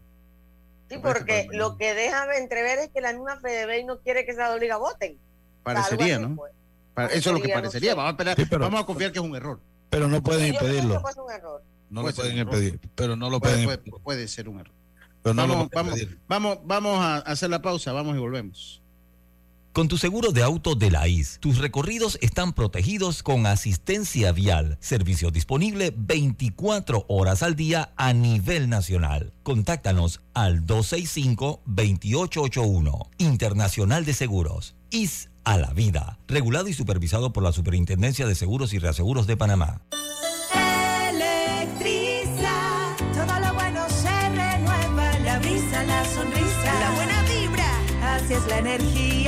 Sí, 0.89 0.97
porque 1.01 1.47
lo 1.51 1.77
que 1.77 1.93
deja 1.93 2.37
entrever 2.37 2.79
es 2.79 2.89
que 2.89 3.01
la 3.01 3.11
misma 3.11 3.39
FEDEBEI 3.39 3.83
no 3.83 3.99
quiere 3.99 4.25
que 4.25 4.31
esa 4.31 4.55
liga 4.57 4.77
voten. 4.77 5.17
Parecería, 5.63 6.19
¿no? 6.19 6.35
Pues. 6.35 6.53
Eso 7.11 7.29
es 7.29 7.35
lo 7.35 7.41
que 7.41 7.49
parecería. 7.49 7.93
Vamos 7.93 8.15
a, 8.19 8.57
vamos 8.57 8.81
a 8.81 8.85
confiar 8.85 9.11
que 9.11 9.19
es 9.19 9.25
un 9.25 9.35
error. 9.35 9.59
Pero 9.89 10.07
no 10.07 10.23
pueden 10.23 10.53
impedirlo. 10.53 11.01
No 11.89 12.03
lo 12.03 12.13
pueden 12.13 12.37
impedir. 12.37 12.79
Pero 12.95 13.15
no 13.15 13.29
lo 13.29 13.39
pueden 13.39 13.65
puede, 13.65 13.77
puede, 14.03 14.27
ser 14.27 14.49
un 14.49 14.59
error. 14.59 14.73
vamos, 15.23 15.69
vamos, 15.73 15.99
vamos, 16.27 16.59
vamos 16.63 16.99
a 16.99 17.17
hacer 17.17 17.49
la 17.49 17.61
pausa, 17.61 17.91
vamos 17.91 18.15
y 18.15 18.19
volvemos. 18.19 18.81
Con 19.77 19.87
tu 19.87 19.97
seguro 19.99 20.31
de 20.31 20.41
auto 20.41 20.73
de 20.73 20.89
la 20.89 21.07
IS, 21.07 21.37
tus 21.39 21.59
recorridos 21.59 22.17
están 22.23 22.53
protegidos 22.53 23.21
con 23.21 23.45
asistencia 23.45 24.31
vial, 24.31 24.79
servicio 24.81 25.29
disponible 25.29 25.93
24 25.95 27.05
horas 27.07 27.43
al 27.43 27.55
día 27.55 27.93
a 27.95 28.11
nivel 28.13 28.69
nacional. 28.69 29.33
Contáctanos 29.43 30.21
al 30.33 30.65
265-2881, 30.65 33.07
Internacional 33.19 34.03
de 34.03 34.15
Seguros, 34.15 34.73
IS 34.89 35.29
a 35.43 35.57
la 35.57 35.73
vida, 35.73 36.17
regulado 36.27 36.69
y 36.69 36.73
supervisado 36.73 37.31
por 37.31 37.43
la 37.43 37.51
Superintendencia 37.51 38.25
de 38.25 38.33
Seguros 38.33 38.73
y 38.73 38.79
Reaseguros 38.79 39.27
de 39.27 39.37
Panamá. 39.37 39.83
Electriza, 41.07 42.95
todo 43.13 43.39
lo 43.41 43.53
bueno 43.53 43.87
se 43.89 44.29
renueva, 44.29 45.19
la 45.19 45.37
brisa, 45.37 45.83
la 45.83 46.03
sonrisa, 46.03 46.79
la 46.79 46.89
buena 46.95 47.21
vibra, 47.25 47.69
así 48.15 48.33
es 48.33 48.47
la 48.47 48.57
energía 48.57 49.26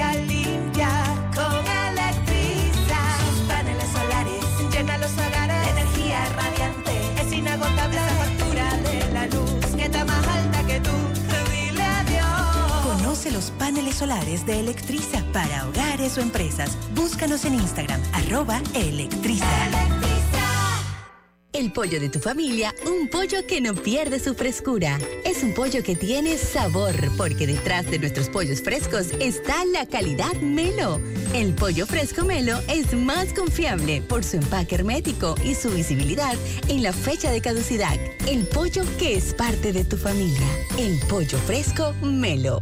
los 13.26 13.52
paneles 13.52 13.96
solares 13.96 14.46
de 14.46 14.62
Electriza 14.62 15.24
para 15.34 15.68
hogares 15.68 16.18
o 16.18 16.22
empresas. 16.22 16.78
Búscanos 16.96 17.44
en 17.44 17.56
Instagram, 17.56 18.02
arroba 18.14 18.62
Electriza. 18.74 19.46
El 21.52 21.74
pollo 21.74 22.00
de 22.00 22.08
tu 22.08 22.20
familia, 22.20 22.74
un 22.86 23.10
pollo 23.10 23.46
que 23.46 23.60
no 23.60 23.76
pierde 23.76 24.20
su 24.20 24.36
frescura. 24.36 24.98
Es 25.26 25.44
un 25.44 25.54
pollo 25.54 25.84
que 25.84 25.96
tiene 25.96 26.38
sabor, 26.38 26.94
porque 27.18 27.46
detrás 27.46 27.92
de 27.92 28.00
nuestros 28.00 28.30
pollos 28.30 28.62
frescos 28.62 29.08
está 29.20 29.66
la 29.66 29.86
calidad 29.86 30.34
Melo. 30.36 31.02
El 31.34 31.54
pollo 31.54 31.86
fresco 31.86 32.24
Melo 32.24 32.58
es 32.70 32.94
más 32.94 33.34
confiable 33.34 34.02
por 34.02 34.24
su 34.24 34.38
empaque 34.38 34.76
hermético 34.76 35.36
y 35.44 35.56
su 35.56 35.70
visibilidad 35.72 36.36
en 36.70 36.84
la 36.84 36.94
fecha 36.94 37.30
de 37.32 37.42
caducidad. 37.42 38.00
El 38.26 38.48
pollo 38.48 38.84
que 38.98 39.16
es 39.16 39.34
parte 39.34 39.74
de 39.74 39.84
tu 39.84 39.98
familia. 39.98 40.48
El 40.78 40.98
pollo 41.10 41.38
fresco 41.40 41.94
Melo. 42.02 42.62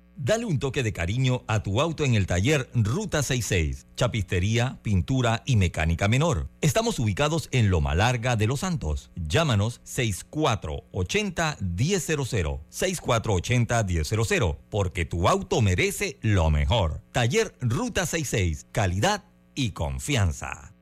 Dale 0.15 0.45
un 0.45 0.59
toque 0.59 0.83
de 0.83 0.93
cariño 0.93 1.43
a 1.47 1.63
tu 1.63 1.81
auto 1.81 2.05
en 2.05 2.13
el 2.15 2.27
taller 2.27 2.69
Ruta 2.73 3.23
66, 3.23 3.87
chapistería, 3.95 4.79
pintura 4.83 5.41
y 5.45 5.55
mecánica 5.55 6.07
menor. 6.07 6.49
Estamos 6.61 6.99
ubicados 6.99 7.49
en 7.51 7.69
Loma 7.69 7.95
Larga 7.95 8.35
de 8.35 8.47
Los 8.47 8.61
Santos. 8.61 9.11
Llámanos 9.15 9.81
6480-1000, 9.85 12.59
6480-1000, 12.71 14.57
porque 14.69 15.05
tu 15.05 15.27
auto 15.27 15.61
merece 15.61 16.17
lo 16.21 16.49
mejor. 16.49 17.01
Taller 17.11 17.53
Ruta 17.61 18.05
66, 18.05 18.67
calidad 18.71 19.25
y 19.55 19.71
confianza. 19.71 20.73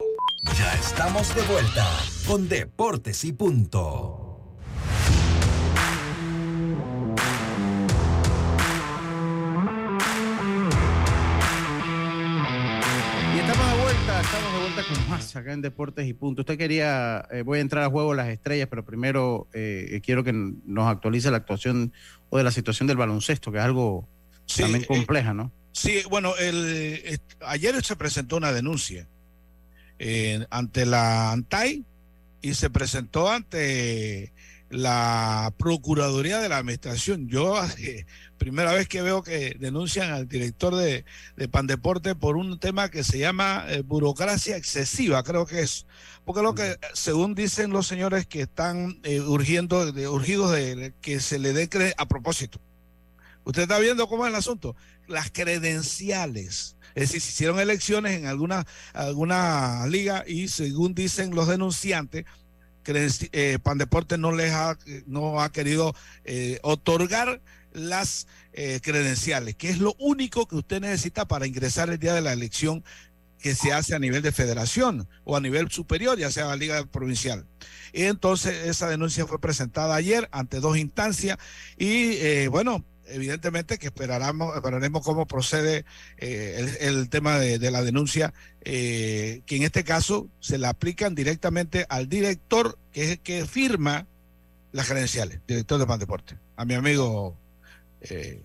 Ya 0.58 0.74
estamos 0.74 1.36
de 1.36 1.42
vuelta 1.44 1.86
con 2.26 2.48
Deportes 2.48 3.26
y 3.26 3.34
Punto. 3.34 4.29
Más 15.10 15.36
acá 15.36 15.54
en 15.54 15.62
Deportes 15.62 16.08
y 16.08 16.14
Punto. 16.14 16.42
Usted 16.42 16.58
quería, 16.58 17.28
eh, 17.32 17.42
voy 17.42 17.60
a 17.60 17.62
entrar 17.62 17.84
a 17.84 17.90
juego 17.90 18.14
las 18.14 18.30
estrellas, 18.30 18.68
pero 18.70 18.86
primero 18.86 19.48
eh, 19.54 20.02
quiero 20.04 20.24
que 20.24 20.34
nos 20.34 20.88
actualice 20.88 21.32
la 21.32 21.38
actuación 21.38 21.94
o 22.30 22.38
de 22.38 22.44
la 22.44 22.52
situación 22.52 22.88
del 22.88 22.98
baloncesto, 22.98 23.52
que 23.52 23.58
es 23.58 23.64
algo 23.64 24.08
también 24.58 24.84
compleja, 24.86 25.34
¿no? 25.34 25.52
Sí, 25.72 26.02
bueno, 26.10 26.36
el, 26.38 27.20
ayer 27.46 27.84
se 27.84 27.96
presentó 27.96 28.38
una 28.38 28.52
denuncia 28.52 29.08
eh, 30.00 30.46
ante 30.50 30.86
la 30.86 31.32
ANTAI 31.32 31.86
y 32.42 32.54
se 32.54 32.70
presentó 32.70 33.30
ante 33.30 34.34
la 34.70 35.54
Procuraduría 35.58 36.40
de 36.40 36.50
la 36.50 36.58
Administración. 36.58 37.28
Yo, 37.28 37.62
eh, 37.80 38.06
primera 38.40 38.74
vez 38.74 38.88
que 38.88 39.04
veo 39.04 39.22
que 39.22 39.56
denuncian 39.60 40.12
al 40.12 40.28
director 40.28 40.76
de, 40.76 41.06
de 41.36 41.48
Pandeporte 41.48 42.16
por 42.16 42.38
un 42.38 42.60
tema 42.60 42.90
que 42.90 43.04
se 43.04 43.20
llama 43.20 43.66
eh, 43.68 43.84
burocracia 43.84 44.58
excesiva, 44.58 45.22
creo 45.22 45.46
que 45.46 45.62
es. 45.62 45.86
Porque 46.26 46.42
lo 46.42 46.56
que, 46.56 46.78
según 46.94 47.36
dicen 47.36 47.70
los 47.70 47.86
señores 47.86 48.26
que 48.26 48.42
están 48.42 49.00
eh, 49.04 49.20
urgiendo, 49.22 49.92
de, 49.92 50.08
urgidos 50.08 50.52
de 50.52 50.94
que 51.02 51.20
se 51.20 51.38
le 51.38 51.54
dé 51.54 51.94
a 51.98 52.08
propósito. 52.08 52.60
Usted 53.44 53.64
está 53.64 53.78
viendo 53.80 54.08
cómo 54.08 54.26
es 54.26 54.30
el 54.30 54.36
asunto. 54.36 54.76
Las 55.08 55.30
credenciales. 55.32 56.76
Es 56.96 57.04
decir, 57.04 57.22
se 57.22 57.30
hicieron 57.30 57.60
elecciones 57.60 58.18
en 58.18 58.26
alguna, 58.26 58.66
alguna 58.94 59.86
liga 59.88 60.24
y 60.28 60.48
según 60.48 60.94
dicen 60.94 61.36
los 61.36 61.48
denunciantes, 61.48 62.26
eh, 62.86 63.60
Pandeporte 63.62 64.18
no 64.18 64.32
les 64.32 64.52
ha, 64.52 64.78
no 65.06 65.42
ha 65.42 65.52
querido 65.52 65.96
eh, 66.24 66.60
otorgar 66.64 67.42
las 67.74 68.28
eh, 68.54 68.80
credenciales, 68.82 69.56
que 69.56 69.70
es 69.70 69.80
lo 69.80 69.96
único 70.00 70.48
que 70.48 70.56
usted 70.56 70.82
necesita 70.82 71.28
para 71.28 71.48
ingresar 71.48 71.90
el 71.90 72.00
día 72.00 72.14
de 72.14 72.22
la 72.22 72.34
elección 72.34 72.84
que 73.40 73.56
se 73.56 73.72
hace 73.72 73.96
a 73.96 74.00
nivel 74.00 74.22
de 74.22 74.34
federación 74.34 75.08
o 75.24 75.38
a 75.38 75.40
nivel 75.40 75.72
superior, 75.72 76.18
ya 76.18 76.30
sea 76.30 76.48
la 76.48 76.58
liga 76.58 76.86
provincial. 76.86 77.46
Y 77.94 78.04
entonces 78.04 78.68
esa 78.68 78.90
denuncia 78.90 79.26
fue 79.26 79.40
presentada 79.40 79.96
ayer 79.96 80.28
ante 80.32 80.60
dos 80.60 80.78
instancias 80.78 81.38
y 81.78 82.18
eh, 82.18 82.50
bueno, 82.50 82.84
evidentemente 83.08 83.78
que 83.78 83.88
esperaremos, 83.88 84.56
esperaremos 84.56 85.04
cómo 85.04 85.26
procede 85.26 85.86
eh, 86.18 86.78
el, 86.82 87.10
tema 87.10 87.40
de, 87.40 87.72
la 87.72 87.82
denuncia, 87.82 88.34
que 88.62 89.42
en 89.48 89.64
este 89.64 89.84
caso 89.84 90.28
se 90.42 90.58
la 90.58 90.70
aplican 90.70 91.16
directamente 91.16 91.86
al 91.88 92.10
director 92.10 92.78
que 92.92 93.14
es 93.14 93.20
que 93.20 93.46
firma 93.46 94.06
las 94.72 94.88
credenciales, 94.88 95.40
director 95.48 95.80
de 95.80 95.88
Pandeporte, 95.88 96.38
a 96.56 96.66
mi 96.66 96.76
amigo 96.76 97.38
eh, 98.02 98.42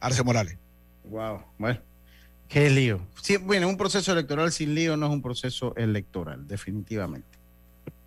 Arce 0.00 0.22
Morales. 0.22 0.58
Wow, 1.04 1.42
bueno, 1.58 1.80
qué 2.48 2.70
lío. 2.70 3.00
bueno, 3.42 3.68
un 3.68 3.76
proceso 3.76 4.12
electoral 4.12 4.52
sin 4.52 4.74
lío 4.74 4.96
no 4.96 5.06
es 5.06 5.12
un 5.12 5.22
proceso 5.22 5.74
electoral, 5.76 6.46
definitivamente. 6.46 7.38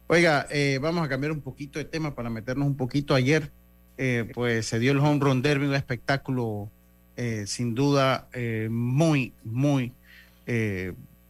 Oiga, 0.08 0.48
vamos 0.82 1.04
a 1.04 1.10
cambiar 1.10 1.32
un 1.32 1.42
poquito 1.42 1.80
de 1.80 1.86
tema 1.86 2.14
para 2.14 2.30
meternos 2.30 2.68
un 2.68 2.78
poquito 2.78 3.16
ayer 3.16 3.52
eh, 3.98 4.30
pues 4.34 4.66
se 4.66 4.80
dio 4.80 4.92
el 4.92 5.00
Home 5.00 5.20
Run 5.20 5.42
Derby, 5.42 5.68
un 5.68 5.74
espectáculo 5.74 6.70
eh, 7.16 7.46
sin 7.48 7.74
duda 7.74 8.28
eh, 8.34 8.68
muy, 8.70 9.34
muy 9.44 9.94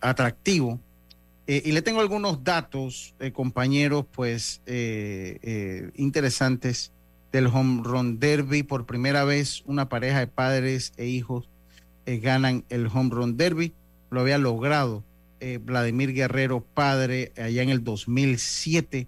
atractivo. 0.01 0.79
y 1.47 1.71
le 1.71 1.81
tengo 1.81 2.01
algunos 2.01 2.43
datos, 2.43 3.15
compañeros, 3.33 4.05
pues 4.11 4.61
interesantes 5.95 6.91
del 7.35 7.47
Home 7.47 7.81
Run 7.83 8.19
Derby. 8.19 8.63
Por 8.63 8.85
primera 8.85 9.23
vez, 9.25 9.63
una 9.65 9.89
pareja 9.89 10.19
de 10.19 10.27
padres 10.27 10.93
e 10.97 11.05
hijos 11.07 11.49
ganan 12.05 12.65
el 12.69 12.87
Home 12.87 13.09
Run 13.11 13.37
Derby. 13.37 13.73
Lo 14.09 14.21
había 14.21 14.37
logrado 14.37 15.03
Vladimir 15.61 16.13
Guerrero, 16.13 16.65
padre, 16.73 17.31
allá 17.37 17.61
en 17.61 17.69
el 17.69 17.83
2007 17.83 19.07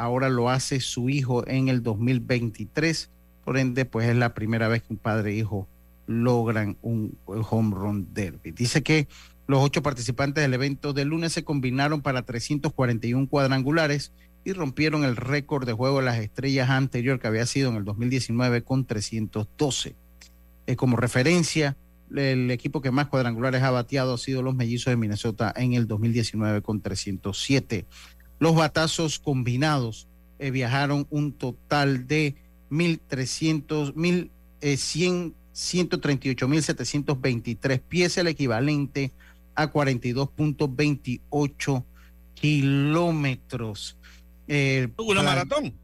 ahora 0.00 0.30
lo 0.30 0.48
hace 0.48 0.80
su 0.80 1.08
hijo 1.10 1.46
en 1.46 1.68
el 1.68 1.82
2023. 1.82 3.10
Por 3.44 3.58
ende, 3.58 3.84
pues 3.84 4.08
es 4.08 4.16
la 4.16 4.34
primera 4.34 4.68
vez 4.68 4.82
que 4.82 4.94
un 4.94 4.98
padre 4.98 5.32
e 5.32 5.36
hijo 5.36 5.68
logran 6.06 6.76
un 6.80 7.16
home 7.26 7.74
run 7.74 8.08
derby. 8.12 8.50
Dice 8.52 8.82
que 8.82 9.08
los 9.46 9.62
ocho 9.62 9.82
participantes 9.82 10.42
del 10.42 10.54
evento 10.54 10.92
de 10.92 11.04
lunes 11.04 11.32
se 11.32 11.44
combinaron 11.44 12.00
para 12.00 12.22
341 12.22 13.28
cuadrangulares 13.28 14.12
y 14.44 14.52
rompieron 14.52 15.04
el 15.04 15.16
récord 15.16 15.66
de 15.66 15.72
juego 15.72 15.98
de 15.98 16.06
las 16.06 16.18
estrellas 16.18 16.70
anterior 16.70 17.20
que 17.20 17.26
había 17.26 17.46
sido 17.46 17.70
en 17.70 17.76
el 17.76 17.84
2019 17.84 18.62
con 18.62 18.86
312. 18.86 19.96
Eh, 20.66 20.76
como 20.76 20.96
referencia, 20.96 21.76
el 22.14 22.50
equipo 22.50 22.80
que 22.80 22.90
más 22.90 23.08
cuadrangulares 23.08 23.62
ha 23.62 23.70
bateado 23.70 24.14
ha 24.14 24.18
sido 24.18 24.42
los 24.42 24.54
mellizos 24.54 24.90
de 24.90 24.96
Minnesota 24.96 25.52
en 25.56 25.74
el 25.74 25.86
2019 25.86 26.62
con 26.62 26.80
307. 26.80 27.84
Los 28.38 28.54
batazos 28.54 29.18
combinados 29.18 30.08
eh, 30.38 30.50
viajaron 30.50 31.06
un 31.10 31.32
total 31.32 32.06
de 32.06 32.36
1.300, 32.70 33.92
1.100, 33.94 35.34
138.723 35.54 37.80
pies, 37.80 38.16
el 38.16 38.28
equivalente 38.28 39.12
a 39.54 39.70
42.28 39.70 41.84
kilómetros. 42.34 43.98
Eh, 44.52 44.88
¿Una 44.96 45.22
maratón? 45.22 45.74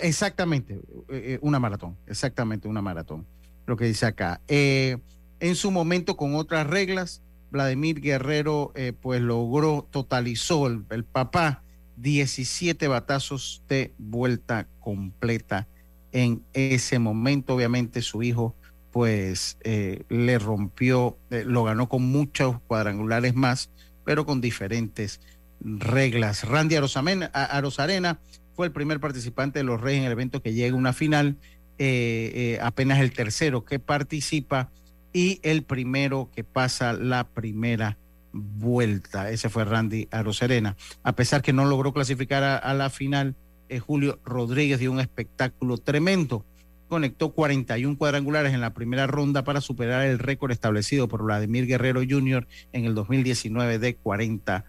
Exactamente, 0.00 0.80
eh, 1.08 1.38
una 1.42 1.58
maratón, 1.58 1.96
exactamente 2.06 2.68
una 2.68 2.80
maratón, 2.80 3.26
lo 3.66 3.76
que 3.76 3.86
dice 3.86 4.06
acá. 4.06 4.40
en 4.48 5.54
su 5.54 5.70
momento, 5.70 6.16
con 6.16 6.36
otras 6.36 6.68
reglas, 6.68 7.22
Vladimir 7.50 8.00
Guerrero 8.00 8.72
pues 9.00 9.20
logró, 9.20 9.86
totalizó 9.90 10.66
el 10.66 11.04
papá 11.04 11.62
17 11.96 12.88
batazos 12.88 13.62
de 13.68 13.92
vuelta 13.98 14.68
completa 14.80 15.66
en 16.12 16.42
ese 16.52 16.98
momento. 16.98 17.54
Obviamente 17.54 18.02
su 18.02 18.22
hijo 18.22 18.54
pues 18.92 19.58
eh, 19.62 20.04
le 20.08 20.38
rompió, 20.38 21.18
eh, 21.30 21.44
lo 21.44 21.64
ganó 21.64 21.88
con 21.88 22.02
muchos 22.02 22.60
cuadrangulares 22.66 23.34
más, 23.34 23.70
pero 24.04 24.24
con 24.24 24.40
diferentes 24.40 25.20
reglas. 25.66 26.44
Randy 26.44 26.76
Arosarena 26.76 28.20
fue 28.54 28.66
el 28.66 28.72
primer 28.72 29.00
participante 29.00 29.58
de 29.58 29.64
los 29.64 29.80
Reyes 29.80 30.00
en 30.00 30.06
el 30.06 30.12
evento 30.12 30.40
que 30.40 30.54
llega 30.54 30.74
a 30.74 30.78
una 30.78 30.92
final, 30.92 31.36
eh, 31.78 32.58
apenas 32.62 33.00
el 33.00 33.12
tercero 33.12 33.64
que 33.64 33.78
participa 33.78 34.70
y 35.12 35.40
el 35.42 35.62
primero 35.62 36.30
que 36.34 36.44
pasa 36.44 36.92
la 36.92 37.28
primera 37.28 37.98
vuelta. 38.32 39.30
Ese 39.30 39.48
fue 39.48 39.64
Randy 39.64 40.08
Aroserena. 40.10 40.76
A 41.02 41.12
pesar 41.14 41.42
que 41.42 41.52
no 41.52 41.64
logró 41.64 41.92
clasificar 41.92 42.42
a, 42.42 42.74
la 42.74 42.90
final, 42.90 43.34
eh, 43.68 43.78
Julio 43.78 44.20
Rodríguez 44.24 44.78
dio 44.78 44.92
un 44.92 45.00
espectáculo 45.00 45.78
tremendo. 45.78 46.44
Conectó 46.88 47.32
41 47.32 47.98
cuadrangulares 47.98 48.54
en 48.54 48.60
la 48.60 48.74
primera 48.74 49.06
ronda 49.06 49.42
para 49.42 49.60
superar 49.60 50.06
el 50.06 50.18
récord 50.18 50.52
establecido 50.52 51.08
por 51.08 51.24
Vladimir 51.24 51.66
Guerrero 51.66 52.02
Jr. 52.08 52.46
en 52.72 52.84
el 52.84 52.94
2019 52.94 53.78
de 53.78 53.96
40 53.96 54.64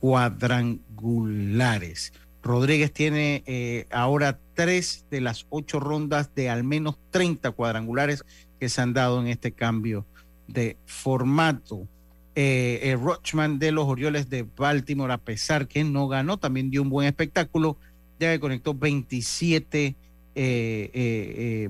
cuadrangulares. 0.00 2.12
Rodríguez 2.42 2.92
tiene 2.92 3.42
eh, 3.46 3.86
ahora 3.90 4.38
tres 4.54 5.04
de 5.10 5.20
las 5.20 5.46
ocho 5.50 5.78
rondas 5.78 6.34
de 6.34 6.48
al 6.48 6.64
menos 6.64 6.98
30 7.10 7.50
cuadrangulares 7.52 8.24
que 8.58 8.70
se 8.70 8.80
han 8.80 8.94
dado 8.94 9.20
en 9.20 9.26
este 9.28 9.52
cambio 9.52 10.06
de 10.48 10.78
formato. 10.86 11.86
eh, 12.34 12.80
eh, 12.82 12.96
Rochman 12.96 13.58
de 13.58 13.72
los 13.72 13.86
Orioles 13.86 14.30
de 14.30 14.46
Baltimore, 14.56 15.12
a 15.12 15.18
pesar 15.18 15.68
que 15.68 15.84
no 15.84 16.08
ganó, 16.08 16.38
también 16.38 16.70
dio 16.70 16.80
un 16.82 16.88
buen 16.88 17.06
espectáculo, 17.06 17.76
ya 18.18 18.32
que 18.32 18.40
conectó 18.40 18.72
27, 18.74 19.94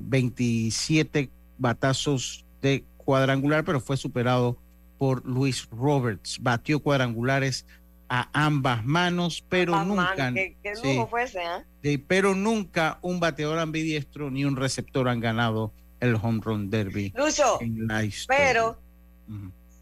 27 0.00 1.30
batazos 1.58 2.44
de 2.62 2.84
cuadrangular, 2.96 3.64
pero 3.64 3.80
fue 3.80 3.96
superado 3.96 4.56
por 4.98 5.24
Luis 5.26 5.68
Roberts. 5.70 6.38
Batió 6.40 6.80
cuadrangulares 6.80 7.66
a 8.12 8.28
ambas 8.32 8.84
manos, 8.84 9.44
pero 9.48 9.84
nunca. 9.84 10.34
pero 12.08 12.34
nunca 12.34 12.98
un 13.02 13.20
bateador 13.20 13.60
ambidiestro 13.60 14.32
ni 14.32 14.44
un 14.44 14.56
receptor 14.56 15.08
han 15.08 15.20
ganado 15.20 15.72
el 16.00 16.16
home 16.16 16.40
run 16.42 16.70
derby. 16.70 17.12
Lucho, 17.16 17.60
pero 18.26 18.76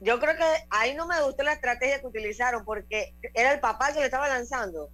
yo 0.01 0.20
creo 0.20 0.37
que 0.37 0.45
ahí 0.68 0.95
no 0.95 1.07
me 1.07 1.20
gustó 1.22 1.43
la 1.43 1.55
estrategia 1.55 2.01
que 2.01 2.07
utilizaron 2.07 2.66
porque 2.66 3.14
era 3.33 3.55
el 3.55 3.61
papá 3.61 3.95
que 3.95 4.01
le 4.01 4.05
estaba 4.05 4.29
lanzando. 4.29 4.91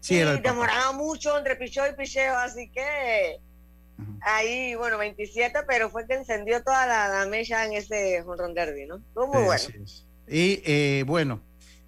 Sí, 0.00 0.16
y 0.16 0.40
demoraba 0.42 0.92
mucho 0.92 1.38
entre 1.38 1.56
picheo 1.56 1.88
y 1.88 1.94
picheo, 1.94 2.36
así 2.36 2.68
que 2.68 3.38
ahí, 4.20 4.74
bueno, 4.74 4.98
27, 4.98 5.60
pero 5.66 5.88
fue 5.88 6.06
que 6.06 6.14
encendió 6.14 6.62
toda 6.62 6.86
la, 6.86 7.08
la 7.08 7.26
mecha 7.26 7.64
en 7.64 7.72
ese 7.72 8.20
home 8.20 8.36
run 8.36 8.52
derby, 8.52 8.84
¿no? 8.84 8.96
Estuvo 8.96 9.28
muy 9.28 9.44
bueno. 9.44 9.64
Y 10.28 10.60
eh, 10.66 11.04
bueno, 11.06 11.40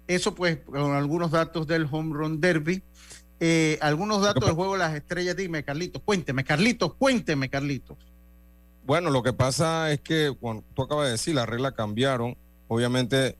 eso 0.07 0.33
pues 0.33 0.57
con 0.65 0.93
algunos 0.93 1.31
datos 1.31 1.67
del 1.67 1.87
home 1.89 2.15
run 2.15 2.39
derby. 2.39 2.81
Eh, 3.39 3.77
algunos 3.81 4.21
datos 4.21 4.45
del 4.45 4.55
juego 4.55 4.73
de 4.73 4.79
las 4.79 4.95
estrellas. 4.95 5.35
Dime, 5.35 5.63
Carlitos, 5.63 6.01
cuénteme, 6.03 6.43
Carlitos, 6.43 6.93
cuénteme, 6.95 7.49
Carlitos. 7.49 7.97
Bueno, 8.85 9.09
lo 9.09 9.21
que 9.21 9.33
pasa 9.33 9.91
es 9.91 9.99
que, 9.99 10.33
cuando 10.39 10.63
tú 10.73 10.83
acabas 10.83 11.05
de 11.05 11.11
decir, 11.11 11.35
las 11.35 11.47
reglas 11.47 11.73
cambiaron. 11.73 12.37
Obviamente, 12.69 13.37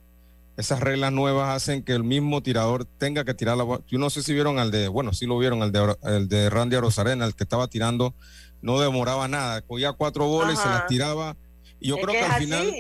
esas 0.58 0.82
reglas 0.82 1.14
nuevas 1.14 1.56
hacen 1.56 1.84
que 1.84 1.94
el 1.94 2.04
mismo 2.04 2.44
tirador 2.44 2.86
tenga 2.86 3.24
que 3.24 3.34
tirar 3.34 3.56
la 3.58 3.64
bola. 3.64 3.84
Yo 3.88 3.98
no 3.98 4.10
sé 4.10 4.24
si 4.24 4.34
vieron 4.34 4.60
al 4.60 4.72
de, 4.72 4.88
bueno, 4.88 5.14
sí 5.14 5.26
lo 5.26 5.38
vieron, 5.38 5.62
al 5.62 5.72
de, 5.72 5.96
el 6.04 6.28
de 6.28 6.50
Randy 6.50 6.78
Rosarena, 6.78 7.26
el 7.26 7.36
que 7.36 7.44
estaba 7.44 7.68
tirando, 7.68 8.14
no 8.62 8.80
demoraba 8.80 9.28
nada, 9.28 9.62
cogía 9.62 9.94
cuatro 9.94 10.28
bolas 10.28 10.56
y 10.56 10.58
se 10.58 10.68
las 10.68 10.88
tiraba. 10.88 11.38
Y 11.80 11.90
yo 11.90 11.98
creo 11.98 12.14
que, 12.14 12.22
al 12.22 12.42
final, 12.42 12.74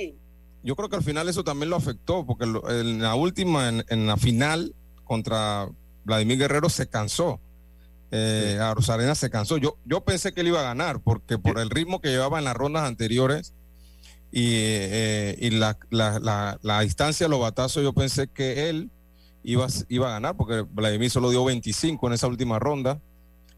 yo 0.67 0.75
creo 0.75 0.89
que 0.89 0.97
al 0.97 1.03
final 1.03 1.29
eso 1.29 1.45
también 1.45 1.69
lo 1.69 1.77
afectó, 1.77 2.25
porque 2.25 2.43
en 2.43 3.01
la 3.01 3.15
última, 3.15 3.69
en, 3.69 4.05
la 4.05 4.17
final 4.17 4.75
contra 5.05 5.69
Vladimir 6.03 6.39
Guerrero 6.39 6.67
se 6.67 6.89
cansó. 6.89 7.39
Eh, 8.11 8.59
A 8.61 8.73
Rosarena 8.73 9.15
se 9.15 9.29
cansó. 9.29 9.55
Yo, 9.55 9.77
yo 9.85 10.01
pensé 10.01 10.33
que 10.33 10.41
él 10.41 10.47
iba 10.47 10.59
a 10.59 10.63
ganar, 10.63 10.99
porque 10.99 11.37
por 11.37 11.57
el 11.57 11.69
ritmo 11.69 12.01
que 12.01 12.09
llevaba 12.09 12.37
en 12.39 12.43
las 12.43 12.53
rondas 12.53 12.83
anteriores 12.83 13.53
y, 14.29 14.55
eh, 14.55 15.37
y 15.39 15.51
la, 15.51 15.77
la, 15.89 16.59
la, 16.61 16.81
distancia 16.81 17.27
de 17.27 17.29
los 17.29 17.39
batazos, 17.39 17.81
yo 17.81 17.93
pensé 17.93 18.27
que 18.27 18.69
él 18.69 18.91
iba, 19.43 19.67
iba 19.87 20.09
a 20.09 20.11
ganar, 20.11 20.35
porque 20.35 20.65
Vladimir 20.69 21.09
solo 21.09 21.29
dio 21.29 21.45
25 21.45 22.07
en 22.07 22.13
esa 22.13 22.27
última 22.27 22.59
ronda 22.59 22.99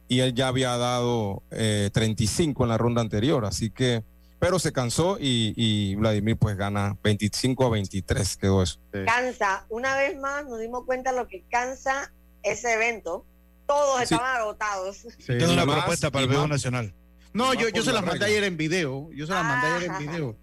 y 0.08 0.20
él 0.20 0.36
ya 0.36 0.48
había 0.48 0.78
dado 0.78 1.42
35 1.50 2.62
eh, 2.62 2.66
en 2.66 2.70
la 2.70 2.78
ronda 2.78 3.02
anterior. 3.02 3.46
Así 3.46 3.72
que 3.72 4.04
pero 4.40 4.58
se 4.58 4.72
cansó 4.72 5.18
y, 5.20 5.96
Vladimir 5.96 6.38
pues 6.38 6.56
gana 6.56 6.98
25 7.04 7.66
a 7.66 7.70
23, 7.70 8.38
quedó 8.38 8.64
eso. 8.64 8.80
Cansa, 9.06 9.66
una 9.70 9.96
vez 9.98 10.18
más 10.18 10.46
nos 10.48 10.60
dimos 10.60 10.86
cuenta 10.86 11.12
lo 11.12 11.28
que 11.28 11.44
cansa 11.50 12.12
ese 12.42 12.74
evento. 12.74 13.26
Todos 13.68 14.02
estaban 14.02 14.38
agotados. 14.38 15.06
Tengo 15.28 15.54
una 15.54 15.66
propuesta 15.66 16.10
para 16.10 16.24
el 16.24 16.30
video 16.30 16.48
nacional. 16.48 16.94
No, 17.34 17.54
yo, 17.54 17.70
yo 17.70 17.84
se 17.84 17.94
las 17.94 18.04
mandé 18.04 18.26
ayer 18.26 18.44
en 18.46 18.58
video. 18.58 19.10
Yo 19.14 19.28
se 19.28 19.34
las 19.34 19.44
mandé 19.44 19.68
ayer 19.68 19.84
en 19.84 19.92
ah. 19.92 20.00
video. 20.00 20.38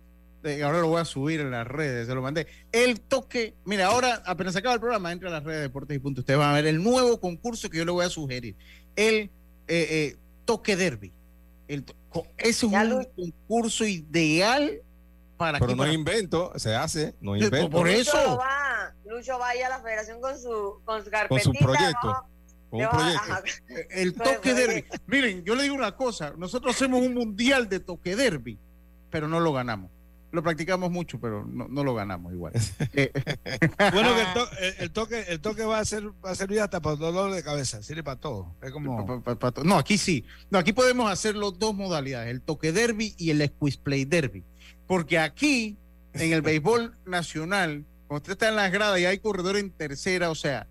ahora 0.64 0.80
lo 0.80 0.88
voy 0.88 1.00
a 1.00 1.04
subir 1.04 1.40
en 1.40 1.50
las 1.50 1.66
redes, 1.66 2.06
se 2.06 2.14
lo 2.14 2.22
mandé. 2.22 2.46
El 2.70 3.00
toque, 3.00 3.54
mira, 3.64 3.86
ahora 3.86 4.22
apenas 4.26 4.52
se 4.52 4.60
acaba 4.60 4.74
el 4.74 4.80
programa, 4.80 5.10
entra 5.10 5.28
a 5.28 5.32
las 5.32 5.42
redes 5.42 5.58
de 5.58 5.62
Deportes 5.62 5.96
y 5.96 6.00
Punto. 6.00 6.20
Ustedes 6.20 6.38
van 6.38 6.50
a 6.50 6.54
ver 6.54 6.66
el 6.66 6.82
nuevo 6.82 7.18
concurso 7.18 7.68
que 7.70 7.78
yo 7.78 7.84
le 7.84 7.92
voy 7.92 8.04
a 8.04 8.10
sugerir. 8.10 8.54
El 8.94 9.14
eh, 9.14 9.30
eh, 9.68 10.16
toque 10.44 10.76
derby. 10.76 11.12
El, 11.68 11.84
es 12.38 12.62
un 12.62 12.72
concurso 13.16 13.84
ideal 13.84 14.82
para 15.36 15.58
Pero 15.58 15.76
no 15.76 15.92
invento, 15.92 16.52
se 16.56 16.74
hace, 16.74 17.14
no 17.20 17.36
invento. 17.36 17.70
Por 17.70 17.88
eso. 17.88 18.16
Lucho 18.16 18.38
va, 18.38 18.94
Lucho 19.04 19.38
va 19.38 19.50
a 19.50 19.68
la 19.68 19.80
federación 19.80 20.20
con 20.20 20.38
su, 20.38 20.80
con 20.84 21.04
su 21.04 21.10
Con 21.28 21.40
su 21.40 21.52
proyecto. 21.52 22.26
Con 22.70 22.80
un 22.80 22.88
proyecto. 22.88 23.34
El 23.90 24.14
toque 24.14 24.54
derby. 24.54 24.84
Miren, 25.06 25.44
yo 25.44 25.54
le 25.54 25.64
digo 25.64 25.74
una 25.74 25.94
cosa, 25.94 26.32
nosotros 26.36 26.74
hacemos 26.74 27.02
un 27.02 27.14
mundial 27.14 27.68
de 27.68 27.80
toque 27.80 28.16
derby, 28.16 28.58
pero 29.10 29.28
no 29.28 29.40
lo 29.40 29.52
ganamos 29.52 29.95
lo 30.32 30.42
practicamos 30.42 30.90
mucho, 30.90 31.20
pero 31.20 31.44
no, 31.46 31.68
no 31.68 31.84
lo 31.84 31.94
ganamos 31.94 32.32
igual. 32.32 32.52
Eh, 32.92 33.12
bueno, 33.92 34.10
el, 34.78 34.90
toque, 34.90 35.24
el 35.28 35.40
toque 35.40 35.64
va 35.64 35.80
a 35.80 35.84
ser, 35.84 36.08
va 36.24 36.30
a 36.30 36.34
servir 36.34 36.60
hasta 36.60 36.80
para 36.80 36.96
dolor 36.96 37.32
de 37.32 37.42
cabeza, 37.42 37.82
sirve 37.82 38.02
para 38.02 38.18
todo. 38.18 38.54
Es 38.62 38.70
como... 38.70 39.22
no, 39.64 39.76
aquí 39.76 39.98
sí. 39.98 40.24
No, 40.50 40.58
aquí 40.58 40.72
podemos 40.72 41.10
hacer 41.10 41.34
los 41.34 41.58
dos 41.58 41.74
modalidades, 41.74 42.30
el 42.30 42.40
toque 42.40 42.72
derby 42.72 43.14
y 43.18 43.30
el 43.30 43.46
squeeze 43.46 43.78
play 43.78 44.04
derby. 44.04 44.44
Porque 44.86 45.18
aquí, 45.18 45.76
en 46.14 46.32
el 46.32 46.42
béisbol 46.42 46.96
nacional, 47.04 47.84
cuando 48.06 48.22
usted 48.22 48.32
está 48.32 48.48
en 48.48 48.56
las 48.56 48.72
gradas 48.72 48.98
y 49.00 49.04
hay 49.04 49.18
corredor 49.18 49.56
en 49.56 49.70
tercera, 49.70 50.30
o 50.30 50.34
sea, 50.34 50.66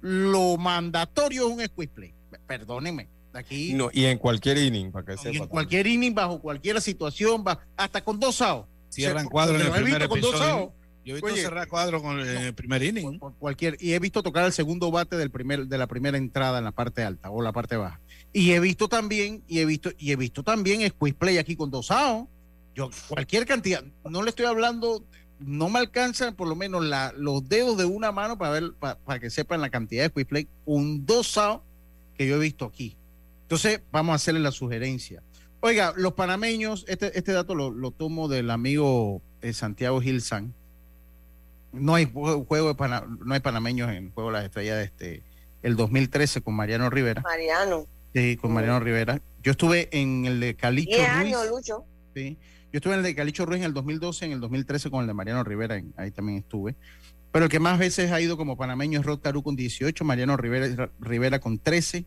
lo 0.00 0.56
mandatorio 0.56 1.46
es 1.46 1.54
un 1.54 1.64
squeeze 1.64 1.92
play. 1.92 2.14
Perdónenme. 2.46 3.08
Aquí, 3.34 3.74
no, 3.74 3.90
y 3.92 4.06
en 4.06 4.18
cualquier 4.18 4.56
inning, 4.58 4.90
para 4.90 5.04
que 5.04 5.28
en 5.28 5.46
cualquier 5.46 5.86
inning, 5.86 6.14
bajo 6.14 6.40
cualquier 6.40 6.80
situación, 6.80 7.44
va, 7.46 7.60
hasta 7.76 8.02
con 8.02 8.18
dos 8.18 8.40
outs 8.40 8.68
Cierran 8.88 9.26
cuadro 9.26 9.56
en 9.56 9.66
el 9.66 9.72
primer 9.72 10.02
episodio. 10.02 10.72
Yo 11.08 11.16
he 11.16 11.20
visto 11.22 11.36
cerrar 11.36 11.68
cuadro 11.68 12.02
con 12.02 12.20
el 12.20 12.54
primer 12.54 12.82
inning. 12.82 13.18
cualquier, 13.38 13.78
y 13.80 13.94
he 13.94 13.98
visto 13.98 14.22
tocar 14.22 14.44
el 14.44 14.52
segundo 14.52 14.90
bate 14.90 15.16
del 15.16 15.30
primer, 15.30 15.66
de 15.66 15.78
la 15.78 15.86
primera 15.86 16.18
entrada 16.18 16.58
en 16.58 16.64
la 16.64 16.72
parte 16.72 17.02
alta 17.02 17.30
o 17.30 17.40
la 17.40 17.50
parte 17.50 17.76
baja. 17.76 17.98
Y 18.30 18.50
he 18.50 18.60
visto 18.60 18.88
también, 18.88 19.42
y 19.48 19.60
he 19.60 19.64
visto, 19.64 19.90
y 19.96 20.12
he 20.12 20.16
visto 20.16 20.42
también 20.42 20.86
squeeze 20.86 21.16
play 21.16 21.38
aquí 21.38 21.56
con 21.56 21.70
dosado. 21.70 22.28
Yo, 22.74 22.90
cualquier 23.08 23.46
cantidad, 23.46 23.82
no 24.04 24.22
le 24.22 24.28
estoy 24.28 24.44
hablando, 24.44 25.02
no 25.38 25.70
me 25.70 25.78
alcanzan 25.78 26.34
por 26.34 26.46
lo 26.46 26.54
menos 26.54 26.84
la, 26.84 27.14
los 27.16 27.48
dedos 27.48 27.78
de 27.78 27.86
una 27.86 28.12
mano 28.12 28.36
para 28.36 28.50
ver, 28.52 28.72
para, 28.78 29.18
que 29.18 29.30
sepan 29.30 29.62
la 29.62 29.70
cantidad 29.70 30.02
de 30.02 30.10
squeeze 30.10 30.28
play, 30.28 30.48
un 30.66 31.06
dosado 31.06 31.64
que 32.18 32.26
yo 32.26 32.36
he 32.36 32.38
visto 32.38 32.66
aquí. 32.66 32.98
Entonces, 33.42 33.80
vamos 33.90 34.12
a 34.12 34.16
hacerle 34.16 34.40
la 34.40 34.52
sugerencia. 34.52 35.22
Oiga, 35.60 35.92
los 35.96 36.12
panameños, 36.12 36.84
este, 36.88 37.16
este 37.18 37.32
dato 37.32 37.54
lo, 37.54 37.90
tomo 37.90 38.28
del 38.28 38.50
amigo 38.50 39.22
eh, 39.42 39.52
Santiago 39.52 40.00
Gilsan. 40.00 40.54
No 41.72 41.94
hay 41.94 42.06
juego 42.06 42.72
de 42.72 42.88
no 43.24 43.34
hay 43.34 43.40
panameños 43.40 43.90
en 43.90 44.10
Juego 44.12 44.30
de 44.30 44.38
las 44.38 44.44
Estrellas 44.44 44.78
de 44.78 44.84
este 44.84 45.22
el 45.62 45.76
2013 45.76 46.40
con 46.40 46.54
Mariano 46.54 46.88
Rivera. 46.88 47.22
Mariano. 47.22 47.86
Sí, 48.14 48.36
con 48.36 48.52
Mariano 48.52 48.80
Rivera. 48.80 49.20
Yo 49.42 49.52
estuve 49.52 49.88
en 49.92 50.24
el 50.24 50.40
de 50.40 50.54
Calicho 50.54 50.98
Ruiz. 51.18 51.36
Lucho. 51.50 51.84
Sí. 52.14 52.38
Yo 52.72 52.78
estuve 52.78 52.94
en 52.94 53.00
el 53.00 53.04
de 53.04 53.14
Calicho 53.14 53.44
Ruiz 53.44 53.58
en 53.60 53.66
el 53.66 53.74
2012, 53.74 54.26
en 54.26 54.32
el 54.32 54.40
2013 54.40 54.90
con 54.90 55.00
el 55.00 55.06
de 55.06 55.14
Mariano 55.14 55.42
Rivera, 55.42 55.80
ahí 55.96 56.10
también 56.10 56.38
estuve. 56.38 56.74
Pero 57.32 57.46
el 57.46 57.50
que 57.50 57.60
más 57.60 57.78
veces 57.78 58.12
ha 58.12 58.20
ido 58.20 58.36
como 58.36 58.56
panameño 58.56 59.00
es 59.00 59.06
Rod 59.06 59.20
Caru 59.20 59.42
con 59.42 59.56
18, 59.56 60.04
Mariano 60.04 60.36
Rivera, 60.36 60.90
Rivera 61.00 61.38
con 61.38 61.58
13, 61.58 62.04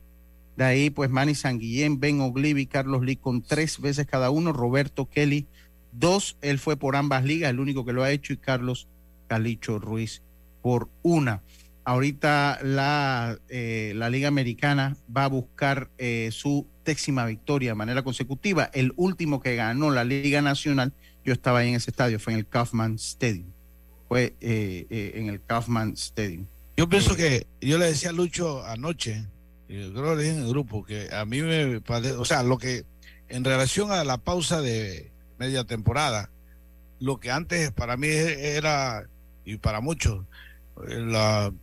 de 0.57 0.63
ahí, 0.63 0.89
pues 0.89 1.09
Manny 1.09 1.35
Sanguillén, 1.35 1.99
Ben 1.99 2.21
Oglivi, 2.21 2.65
Carlos 2.65 3.03
Lee 3.03 3.15
con 3.15 3.41
tres 3.41 3.79
veces 3.79 4.05
cada 4.05 4.29
uno, 4.29 4.53
Roberto 4.53 5.09
Kelly 5.09 5.47
dos, 5.91 6.37
él 6.41 6.59
fue 6.59 6.77
por 6.77 6.95
ambas 6.95 7.23
ligas, 7.23 7.49
el 7.49 7.59
único 7.59 7.85
que 7.85 7.93
lo 7.93 8.03
ha 8.03 8.11
hecho, 8.11 8.33
y 8.33 8.37
Carlos 8.37 8.87
Calicho 9.27 9.79
Ruiz 9.79 10.21
por 10.61 10.89
una. 11.01 11.41
Ahorita 11.83 12.59
la, 12.63 13.39
eh, 13.49 13.93
la 13.95 14.09
Liga 14.09 14.27
Americana 14.27 14.95
va 15.15 15.25
a 15.25 15.29
buscar 15.29 15.89
eh, 15.97 16.29
su 16.31 16.67
décima 16.85 17.25
victoria 17.25 17.71
de 17.71 17.75
manera 17.75 18.03
consecutiva. 18.03 18.69
El 18.73 18.93
último 18.95 19.41
que 19.41 19.55
ganó 19.55 19.89
la 19.89 20.03
Liga 20.03 20.41
Nacional, 20.41 20.93
yo 21.25 21.33
estaba 21.33 21.59
ahí 21.59 21.69
en 21.69 21.75
ese 21.75 21.89
estadio, 21.89 22.19
fue 22.19 22.33
en 22.33 22.39
el 22.39 22.47
Kaufman 22.47 22.95
Stadium. 22.95 23.51
Fue 24.07 24.35
eh, 24.41 25.11
en 25.15 25.27
el 25.27 25.41
Kaufman 25.41 25.93
Stadium. 25.93 26.45
Yo 26.77 26.87
pienso 26.87 27.15
que, 27.15 27.47
yo 27.61 27.77
le 27.77 27.85
decía 27.85 28.09
a 28.11 28.13
Lucho 28.13 28.63
anoche, 28.65 29.25
yo 29.71 29.93
creo 29.93 30.17
que 30.17 30.29
en 30.29 30.39
el 30.39 30.49
grupo, 30.49 30.83
que 30.83 31.09
a 31.13 31.25
mí 31.25 31.41
me 31.41 31.81
parece, 31.81 32.13
o 32.13 32.25
sea, 32.25 32.43
lo 32.43 32.57
que 32.57 32.85
en 33.29 33.43
relación 33.43 33.91
a 33.91 34.03
la 34.03 34.17
pausa 34.17 34.61
de 34.61 35.11
media 35.39 35.63
temporada, 35.63 36.29
lo 36.99 37.19
que 37.19 37.31
antes 37.31 37.71
para 37.71 37.97
mí 37.97 38.07
era, 38.09 39.07
y 39.45 39.57
para 39.57 39.81
muchos, 39.81 40.25
la, 40.85 41.53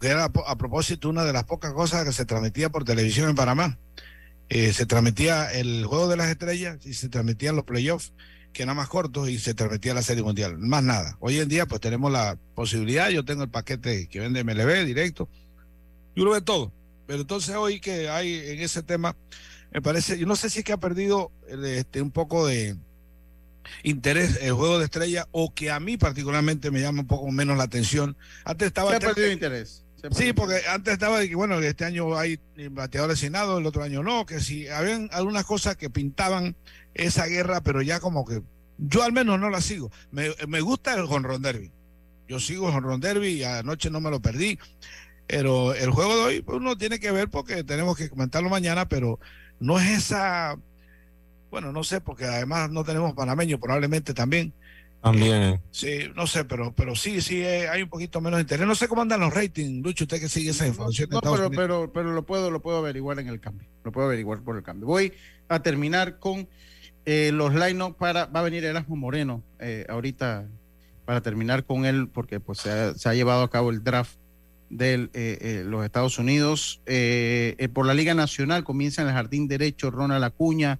que 0.00 0.08
era 0.08 0.24
a 0.24 0.58
propósito 0.58 1.08
una 1.08 1.24
de 1.24 1.32
las 1.32 1.44
pocas 1.44 1.72
cosas 1.72 2.04
que 2.04 2.12
se 2.12 2.24
transmitía 2.24 2.70
por 2.70 2.84
televisión 2.84 3.28
en 3.28 3.36
Panamá. 3.36 3.78
Eh, 4.50 4.72
se 4.72 4.86
transmitía 4.86 5.50
el 5.52 5.84
Juego 5.84 6.08
de 6.08 6.16
las 6.16 6.28
Estrellas 6.28 6.78
y 6.84 6.94
se 6.94 7.08
transmitían 7.08 7.56
los 7.56 7.64
playoffs, 7.64 8.12
que 8.52 8.62
eran 8.62 8.76
más 8.76 8.88
cortos, 8.88 9.28
y 9.28 9.38
se 9.38 9.54
transmitía 9.54 9.94
la 9.94 10.02
Serie 10.02 10.22
Mundial. 10.22 10.58
Más 10.58 10.82
nada. 10.82 11.16
Hoy 11.20 11.38
en 11.38 11.48
día, 11.48 11.66
pues 11.66 11.80
tenemos 11.80 12.10
la 12.10 12.38
posibilidad, 12.54 13.10
yo 13.10 13.24
tengo 13.24 13.42
el 13.42 13.50
paquete 13.50 14.08
que 14.08 14.20
vende 14.20 14.44
MLB 14.44 14.84
directo, 14.86 15.28
yo 16.14 16.24
lo 16.24 16.30
veo 16.30 16.42
todo. 16.42 16.72
Pero 17.08 17.22
entonces 17.22 17.56
hoy 17.56 17.80
que 17.80 18.10
hay 18.10 18.34
en 18.34 18.60
ese 18.60 18.82
tema, 18.82 19.16
me 19.72 19.80
parece, 19.80 20.18
yo 20.18 20.26
no 20.26 20.36
sé 20.36 20.50
si 20.50 20.58
es 20.58 20.64
que 20.64 20.74
ha 20.74 20.76
perdido 20.76 21.32
este, 21.48 22.02
un 22.02 22.10
poco 22.10 22.46
de, 22.46 22.76
interés 23.82 24.38
el 24.42 24.52
juego 24.52 24.78
de 24.78 24.84
estrella 24.84 25.26
o 25.32 25.54
que 25.54 25.70
a 25.70 25.80
mí 25.80 25.96
particularmente 25.96 26.70
me 26.70 26.82
llama 26.82 27.00
un 27.00 27.06
poco 27.06 27.30
menos 27.30 27.56
la 27.56 27.64
atención. 27.64 28.14
Antes 28.44 28.68
estaba... 28.68 28.90
Se 28.90 28.96
ha 28.96 29.00
perdido 29.00 29.32
interés. 29.32 29.86
Sí, 30.12 30.34
porque 30.34 30.60
antes 30.68 30.92
estaba 30.92 31.18
de 31.18 31.30
que, 31.30 31.34
bueno, 31.34 31.58
este 31.60 31.86
año 31.86 32.16
hay 32.16 32.38
bateadores 32.70 33.18
Senado, 33.18 33.56
el 33.56 33.64
otro 33.64 33.82
año 33.82 34.02
no, 34.02 34.26
que 34.26 34.40
si 34.40 34.68
habían 34.68 35.08
algunas 35.10 35.46
cosas 35.46 35.76
que 35.76 35.88
pintaban 35.88 36.56
esa 36.92 37.24
guerra, 37.24 37.62
pero 37.62 37.80
ya 37.80 38.00
como 38.00 38.26
que 38.26 38.42
yo 38.76 39.02
al 39.02 39.12
menos 39.12 39.40
no 39.40 39.48
la 39.48 39.62
sigo. 39.62 39.90
Me, 40.12 40.28
me 40.46 40.60
gusta 40.60 40.94
el 40.94 41.06
Honron 41.08 41.40
Derby. 41.40 41.72
Yo 42.28 42.38
sigo 42.38 42.68
el 42.68 42.76
Honron 42.76 43.00
Derby 43.00 43.28
y 43.28 43.44
anoche 43.44 43.90
no 43.90 44.00
me 44.00 44.10
lo 44.10 44.20
perdí. 44.20 44.58
Pero 45.28 45.74
el 45.74 45.90
juego 45.90 46.16
de 46.16 46.22
hoy 46.22 46.42
pues, 46.42 46.58
uno 46.58 46.76
tiene 46.76 46.98
que 46.98 47.12
ver 47.12 47.28
porque 47.28 47.62
tenemos 47.62 47.96
que 47.96 48.08
comentarlo 48.08 48.48
mañana, 48.48 48.88
pero 48.88 49.20
no 49.60 49.78
es 49.78 49.90
esa, 49.90 50.58
bueno, 51.50 51.70
no 51.70 51.84
sé, 51.84 52.00
porque 52.00 52.24
además 52.24 52.70
no 52.70 52.82
tenemos 52.82 53.12
panameño 53.12 53.60
probablemente 53.60 54.14
también. 54.14 54.54
También. 55.02 55.42
Eh, 55.42 55.60
sí, 55.70 56.10
no 56.16 56.26
sé, 56.26 56.44
pero, 56.44 56.72
pero 56.74 56.96
sí, 56.96 57.20
sí, 57.20 57.42
eh, 57.42 57.68
hay 57.68 57.82
un 57.82 57.90
poquito 57.90 58.20
menos 58.22 58.38
de 58.38 58.42
interés. 58.42 58.66
No 58.66 58.74
sé 58.74 58.88
cómo 58.88 59.02
andan 59.02 59.20
los 59.20 59.32
ratings, 59.32 59.84
Lucho, 59.84 60.04
usted 60.04 60.18
que 60.18 60.30
sigue 60.30 60.50
esa 60.50 60.66
información. 60.66 61.10
No, 61.10 61.20
pero, 61.20 61.50
pero, 61.50 61.92
pero, 61.92 62.12
lo 62.12 62.24
puedo, 62.24 62.50
lo 62.50 62.60
puedo 62.60 62.78
averiguar 62.78 63.18
en 63.20 63.28
el 63.28 63.38
cambio. 63.38 63.68
Lo 63.84 63.92
puedo 63.92 64.06
averiguar 64.06 64.40
por 64.40 64.56
el 64.56 64.62
cambio. 64.62 64.86
Voy 64.86 65.12
a 65.48 65.60
terminar 65.60 66.18
con 66.18 66.48
eh, 67.04 67.30
los 67.32 67.54
line 67.54 67.94
para, 67.98 68.26
va 68.26 68.40
a 68.40 68.42
venir 68.42 68.64
Erasmo 68.64 68.96
Moreno 68.96 69.42
ahorita 69.88 70.48
para 71.04 71.20
terminar 71.20 71.64
con 71.64 71.84
él, 71.84 72.08
porque 72.08 72.40
pues 72.40 72.58
se 72.58 72.70
ha, 72.70 72.94
se 72.94 73.08
ha 73.08 73.14
llevado 73.14 73.42
a 73.42 73.50
cabo 73.50 73.70
el 73.70 73.84
draft 73.84 74.18
de 74.70 75.64
los 75.66 75.84
Estados 75.84 76.18
Unidos. 76.18 76.80
por 77.72 77.86
la 77.86 77.94
Liga 77.94 78.14
Nacional 78.14 78.64
comienza 78.64 79.02
en 79.02 79.08
el 79.08 79.14
jardín 79.14 79.48
derecho 79.48 79.90
Ronald 79.90 80.24
Acuña, 80.24 80.78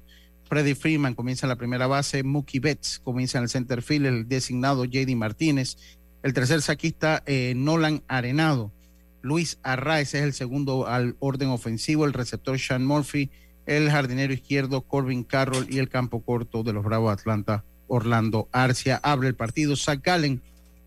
Freddy 0.49 0.75
Freeman 0.75 1.15
comienza 1.15 1.47
en 1.47 1.51
la 1.51 1.57
primera 1.57 1.87
base, 1.87 2.23
Mookie 2.23 2.59
Betts 2.59 3.01
comienza 3.05 3.39
en 3.39 3.45
el 3.45 3.51
center 3.51 3.83
field, 3.83 4.07
el 4.07 4.29
designado 4.29 4.87
JD 4.87 5.15
Martínez, 5.15 5.77
el 6.23 6.33
tercer 6.33 6.63
saquista 6.63 7.23
eh, 7.27 7.53
Nolan 7.55 8.03
Arenado, 8.09 8.73
Luis 9.21 9.59
Arraez 9.63 10.15
es 10.15 10.23
el 10.23 10.33
segundo 10.33 10.87
al 10.87 11.17
orden 11.19 11.51
ofensivo, 11.51 12.07
el 12.07 12.15
receptor 12.15 12.59
Sean 12.59 12.87
Murphy, 12.87 13.31
el 13.67 13.91
jardinero 13.91 14.33
izquierdo 14.33 14.81
Corbin 14.81 15.23
Carroll 15.23 15.67
y 15.69 15.79
el 15.79 15.91
campo 15.91 16.23
corto 16.23 16.63
de 16.63 16.73
los 16.73 16.85
Bravos 16.85 17.13
Atlanta 17.13 17.65
Orlando 17.87 18.49
Arcia. 18.53 18.99
Abre 19.03 19.29
el 19.29 19.35
partido 19.35 19.77
Zach 19.77 20.01
Gallen, 20.03 20.41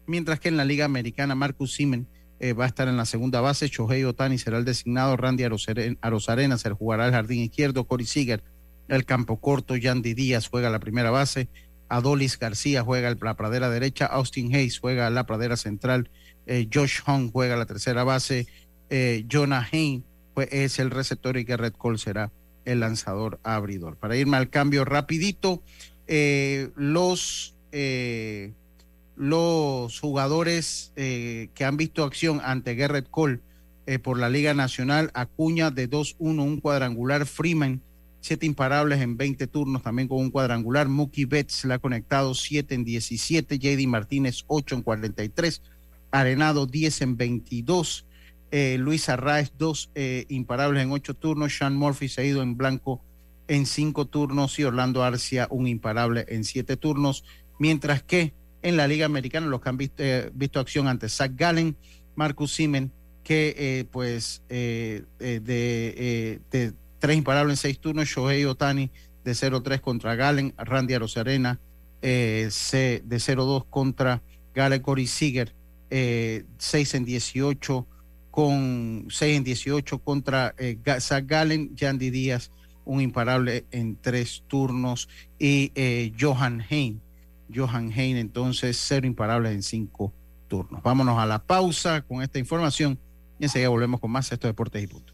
mientras 0.08 0.39
que 0.39 0.47
en 0.47 0.58
la 0.58 0.66
Liga 0.66 0.86
Americana 0.86 1.36
Marcus 1.36 1.74
Simen 1.74 2.08
eh, 2.43 2.53
va 2.53 2.63
a 2.63 2.67
estar 2.67 2.87
en 2.87 2.97
la 2.97 3.05
segunda 3.05 3.39
base, 3.39 3.67
Shohei 3.67 4.03
Otani 4.03 4.39
será 4.39 4.57
el 4.57 4.65
designado, 4.65 5.15
Randy 5.15 5.43
Arosarena 6.01 6.57
se 6.57 6.71
jugará 6.71 7.05
el 7.05 7.11
jardín 7.11 7.41
izquierdo, 7.41 7.83
Corey 7.83 8.07
Seager 8.07 8.43
el 8.87 9.05
campo 9.05 9.39
corto, 9.39 9.75
Yandy 9.75 10.15
Díaz 10.15 10.47
juega 10.49 10.71
la 10.71 10.79
primera 10.79 11.11
base, 11.11 11.49
Adolis 11.87 12.39
García 12.39 12.81
juega 12.81 13.15
la 13.21 13.35
pradera 13.35 13.69
derecha, 13.69 14.07
Austin 14.07 14.55
Hayes 14.55 14.79
juega 14.79 15.11
la 15.11 15.27
pradera 15.27 15.55
central, 15.55 16.09
eh, 16.47 16.67
Josh 16.73 17.01
Hong 17.05 17.31
juega 17.31 17.55
la 17.55 17.67
tercera 17.67 18.03
base, 18.03 18.47
eh, 18.89 19.23
Jonah 19.31 19.69
Hain 19.71 20.03
es 20.35 20.79
el 20.79 20.89
receptor 20.89 21.37
y 21.37 21.43
Garrett 21.43 21.77
Cole 21.77 21.99
será 21.99 22.31
el 22.65 22.79
lanzador 22.79 23.39
abridor. 23.43 23.97
Para 23.97 24.17
irme 24.17 24.37
al 24.37 24.49
cambio 24.49 24.83
rapidito, 24.83 25.61
los, 26.75 27.55
los 29.16 29.99
jugadores 29.99 30.93
que 30.95 31.66
han 31.66 31.78
visto 31.78 32.03
acción 32.03 32.41
ante 32.43 32.76
Garrett 32.76 33.09
Cole 33.09 33.41
por 34.03 34.18
la 34.18 34.30
Liga 34.30 34.53
Nacional, 34.53 35.12
Acuña 35.14 35.70
de 35.70 35.89
2-1, 35.89 36.18
un 36.20 36.59
cuadrangular, 36.59 37.26
Freeman 37.26 37.82
siete 38.22 38.45
imparables 38.45 39.01
en 39.01 39.18
20 39.18 39.47
turnos, 39.47 39.82
también 39.82 40.07
con 40.07 40.20
un 40.20 40.30
cuadrangular. 40.30 40.88
Mookie 40.88 41.26
Betts 41.26 41.66
le 41.66 41.74
ha 41.74 41.80
conectado 41.80 42.34
7 42.34 42.74
en 42.76 42.86
17, 42.86 43.59
JD 43.59 43.88
Martínez 43.88 44.43
8 44.47 44.76
en 44.76 44.82
43, 44.84 45.62
Arenado 46.12 46.68
10 46.68 47.01
en 47.01 47.18
22, 47.18 48.05
eh, 48.51 48.78
Luis 48.80 49.09
Arraez 49.09 49.51
2 49.57 49.91
eh, 49.95 50.26
imparables 50.30 50.84
en 50.84 50.91
8 50.91 51.14
turnos, 51.16 51.57
Sean 51.57 51.76
Murphy 51.76 52.09
se 52.09 52.22
ha 52.22 52.26
ido 52.26 52.41
en 52.41 52.57
blanco 52.57 53.01
en 53.47 53.66
5 53.66 54.05
turnos 54.05 54.59
y 54.59 54.64
Orlando 54.64 55.03
Arcia 55.03 55.47
un 55.49 55.68
imparable 55.68 56.26
en 56.30 56.43
7 56.43 56.78
turnos, 56.78 57.24
mientras 57.59 58.03
que 58.03 58.34
en 58.62 58.78
la 58.78 58.88
Liga 58.88 59.05
Americana 59.05 59.47
los 59.47 59.62
que 59.62 59.70
han 59.70 59.78
visto, 59.78 60.03
eh, 60.03 60.30
visto 60.34 60.59
acción 60.59 60.88
ante 60.88 61.09
Zach 61.09 61.32
Gallen, 61.36 61.76
Marcus 62.16 62.53
Simen, 62.53 62.91
que 63.24 63.55
eh, 63.57 63.86
pues 63.91 64.43
de, 64.49 65.05
de 65.20 66.74
tres 66.99 67.18
imparables 67.18 67.53
en 67.53 67.62
seis 67.62 67.80
turnos, 67.80 68.07
Shohei 68.07 68.45
Otani 68.45 68.91
de 69.24 69.32
0-3 69.34 69.80
contra 69.82 70.16
Galen, 70.16 70.53
Randy 70.57 70.95
Arosarena 70.95 71.59
eh, 72.01 72.47
C 72.49 73.01
de 73.05 73.18
0-2 73.18 73.66
contra 73.70 74.22
Gale 74.53 74.82
Cory 74.82 75.07
Seager, 75.07 75.53
eh, 75.89 76.45
6 76.57 76.95
en 76.95 77.05
18 77.05 77.88
con 78.32 79.07
6 79.09 79.38
en 79.38 79.43
18 79.43 79.99
contra 79.99 80.55
eh, 80.57 80.78
Zach 80.99 81.26
Galen, 81.26 81.76
Yandy 81.76 82.09
Díaz, 82.09 82.51
un 82.86 83.01
imparable 83.01 83.66
en 83.72 83.97
tres 83.97 84.43
turnos, 84.47 85.09
y 85.38 85.72
eh, 85.76 86.12
Johan 86.20 86.64
Hein, 86.70 87.01
Johan 87.54 87.91
Hein 87.91 88.18
entonces 88.18 88.78
cero 88.78 89.08
imparables 89.08 89.54
en 89.54 89.64
cinco 89.64 90.14
turnos. 90.47 90.82
Vámonos 90.84 91.18
a 91.18 91.26
la 91.26 91.39
pausa 91.39 92.02
con 92.02 92.22
esta 92.22 92.39
información 92.39 92.99
y 93.39 93.45
enseguida 93.45 93.70
volvemos 93.70 93.99
con 93.99 94.12
más 94.12 94.32
estos 94.32 94.49
deportes 94.49 94.84
y 94.84 94.88
puntos. 94.88 95.11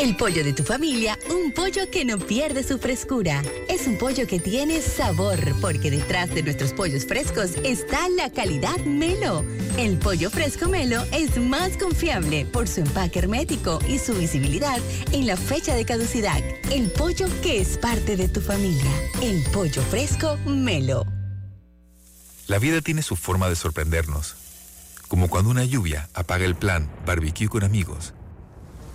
El 0.00 0.16
pollo 0.16 0.42
de 0.42 0.54
tu 0.54 0.64
familia, 0.64 1.18
un 1.28 1.52
pollo 1.52 1.90
que 1.90 2.06
no 2.06 2.18
pierde 2.18 2.62
su 2.62 2.78
frescura. 2.78 3.42
Es 3.68 3.86
un 3.86 3.98
pollo 3.98 4.26
que 4.26 4.40
tiene 4.40 4.80
sabor, 4.80 5.38
porque 5.60 5.90
detrás 5.90 6.34
de 6.34 6.42
nuestros 6.42 6.72
pollos 6.72 7.04
frescos 7.04 7.50
está 7.64 8.08
la 8.08 8.30
calidad 8.30 8.78
Melo. 8.86 9.44
El 9.76 9.98
pollo 9.98 10.30
fresco 10.30 10.70
Melo 10.70 11.04
es 11.12 11.36
más 11.36 11.76
confiable 11.76 12.46
por 12.46 12.66
su 12.66 12.80
empaque 12.80 13.18
hermético 13.18 13.78
y 13.86 13.98
su 13.98 14.14
visibilidad 14.14 14.78
en 15.12 15.26
la 15.26 15.36
fecha 15.36 15.74
de 15.74 15.84
caducidad. 15.84 16.42
El 16.72 16.90
pollo 16.92 17.26
que 17.42 17.60
es 17.60 17.76
parte 17.76 18.16
de 18.16 18.28
tu 18.28 18.40
familia. 18.40 18.90
El 19.22 19.42
pollo 19.52 19.82
fresco 19.82 20.38
Melo. 20.46 21.04
La 22.46 22.58
vida 22.58 22.80
tiene 22.80 23.02
su 23.02 23.16
forma 23.16 23.50
de 23.50 23.56
sorprendernos. 23.56 24.34
Como 25.08 25.28
cuando 25.28 25.50
una 25.50 25.66
lluvia 25.66 26.08
apaga 26.14 26.46
el 26.46 26.54
plan 26.54 26.90
barbecue 27.04 27.48
con 27.48 27.64
amigos 27.64 28.14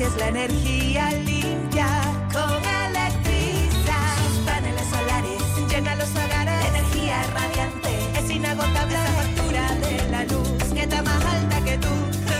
Es 0.00 0.16
la 0.16 0.28
energía 0.28 1.10
limpia 1.10 1.88
con 2.32 2.62
Electriza. 2.86 3.96
Sus 4.28 4.38
paneles 4.46 4.86
solares 4.88 5.42
llenan 5.68 5.98
los 5.98 6.10
hogares. 6.10 6.66
energía 6.66 7.20
radiante 7.34 7.88
es 8.16 8.30
inagotable. 8.30 8.92
La 8.92 9.10
factura 9.10 9.74
de 9.74 10.08
la 10.08 10.24
luz 10.26 10.72
que 10.72 10.82
está 10.82 11.02
más 11.02 11.24
alta 11.24 11.64
que 11.64 11.78
tú. 11.78 11.88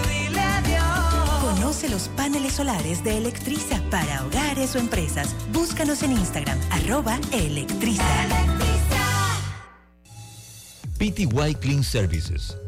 Dile 0.08 0.40
adiós. 0.40 1.40
Conoce 1.40 1.88
los 1.88 2.08
paneles 2.10 2.52
solares 2.52 3.02
de 3.02 3.18
Electriza 3.18 3.82
para 3.90 4.24
hogares 4.24 4.76
o 4.76 4.78
empresas. 4.78 5.34
Búscanos 5.52 6.04
en 6.04 6.12
Instagram, 6.12 6.60
arroba 6.70 7.18
Electriza. 7.32 8.04
PTY 10.96 11.56
Clean 11.56 11.82
Services 11.82 12.56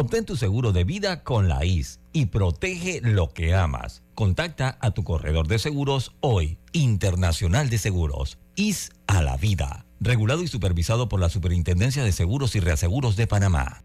Obtén 0.00 0.24
tu 0.24 0.34
seguro 0.34 0.72
de 0.72 0.84
vida 0.84 1.22
con 1.24 1.46
la 1.46 1.66
IS 1.66 2.00
y 2.14 2.26
protege 2.26 3.02
lo 3.02 3.34
que 3.34 3.54
amas. 3.54 4.02
Contacta 4.14 4.78
a 4.80 4.92
tu 4.92 5.04
corredor 5.04 5.46
de 5.46 5.58
seguros 5.58 6.12
hoy, 6.20 6.58
Internacional 6.72 7.68
de 7.68 7.76
Seguros, 7.76 8.38
IS 8.56 8.92
a 9.06 9.20
la 9.20 9.36
vida. 9.36 9.84
Regulado 10.00 10.42
y 10.42 10.48
supervisado 10.48 11.10
por 11.10 11.20
la 11.20 11.28
Superintendencia 11.28 12.02
de 12.02 12.12
Seguros 12.12 12.56
y 12.56 12.60
Reaseguros 12.60 13.16
de 13.16 13.26
Panamá. 13.26 13.82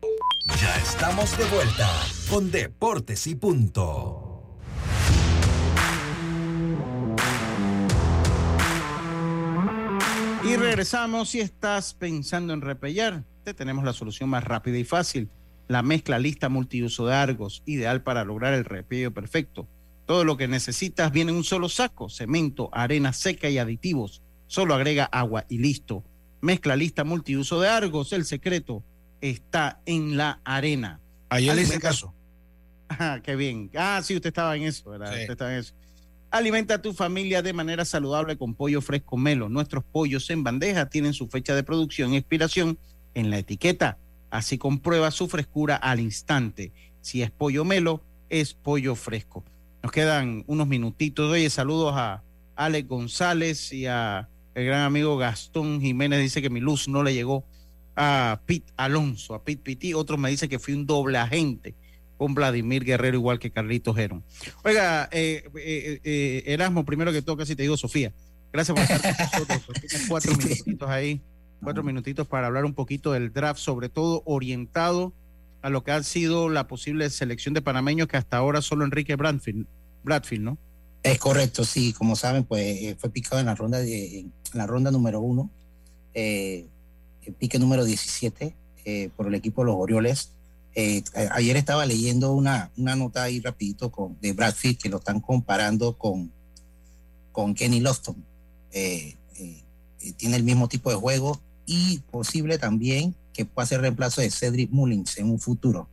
Ya 0.61 0.78
estamos 0.78 1.38
de 1.38 1.43
vuelta 1.53 1.91
con 2.30 2.49
Deportes 2.49 3.28
y 3.28 3.36
Punto. 3.36 4.57
Y 10.45 10.55
regresamos. 10.55 11.28
Si 11.28 11.41
estás 11.41 11.93
pensando 11.93 12.53
en 12.53 12.61
repellar, 12.61 13.26
te 13.43 13.53
tenemos 13.53 13.84
la 13.84 13.91
solución 13.91 14.30
más 14.30 14.45
rápida 14.45 14.78
y 14.78 14.86
fácil. 14.86 15.30
La 15.68 15.82
mezcla 15.82 16.20
lista 16.20 16.49
multiuso 16.49 17.07
de 17.07 17.16
Argos, 17.16 17.63
ideal 17.66 18.03
para 18.03 18.24
lograr 18.24 18.53
el 18.53 18.66
repello 18.66 19.13
perfecto. 19.13 19.68
Todo 20.05 20.24
lo 20.24 20.38
que 20.38 20.47
necesitas 20.47 21.11
viene 21.11 21.32
en 21.32 21.38
un 21.38 21.43
solo 21.43 21.70
saco: 21.70 22.09
cemento, 22.09 22.70
arena 22.72 23.13
seca 23.13 23.49
y 23.49 23.57
aditivos. 23.57 24.22
Solo 24.47 24.76
agrega 24.76 25.05
agua 25.05 25.45
y 25.49 25.57
listo. 25.57 26.03
Mezcla 26.41 26.76
lista 26.76 27.03
multiuso 27.03 27.59
de 27.59 27.70
Argos. 27.70 28.13
El 28.13 28.26
secreto 28.26 28.84
está 29.22 29.82
en 29.88 30.18
la 30.18 30.39
arena. 30.43 30.99
Ayer 31.30 31.55
le 31.55 31.63
hice 31.63 31.80
caso. 31.80 32.13
Ajá, 32.88 33.22
qué 33.24 33.36
bien. 33.36 33.72
Ah, 33.76 33.99
sí, 34.03 34.16
usted 34.16 34.28
estaba 34.28 34.55
en 34.55 34.63
eso, 34.63 34.91
¿verdad? 34.91 35.09
Usted 35.09 35.32
estaba 35.32 35.53
en 35.53 35.59
eso. 35.61 35.74
Alimenta 36.30 36.76
a 36.76 36.82
tu 36.82 36.93
familia 36.93 37.41
de 37.41 37.53
manera 37.53 37.86
saludable 37.86 38.38
con 38.38 38.53
pollo 38.53 38.82
fresco 38.82 39.18
Melo. 39.18 39.49
Nuestros 39.49 39.84
pollos 39.84 40.30
en 40.30 40.43
bandeja 40.43 40.88
tienen 40.89 41.13
su 41.13 41.28
fecha 41.28 41.55
de 41.55 41.63
producción 41.63 42.13
y 42.13 42.18
expiración 42.18 42.78
en 43.16 43.32
la 43.32 43.39
etiqueta. 43.39 43.97
Así 44.38 44.58
comprueba 44.58 45.12
su 45.12 45.28
frescura 45.28 45.76
al 45.76 46.00
instante. 46.00 46.72
Si 47.02 47.22
es 47.22 47.32
pollo 47.32 47.64
Melo, 47.64 48.02
es 48.30 48.54
pollo 48.54 48.96
fresco. 48.96 49.44
Nos 49.82 49.92
quedan 49.92 50.44
unos 50.48 50.68
minutitos. 50.68 51.32
Oye, 51.32 51.50
saludos 51.50 51.94
a 51.96 52.24
Alex 52.56 52.88
González 52.88 53.72
y 53.72 53.86
a 53.86 54.28
el 54.56 54.66
gran 54.66 54.82
amigo 54.82 55.18
Gastón 55.18 55.80
Jiménez. 55.80 56.22
Dice 56.22 56.42
que 56.42 56.50
mi 56.50 56.60
luz 56.60 56.88
no 56.88 57.04
le 57.04 57.14
llegó 57.14 57.46
a 57.96 58.42
Pete 58.46 58.74
Alonso, 58.78 59.36
a 59.36 59.44
Pete 59.44 59.62
Piti. 59.62 59.94
Otros 59.94 60.20
me 60.20 60.30
dicen 60.30 60.50
que 60.50 60.60
fui 60.60 60.74
un 60.74 60.86
doble 60.86 61.18
agente 61.18 61.76
con 62.18 62.34
Vladimir 62.34 62.84
Guerrero, 62.84 63.18
igual 63.18 63.40
que 63.40 63.52
Carlitos 63.52 63.96
Geron. 63.96 64.24
Oiga, 64.64 65.10
eh, 65.12 65.50
eh, 65.56 66.00
eh, 66.04 66.44
Erasmo, 66.48 66.86
primero 66.86 67.12
que 67.12 67.22
todo, 67.22 67.38
casi 67.38 67.56
te 67.56 67.64
digo 67.64 67.78
Sofía. 67.78 68.14
Gracias 68.52 68.76
por 68.76 68.84
estar 68.84 69.02
con 69.32 69.48
nosotros. 69.48 69.82
Tienes 69.82 70.08
cuatro 70.08 70.34
minutitos 70.38 70.90
ahí, 70.90 71.22
cuatro 71.66 71.84
minutitos 71.84 72.28
para 72.28 72.47
hablar 72.47 72.63
un 72.63 72.74
poquito 72.74 73.11
del 73.11 73.34
draft, 73.34 73.59
sobre 73.59 73.89
todo 73.89 74.24
orientado 74.26 75.11
a 75.61 75.70
lo 75.70 75.84
que 75.84 75.91
ha 75.91 76.01
sido 76.03 76.47
la 76.47 76.68
posible 76.68 77.09
selección 77.09 77.53
de 77.53 77.61
panameños 77.61 78.07
que 78.07 78.18
hasta 78.18 78.38
ahora 78.38 78.61
solo 78.61 78.86
Enrique 78.86 79.16
Bradfield, 79.16 79.66
Bradfield 80.03 80.43
¿no? 80.43 80.57
Es 81.03 81.20
correcto, 81.20 81.66
sí, 81.66 81.91
como 81.93 82.16
saben, 82.16 82.45
pues 82.45 82.63
eh, 82.63 82.95
fue 82.97 83.09
picado 83.09 83.39
en 83.39 83.47
la 83.47 83.55
ronda 83.55 83.80
de, 83.80 84.20
en 84.20 84.32
la 84.53 84.66
ronda 84.66 84.89
número 84.91 85.20
uno, 85.20 85.49
eh, 86.13 86.66
el 87.26 87.34
pique 87.34 87.59
número 87.59 87.84
17 87.84 88.55
eh, 88.86 89.09
por 89.18 89.28
el 89.28 89.36
equipo 89.36 89.61
de 89.61 89.68
los 89.68 89.76
Orioles. 89.78 90.32
Eh, 90.76 91.03
ayer 91.32 91.57
estaba 91.57 91.86
leyendo 91.86 92.34
una, 92.34 92.72
una 92.78 92.95
nota 92.95 93.24
ahí 93.24 93.39
rapidito 93.39 93.91
con, 93.91 94.18
de 94.22 94.34
Bradfield 94.34 94.78
que 94.78 94.89
lo 94.89 94.97
están 94.97 95.20
comparando 95.20 95.97
con, 95.97 96.32
con 97.32 97.53
Kenny 97.53 97.82
Lofton. 97.82 98.16
Eh, 98.72 99.16
eh, 99.38 99.63
eh, 100.01 100.13
tiene 100.13 100.36
el 100.36 100.43
mismo 100.43 100.68
tipo 100.68 100.89
de 100.89 100.95
juego 100.95 101.41
y 101.66 101.99
posible 102.11 102.57
también 102.57 103.16
que 103.34 103.45
pueda 103.45 103.66
ser 103.66 103.82
reemplazo 103.82 104.22
de 104.22 104.30
Cedric 104.32 104.70
Mullins 104.72 105.18
en 105.18 105.30
un 105.30 105.39
futuro. 105.39 105.89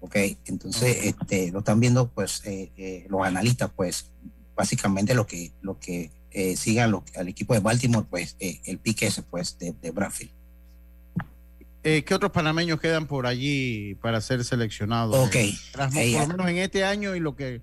Ok, 0.00 0.16
entonces 0.46 0.98
este, 1.06 1.50
lo 1.50 1.60
están 1.60 1.80
viendo 1.80 2.08
pues 2.08 2.42
eh, 2.44 2.70
eh, 2.76 3.06
los 3.08 3.22
analistas 3.26 3.70
pues 3.74 4.10
básicamente 4.54 5.14
lo 5.14 5.26
que 5.26 5.52
lo 5.62 5.78
que 5.78 6.10
eh, 6.30 6.56
sigan 6.56 6.90
lo- 6.90 7.04
al 7.16 7.28
equipo 7.28 7.54
de 7.54 7.60
Baltimore 7.60 8.06
pues 8.08 8.36
eh, 8.40 8.60
el 8.64 8.78
pique 8.78 9.06
ese 9.06 9.22
pues 9.22 9.58
de, 9.58 9.72
de 9.80 9.90
Bradfield. 9.90 10.32
Eh, 11.82 12.02
¿Qué 12.04 12.14
otros 12.14 12.32
panameños 12.32 12.80
quedan 12.80 13.06
por 13.06 13.26
allí 13.26 13.94
para 14.02 14.20
ser 14.20 14.44
seleccionados? 14.44 15.14
Ok. 15.28 15.36
Eh, 15.36 15.54
por 16.12 16.20
lo 16.22 16.26
menos 16.28 16.48
en 16.48 16.58
este 16.58 16.84
año 16.84 17.14
y 17.14 17.20
lo 17.20 17.36
que 17.36 17.60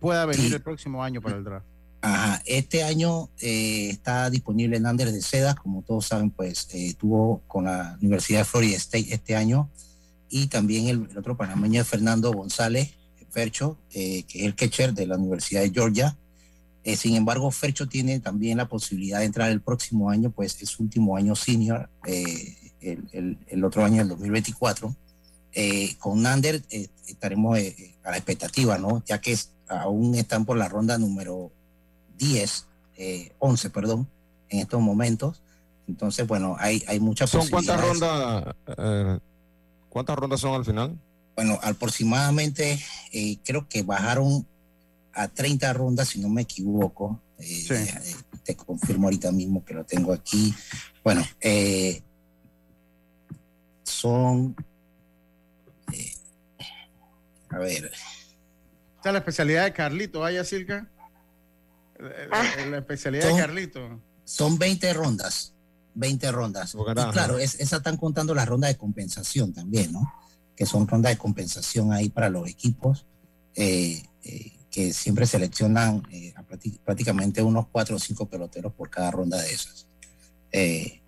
pueda 0.00 0.26
venir 0.26 0.48
Sí. 0.48 0.54
el 0.54 0.60
próximo 0.62 1.04
año 1.04 1.20
para 1.22 1.36
el 1.36 1.44
draft. 1.44 1.66
Ajá, 2.02 2.42
este 2.46 2.82
año 2.82 3.28
eh, 3.40 3.90
está 3.90 4.30
disponible 4.30 4.80
Nander 4.80 5.12
de 5.12 5.20
Seda, 5.20 5.54
como 5.54 5.82
todos 5.82 6.06
saben, 6.06 6.30
pues 6.30 6.68
eh, 6.72 6.86
estuvo 6.86 7.42
con 7.46 7.64
la 7.64 7.98
Universidad 8.00 8.40
de 8.40 8.44
Florida 8.46 8.76
State 8.78 9.12
este 9.12 9.36
año 9.36 9.70
y 10.30 10.46
también 10.46 10.88
el, 10.88 11.08
el 11.10 11.18
otro 11.18 11.36
panameño 11.36 11.82
es 11.82 11.88
Fernando 11.88 12.32
González 12.32 12.94
Fercho, 13.30 13.76
eh, 13.92 14.22
que 14.24 14.40
es 14.40 14.46
el 14.46 14.54
catcher 14.56 14.92
de 14.94 15.06
la 15.06 15.16
Universidad 15.16 15.60
de 15.60 15.70
Georgia. 15.70 16.16
Eh, 16.84 16.96
sin 16.96 17.14
embargo, 17.16 17.50
Fercho 17.50 17.86
tiene 17.86 18.18
también 18.18 18.56
la 18.58 18.66
posibilidad 18.66 19.18
de 19.20 19.26
entrar 19.26 19.50
el 19.50 19.60
próximo 19.60 20.08
año, 20.10 20.30
pues 20.30 20.60
es 20.62 20.70
su 20.70 20.82
último 20.82 21.16
año 21.16 21.36
senior, 21.36 21.90
eh, 22.06 22.56
el, 22.80 23.08
el- 23.12 23.38
el 23.46 23.64
otro 23.64 23.84
año, 23.84 24.00
el 24.02 24.08
2024. 24.08 24.96
Eh, 25.52 25.94
con 25.98 26.22
Nander 26.22 26.62
estaremos 27.06 27.58
a 28.02 28.10
la 28.10 28.16
expectativa, 28.16 28.78
¿no? 28.78 29.04
Ya 29.06 29.20
que 29.20 29.32
es- 29.32 29.50
aún 29.68 30.14
están 30.14 30.44
por 30.46 30.56
la 30.56 30.68
ronda 30.68 30.96
número 30.98 31.52
10, 32.20 32.66
eh, 32.98 33.32
11, 33.38 33.70
perdón, 33.70 34.08
en 34.50 34.60
estos 34.60 34.80
momentos. 34.80 35.42
Entonces, 35.88 36.26
bueno, 36.26 36.54
hay, 36.58 36.84
hay 36.86 37.00
muchas 37.00 37.30
¿Son 37.30 37.48
cuántas 37.48 37.80
rondas? 37.80 38.54
eh, 38.78 39.18
¿Cuántas 39.88 40.16
rondas 40.16 40.38
son 40.40 40.54
al 40.54 40.64
final? 40.64 40.96
Bueno, 41.34 41.58
aproximadamente 41.62 42.78
eh, 43.12 43.38
creo 43.44 43.66
que 43.68 43.82
bajaron 43.82 44.46
a 45.14 45.26
30 45.26 45.72
rondas, 45.72 46.08
si 46.08 46.20
no 46.20 46.28
me 46.28 46.42
equivoco. 46.42 47.20
Eh, 47.38 47.66
eh, 47.70 48.14
te 48.44 48.54
confirmo 48.54 49.06
ahorita 49.06 49.32
mismo 49.32 49.64
que 49.64 49.74
lo 49.74 49.84
tengo 49.84 50.12
aquí. 50.12 50.54
Bueno, 51.02 51.24
eh, 51.40 52.02
son... 53.82 54.54
eh, 55.92 56.12
a 57.48 57.58
ver, 57.58 57.86
Esa 57.86 59.08
es 59.08 59.12
la 59.12 59.18
especialidad 59.18 59.64
de 59.64 59.72
Carlito, 59.72 60.20
¿vaya, 60.20 60.44
Silka? 60.44 60.86
La, 62.00 62.66
la 62.66 62.78
especialidad 62.78 63.24
de 63.24 63.30
Son- 63.30 63.38
Carlito. 63.40 64.00
son 64.24 64.58
20 64.58 64.92
rondas. 64.94 65.54
20 65.94 66.32
rondas. 66.32 66.74
Y 66.74 66.84
carajo. 66.84 67.12
claro, 67.12 67.38
es, 67.38 67.54
esa 67.60 67.78
están 67.78 67.96
contando 67.96 68.34
las 68.34 68.46
rondas 68.48 68.70
de 68.70 68.76
compensación 68.76 69.52
también, 69.52 69.92
¿no? 69.92 70.12
Que 70.56 70.66
son 70.66 70.86
rondas 70.86 71.12
de 71.12 71.18
compensación 71.18 71.92
ahí 71.92 72.08
para 72.10 72.30
los 72.30 72.48
equipos 72.48 73.06
eh, 73.54 74.02
eh, 74.24 74.52
que 74.70 74.92
siempre 74.92 75.26
seleccionan 75.26 76.02
eh, 76.12 76.32
a 76.36 76.42
prácti- 76.46 76.78
prácticamente 76.84 77.42
unos 77.42 77.66
cuatro 77.72 77.96
o 77.96 77.98
cinco 77.98 78.26
peloteros 78.28 78.72
por 78.72 78.88
cada 78.88 79.10
ronda 79.10 79.36
de 79.42 79.52
esas. 79.52 79.88
Eh, 80.52 81.00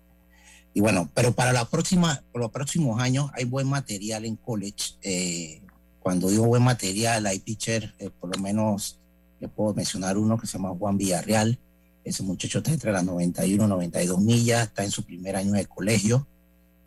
y 0.73 0.81
bueno, 0.81 1.09
pero 1.13 1.31
para 1.33 1.53
la 1.53 1.69
próxima, 1.69 2.23
por 2.31 2.41
los 2.41 2.51
próximos 2.51 2.99
años 3.01 3.29
hay 3.35 3.45
buen 3.45 3.67
material 3.67 4.25
en 4.25 4.35
college. 4.35 4.95
eh, 5.01 5.61
cuando 5.99 6.27
digo 6.29 6.45
buen 6.47 6.63
material, 6.63 7.25
hay 7.25 7.39
pitcher, 7.39 7.95
eh, 7.99 8.09
por 8.09 8.35
lo 8.35 8.41
menos 8.43 8.99
le 9.43 9.49
puedo 9.49 9.73
mencionar 9.73 10.17
uno 10.17 10.37
que 10.37 10.47
se 10.47 10.53
llama 10.53 10.75
Juan 10.77 10.97
Villarreal. 10.97 11.59
Ese 12.03 12.23
muchacho 12.23 12.57
está 12.57 12.71
entre 12.71 12.91
las 12.91 13.03
91 13.03 13.63
y 13.63 13.67
92 13.67 14.19
millas, 14.19 14.67
está 14.67 14.83
en 14.83 14.91
su 14.91 15.03
primer 15.03 15.35
año 15.35 15.53
de 15.53 15.65
colegio 15.65 16.27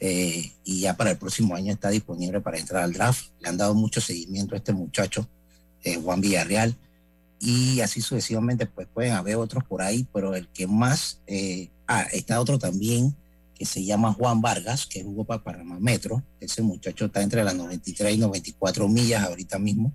eh, 0.01 0.53
y 0.65 0.81
ya 0.81 0.97
para 0.97 1.13
el 1.13 1.17
próximo 1.17 1.55
año 1.55 1.73
está 1.73 1.89
disponible 1.91 2.41
para 2.41 2.59
entrar 2.59 2.83
al 2.83 2.93
draft. 2.93 3.29
Le 3.41 3.49
han 3.49 3.57
dado 3.57 3.75
mucho 3.75 4.01
seguimiento 4.01 4.55
a 4.55 4.59
este 4.59 4.73
muchacho, 4.73 5.27
eh, 5.85 5.97
Juan 5.97 6.21
Villarreal, 6.21 6.75
y 7.39 7.81
así 7.81 8.01
sucesivamente, 8.01 8.67
pues 8.67 8.89
pueden 8.93 9.13
haber 9.13 9.37
otros 9.37 9.63
por 9.65 9.83
ahí, 9.83 10.07
pero 10.13 10.35
el 10.35 10.49
que 10.49 10.67
más 10.67 11.21
eh, 11.27 11.71
Ah, 11.87 12.07
está 12.13 12.41
otro 12.41 12.59
también 12.59 13.15
que 13.55 13.65
se 13.65 13.85
llama 13.85 14.13
Juan 14.13 14.41
Vargas, 14.43 14.87
que 14.87 15.03
jugó 15.03 15.25
para 15.25 15.43
Panamá 15.43 15.79
Metro. 15.81 16.23
Ese 16.41 16.63
muchacho 16.63 17.07
está 17.07 17.23
entre 17.23 17.43
las 17.43 17.55
93 17.55 18.15
y 18.15 18.19
94 18.19 18.89
millas 18.89 19.25
ahorita 19.25 19.59
mismo. 19.59 19.93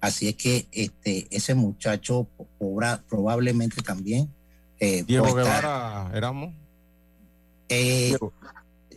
Así 0.00 0.28
es 0.28 0.34
que 0.36 0.66
este, 0.72 1.26
ese 1.30 1.54
muchacho 1.54 2.28
cobra 2.58 3.02
probablemente 3.08 3.82
también. 3.82 4.28
Eh, 4.78 5.04
Diego 5.06 5.34
Guevara, 5.34 6.10
éramos. 6.14 6.54
eh, 7.68 8.16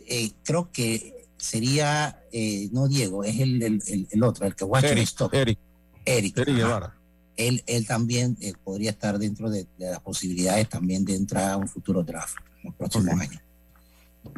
eh, 0.06 0.30
creo 0.44 0.70
que 0.70 1.26
sería, 1.36 2.22
eh, 2.32 2.68
no 2.72 2.86
Diego, 2.88 3.24
es 3.24 3.38
el, 3.40 3.62
el, 3.62 3.82
el- 3.86 4.08
el 4.10 4.22
otro, 4.22 4.46
el 4.46 4.54
que 4.54 4.64
en 4.64 4.84
Eric, 4.84 5.04
stock. 5.04 5.32
Eric. 5.34 5.58
Eric. 6.04 6.36
Eric. 6.38 6.56
Guevara. 6.56 6.96
Él, 7.36 7.62
él 7.66 7.86
también 7.86 8.36
eh, 8.42 8.52
podría 8.62 8.90
estar 8.90 9.18
dentro 9.18 9.48
de, 9.48 9.66
de 9.78 9.90
las 9.90 10.00
posibilidades 10.00 10.68
también 10.68 11.04
de 11.06 11.14
entrar 11.14 11.52
a 11.52 11.56
un 11.56 11.66
futuro 11.66 12.02
draft 12.02 12.36
en 12.58 12.64
los 12.64 12.74
próximos 12.74 13.18
años. 13.18 13.40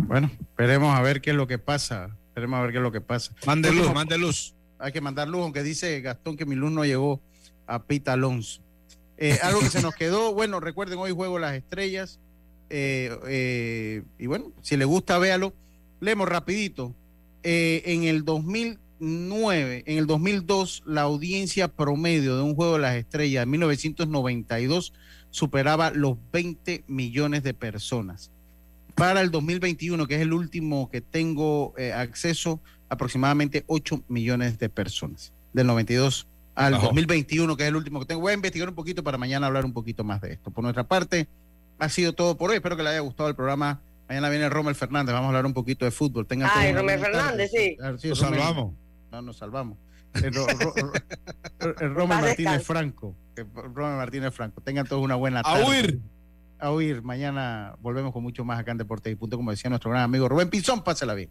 Bueno, 0.07 0.31
esperemos 0.41 0.95
a 0.97 1.03
ver 1.03 1.21
qué 1.21 1.31
es 1.31 1.37
lo 1.37 1.49
que 1.49 1.59
pasa. 1.59 2.17
Esperemos 2.29 2.59
a 2.59 2.63
ver 2.63 2.71
qué 2.71 2.77
es 2.77 2.83
lo 2.83 2.93
que 2.93 3.01
pasa. 3.01 3.33
Mande 3.45 3.73
luz, 3.73 3.93
mande 3.93 4.17
luz. 4.17 4.55
Hay 4.83 4.91
que 4.91 5.01
mandar 5.01 5.29
luz, 5.29 5.43
aunque 5.43 5.63
dice 5.63 6.01
Gastón 6.01 6.37
que 6.37 6.45
mi 6.45 6.57
luz 6.57 6.73
no 6.73 6.85
llegó 6.85 7.21
a 7.69 7.85
Pita 7.85 8.15
Alonso. 8.15 8.61
Eh, 9.17 9.39
algo 9.43 9.61
que 9.61 9.71
se 9.71 9.81
nos 9.81 9.95
quedó, 9.95 10.35
bueno, 10.35 10.59
recuerden, 10.59 10.99
hoy 10.99 11.13
juego 11.13 11.39
las 11.39 11.55
estrellas. 11.55 12.19
eh, 12.69 13.17
eh, 13.29 14.03
y 14.19 14.27
bueno, 14.27 14.53
si 14.61 14.77
le 14.77 14.85
gusta, 14.85 15.19
véalo. 15.19 15.55
Leemos 16.01 16.29
rapidito. 16.29 16.93
En 17.45 18.05
el 18.05 18.25
2009, 18.25 19.85
en 19.87 19.99
el 19.99 20.07
2002, 20.09 20.83
la 20.85 21.03
audiencia 21.03 21.69
promedio 21.69 22.37
de 22.37 22.43
un 22.43 22.57
juego 22.57 22.75
de 22.75 22.81
las 22.81 22.97
estrellas 22.97 23.45
en 23.45 23.51
1992 23.51 24.93
superaba 25.31 25.91
los 25.91 26.17
20 26.33 26.85
millones 26.89 27.45
de 27.45 27.55
personas. 27.55 28.33
Para 28.97 29.21
el 29.21 29.31
2021, 29.31 30.07
que 30.07 30.17
es 30.17 30.21
el 30.21 30.33
último 30.33 30.89
que 30.91 31.01
tengo 31.01 31.75
acceso, 31.95 32.61
aproximadamente 32.93 33.65
8 33.67 34.05
millones 34.09 34.59
de 34.59 34.69
personas. 34.69 35.33
Del 35.55 35.67
92 35.67 36.27
al 36.55 36.73
Bajó. 36.75 36.87
2021, 36.87 37.57
que 37.57 37.63
es 37.63 37.69
el 37.71 37.77
último 37.77 38.01
que 38.01 38.07
tengo. 38.07 38.21
Voy 38.21 38.33
a 38.33 38.35
investigar 38.35 38.69
un 38.69 38.75
poquito 38.75 39.03
para 39.03 39.17
mañana 39.19 39.47
hablar 39.47 39.65
un 39.65 39.73
poquito 39.73 40.05
más 40.05 40.21
de 40.21 40.35
esto. 40.35 40.51
Por 40.51 40.63
nuestra 40.63 40.85
parte, 40.85 41.27
ha 41.79 41.89
sido 41.89 42.13
todo 42.13 42.37
por 42.37 42.51
hoy. 42.51 42.57
Espero 42.57 42.77
que 42.77 42.83
le 42.83 42.91
haya 42.91 43.01
gustado 43.01 43.29
el 43.31 43.35
programa. 43.35 43.81
Mañana 44.09 44.29
viene 44.29 44.49
Rommel 44.51 44.75
Fernández. 44.75 45.13
Vamos 45.15 45.27
a 45.27 45.29
hablar 45.29 45.47
un 45.47 45.55
poquito 45.55 45.85
de 45.87 45.91
fútbol. 45.91 46.27
Tengan 46.27 46.51
Ay, 46.55 46.73
Romel. 46.75 47.01
Fernández, 47.01 47.51
sí. 47.51 47.77
Nos 48.09 48.19
salvamos. 48.19 48.75
No, 49.11 49.23
nos 49.23 49.37
salvamos. 49.39 49.79
El, 50.15 50.35
Ro- 50.35 50.47
Ro- 50.47 50.75
Ro- 51.61 51.75
el 51.81 51.95
Rommel 51.95 52.09
Paz 52.19 52.27
Martínez. 52.27 52.63
Franco. 52.65 53.17
El 53.37 53.47
Rommel 53.55 53.97
Martínez 53.97 54.35
Franco. 54.35 54.61
Tengan 54.61 54.87
todos 54.87 55.03
una 55.03 55.15
buena 55.15 55.41
A 55.41 55.43
tarde. 55.45 55.65
huir. 55.67 56.01
A 56.59 56.71
huir. 56.71 57.03
Mañana 57.03 57.75
volvemos 57.81 58.13
con 58.13 58.23
mucho 58.23 58.45
más 58.45 58.59
acá 58.61 58.73
en 58.73 58.79
Deporte 58.79 59.11
y 59.11 59.15
Punto, 59.15 59.39
como 59.39 59.51
decía 59.51 59.71
nuestro 59.71 59.91
gran 59.91 60.03
amigo 60.03 60.29
Rubén 60.29 60.51
Pinzón. 60.51 60.85
Pásela 60.85 61.15
bien. 61.15 61.31